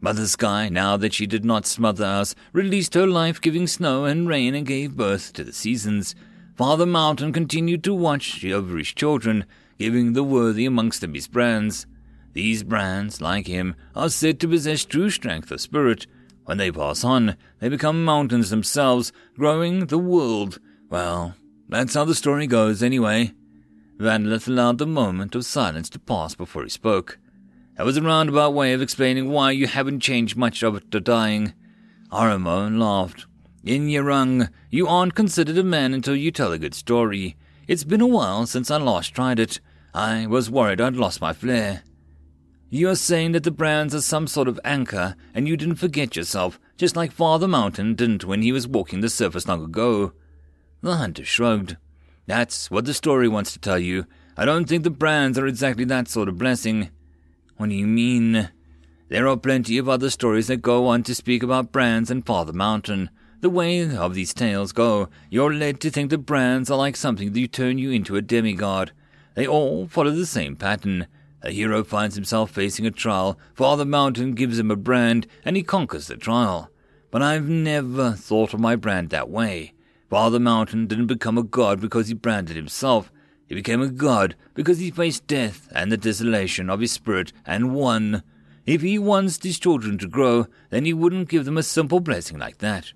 Mother 0.00 0.26
Sky, 0.26 0.68
now 0.68 0.96
that 0.96 1.14
she 1.14 1.26
did 1.26 1.44
not 1.44 1.66
smother 1.66 2.04
us, 2.04 2.34
released 2.52 2.94
her 2.94 3.07
life 3.07 3.40
giving 3.40 3.66
snow 3.66 4.07
and 4.07 4.28
rain 4.28 4.54
and 4.54 4.66
gave 4.66 4.96
birth 4.96 5.32
to 5.34 5.44
the 5.44 5.52
seasons. 5.52 6.14
Father 6.54 6.86
Mountain 6.86 7.32
continued 7.32 7.84
to 7.84 7.94
watch 7.94 8.44
over 8.44 8.78
his 8.78 8.88
children, 8.88 9.44
giving 9.78 10.14
the 10.14 10.24
worthy 10.24 10.64
amongst 10.64 11.02
them 11.02 11.14
his 11.14 11.28
brands. 11.28 11.86
These 12.32 12.62
brands, 12.62 13.20
like 13.20 13.46
him, 13.46 13.74
are 13.94 14.09
said 14.09 14.40
to 14.40 14.48
possess 14.48 14.84
true 14.84 15.11
strength 15.11 15.50
of 15.50 15.61
spirit. 15.61 16.07
When 16.47 16.59
they 16.59 16.70
pass 16.70 17.03
on, 17.03 17.36
they 17.59 17.68
become 17.68 18.05
mountains 18.05 18.51
themselves, 18.51 19.12
growing 19.36 19.86
the 19.86 19.99
world. 19.99 20.61
Well, 20.88 21.34
that's 21.68 21.94
how 21.94 22.05
the 22.05 22.14
story 22.14 22.47
goes, 22.47 22.84
anyway. 22.84 23.32
Vanlith 23.99 24.47
allowed 24.47 24.78
the 24.78 24.86
moment 24.86 25.34
of 25.34 25.44
silence 25.44 25.90
to 25.90 25.99
pass 25.99 26.36
before 26.36 26.62
he 26.62 26.68
spoke. 26.68 27.18
That 27.76 27.84
was 27.84 27.97
a 27.97 28.03
roundabout 28.03 28.55
way 28.55 28.72
of 28.72 28.80
explaining 28.80 29.28
why 29.28 29.51
you 29.51 29.66
haven't 29.66 30.01
changed 30.01 30.36
much 30.36 30.62
after 30.62 31.01
dying. 31.01 31.53
Orimo 32.12 32.70
laughed. 32.78 33.26
In 33.64 33.88
Yerung, 33.88 34.49
you 34.70 34.86
aren't 34.86 35.16
considered 35.16 35.59
a 35.59 35.64
man 35.64 35.92
until 35.92 36.14
you 36.14 36.30
tell 36.30 36.53
a 36.53 36.59
good 36.59 36.74
story. 36.74 37.36
It's 37.66 37.82
been 37.82 38.01
a 38.01 38.07
while 38.07 38.47
since 38.47 38.70
I 38.70 38.76
last 38.76 39.12
tried 39.14 39.40
it. 39.40 39.59
I 39.92 40.28
was 40.28 40.49
worried 40.49 40.80
I'd 40.80 40.94
lost 40.94 41.20
my 41.20 41.32
flair. 41.32 41.82
You're 42.68 42.96
saying 42.96 43.32
that 43.32 43.44
the 43.44 43.52
brands 43.52 43.94
are 43.94 44.00
some 44.00 44.26
sort 44.26 44.48
of 44.48 44.58
anchor, 44.64 45.14
and 45.32 45.46
you 45.46 45.56
didn't 45.56 45.76
forget 45.76 46.16
yourself, 46.16 46.58
just 46.76 46.96
like 46.96 47.12
Father 47.12 47.46
Mountain 47.46 47.94
didn't 47.94 48.24
when 48.24 48.42
he 48.42 48.50
was 48.50 48.66
walking 48.66 49.00
the 49.00 49.08
surface 49.08 49.46
long 49.46 49.62
ago. 49.62 50.12
The 50.82 50.96
hunter 50.96 51.24
shrugged. 51.24 51.76
That's 52.26 52.68
what 52.68 52.84
the 52.84 52.92
story 52.92 53.28
wants 53.28 53.52
to 53.52 53.60
tell 53.60 53.78
you. 53.78 54.06
I 54.36 54.44
don't 54.44 54.68
think 54.68 54.82
the 54.82 54.90
brands 54.90 55.38
are 55.38 55.46
exactly 55.46 55.84
that 55.84 56.08
sort 56.08 56.28
of 56.28 56.38
blessing. 56.38 56.90
What 57.56 57.68
do 57.68 57.76
you 57.76 57.86
mean? 57.86 58.50
There 59.08 59.28
are 59.28 59.36
plenty 59.36 59.78
of 59.78 59.88
other 59.88 60.10
stories 60.10 60.48
that 60.48 60.56
go 60.56 60.88
on 60.88 61.04
to 61.04 61.14
speak 61.14 61.44
about 61.44 61.70
brands 61.70 62.10
and 62.10 62.26
Father 62.26 62.52
Mountain. 62.52 63.10
The 63.42 63.48
way 63.48 63.96
of 63.96 64.14
these 64.14 64.34
tales 64.34 64.72
go, 64.72 65.08
you're 65.30 65.54
led 65.54 65.80
to 65.82 65.90
think 65.90 66.10
the 66.10 66.18
brands 66.18 66.68
are 66.68 66.78
like 66.78 66.96
something 66.96 67.32
that 67.32 67.52
turn 67.52 67.78
you 67.78 67.92
into 67.92 68.16
a 68.16 68.22
demigod. 68.22 68.90
They 69.34 69.46
all 69.46 69.86
follow 69.86 70.10
the 70.10 70.26
same 70.26 70.56
pattern. 70.56 71.06
A 71.47 71.53
hero 71.53 71.84
finds 71.84 72.16
himself 72.16 72.51
facing 72.51 72.86
a 72.86 72.90
trial, 72.90 73.38
Father 73.55 73.84
Mountain 73.84 74.32
gives 74.32 74.59
him 74.59 74.68
a 74.68 74.74
brand, 74.74 75.28
and 75.44 75.55
he 75.55 75.62
conquers 75.62 76.09
the 76.09 76.16
trial. 76.16 76.72
But 77.12 77.22
I've 77.22 77.49
never 77.49 78.14
thought 78.14 78.53
of 78.53 78.59
my 78.59 78.74
brand 78.74 79.11
that 79.11 79.30
way. 79.30 79.72
Father 80.11 80.40
Mountain 80.40 80.88
didn't 80.88 81.07
become 81.07 81.38
a 81.38 81.44
god 81.44 81.80
because 81.80 82.09
he 82.09 82.14
branded 82.14 82.57
himself. 82.57 83.12
He 83.47 83.55
became 83.55 83.80
a 83.80 83.86
god 83.86 84.34
because 84.55 84.80
he 84.80 84.90
faced 84.90 85.28
death 85.28 85.68
and 85.72 85.92
the 85.92 85.97
desolation 85.97 86.68
of 86.68 86.80
his 86.80 86.90
spirit 86.90 87.32
and 87.47 87.76
won. 87.76 88.24
If 88.66 88.82
he 88.82 88.99
wants 88.99 89.40
his 89.40 89.61
children 89.61 89.99
to 89.99 90.09
grow, 90.09 90.49
then 90.70 90.84
he 90.84 90.92
wouldn't 90.92 91.28
give 91.28 91.44
them 91.44 91.59
a 91.59 91.62
simple 91.62 92.01
blessing 92.01 92.40
like 92.40 92.59
that. 92.59 92.92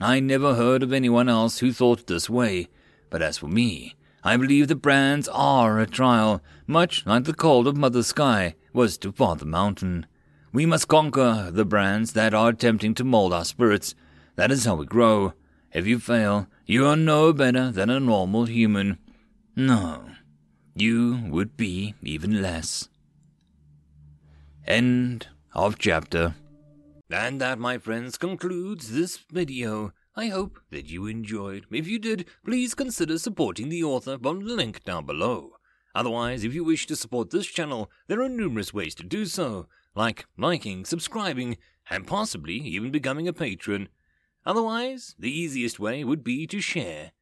I 0.00 0.18
never 0.18 0.56
heard 0.56 0.82
of 0.82 0.92
anyone 0.92 1.28
else 1.28 1.60
who 1.60 1.72
thought 1.72 2.08
this 2.08 2.28
way, 2.28 2.66
but 3.10 3.22
as 3.22 3.38
for 3.38 3.46
me, 3.46 3.94
I 4.24 4.36
believe 4.36 4.68
the 4.68 4.76
brands 4.76 5.28
are 5.28 5.80
a 5.80 5.86
trial, 5.86 6.40
much 6.66 7.04
like 7.06 7.24
the 7.24 7.34
cold 7.34 7.66
of 7.66 7.76
Mother 7.76 8.04
Sky 8.04 8.54
was 8.72 8.96
to 8.98 9.10
Father 9.10 9.44
Mountain. 9.44 10.06
We 10.52 10.64
must 10.64 10.86
conquer 10.86 11.50
the 11.50 11.64
brands 11.64 12.12
that 12.12 12.32
are 12.32 12.50
attempting 12.50 12.94
to 12.94 13.04
mold 13.04 13.32
our 13.32 13.44
spirits. 13.44 13.96
That 14.36 14.52
is 14.52 14.64
how 14.64 14.76
we 14.76 14.86
grow. 14.86 15.32
If 15.72 15.86
you 15.86 15.98
fail, 15.98 16.46
you 16.66 16.86
are 16.86 16.96
no 16.96 17.32
better 17.32 17.72
than 17.72 17.90
a 17.90 17.98
normal 17.98 18.44
human. 18.44 18.98
No, 19.56 20.04
you 20.74 21.18
would 21.28 21.56
be 21.56 21.94
even 22.02 22.40
less. 22.40 22.88
End 24.66 25.26
of 25.52 25.78
chapter. 25.78 26.34
And 27.10 27.40
that, 27.40 27.58
my 27.58 27.76
friends, 27.78 28.16
concludes 28.18 28.92
this 28.92 29.18
video. 29.18 29.92
I 30.14 30.26
hope 30.28 30.58
that 30.70 30.90
you 30.90 31.06
enjoyed. 31.06 31.64
If 31.70 31.88
you 31.88 31.98
did, 31.98 32.26
please 32.44 32.74
consider 32.74 33.16
supporting 33.18 33.70
the 33.70 33.82
author 33.82 34.18
from 34.18 34.44
the 34.44 34.52
link 34.52 34.84
down 34.84 35.06
below. 35.06 35.52
Otherwise, 35.94 36.44
if 36.44 36.52
you 36.52 36.64
wish 36.64 36.86
to 36.86 36.96
support 36.96 37.30
this 37.30 37.46
channel, 37.46 37.90
there 38.08 38.20
are 38.20 38.28
numerous 38.28 38.74
ways 38.74 38.94
to 38.96 39.02
do 39.02 39.24
so, 39.24 39.68
like 39.94 40.26
liking, 40.36 40.84
subscribing, 40.84 41.56
and 41.88 42.06
possibly 42.06 42.54
even 42.54 42.90
becoming 42.90 43.26
a 43.26 43.32
patron. 43.32 43.88
Otherwise, 44.44 45.14
the 45.18 45.30
easiest 45.30 45.80
way 45.80 46.04
would 46.04 46.22
be 46.22 46.46
to 46.46 46.60
share. 46.60 47.12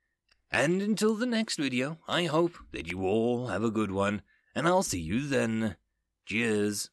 And 0.51 0.82
until 0.82 1.14
the 1.14 1.26
next 1.26 1.59
video, 1.59 1.99
I 2.09 2.24
hope 2.24 2.57
that 2.72 2.91
you 2.91 3.03
all 3.03 3.49
have 3.49 3.62
a 3.62 3.70
good 3.70 3.93
one, 3.93 4.22
and 4.55 4.66
I'll 4.66 4.82
see 4.82 5.01
you 5.01 5.28
then. 5.28 5.76
Cheers. 6.26 6.91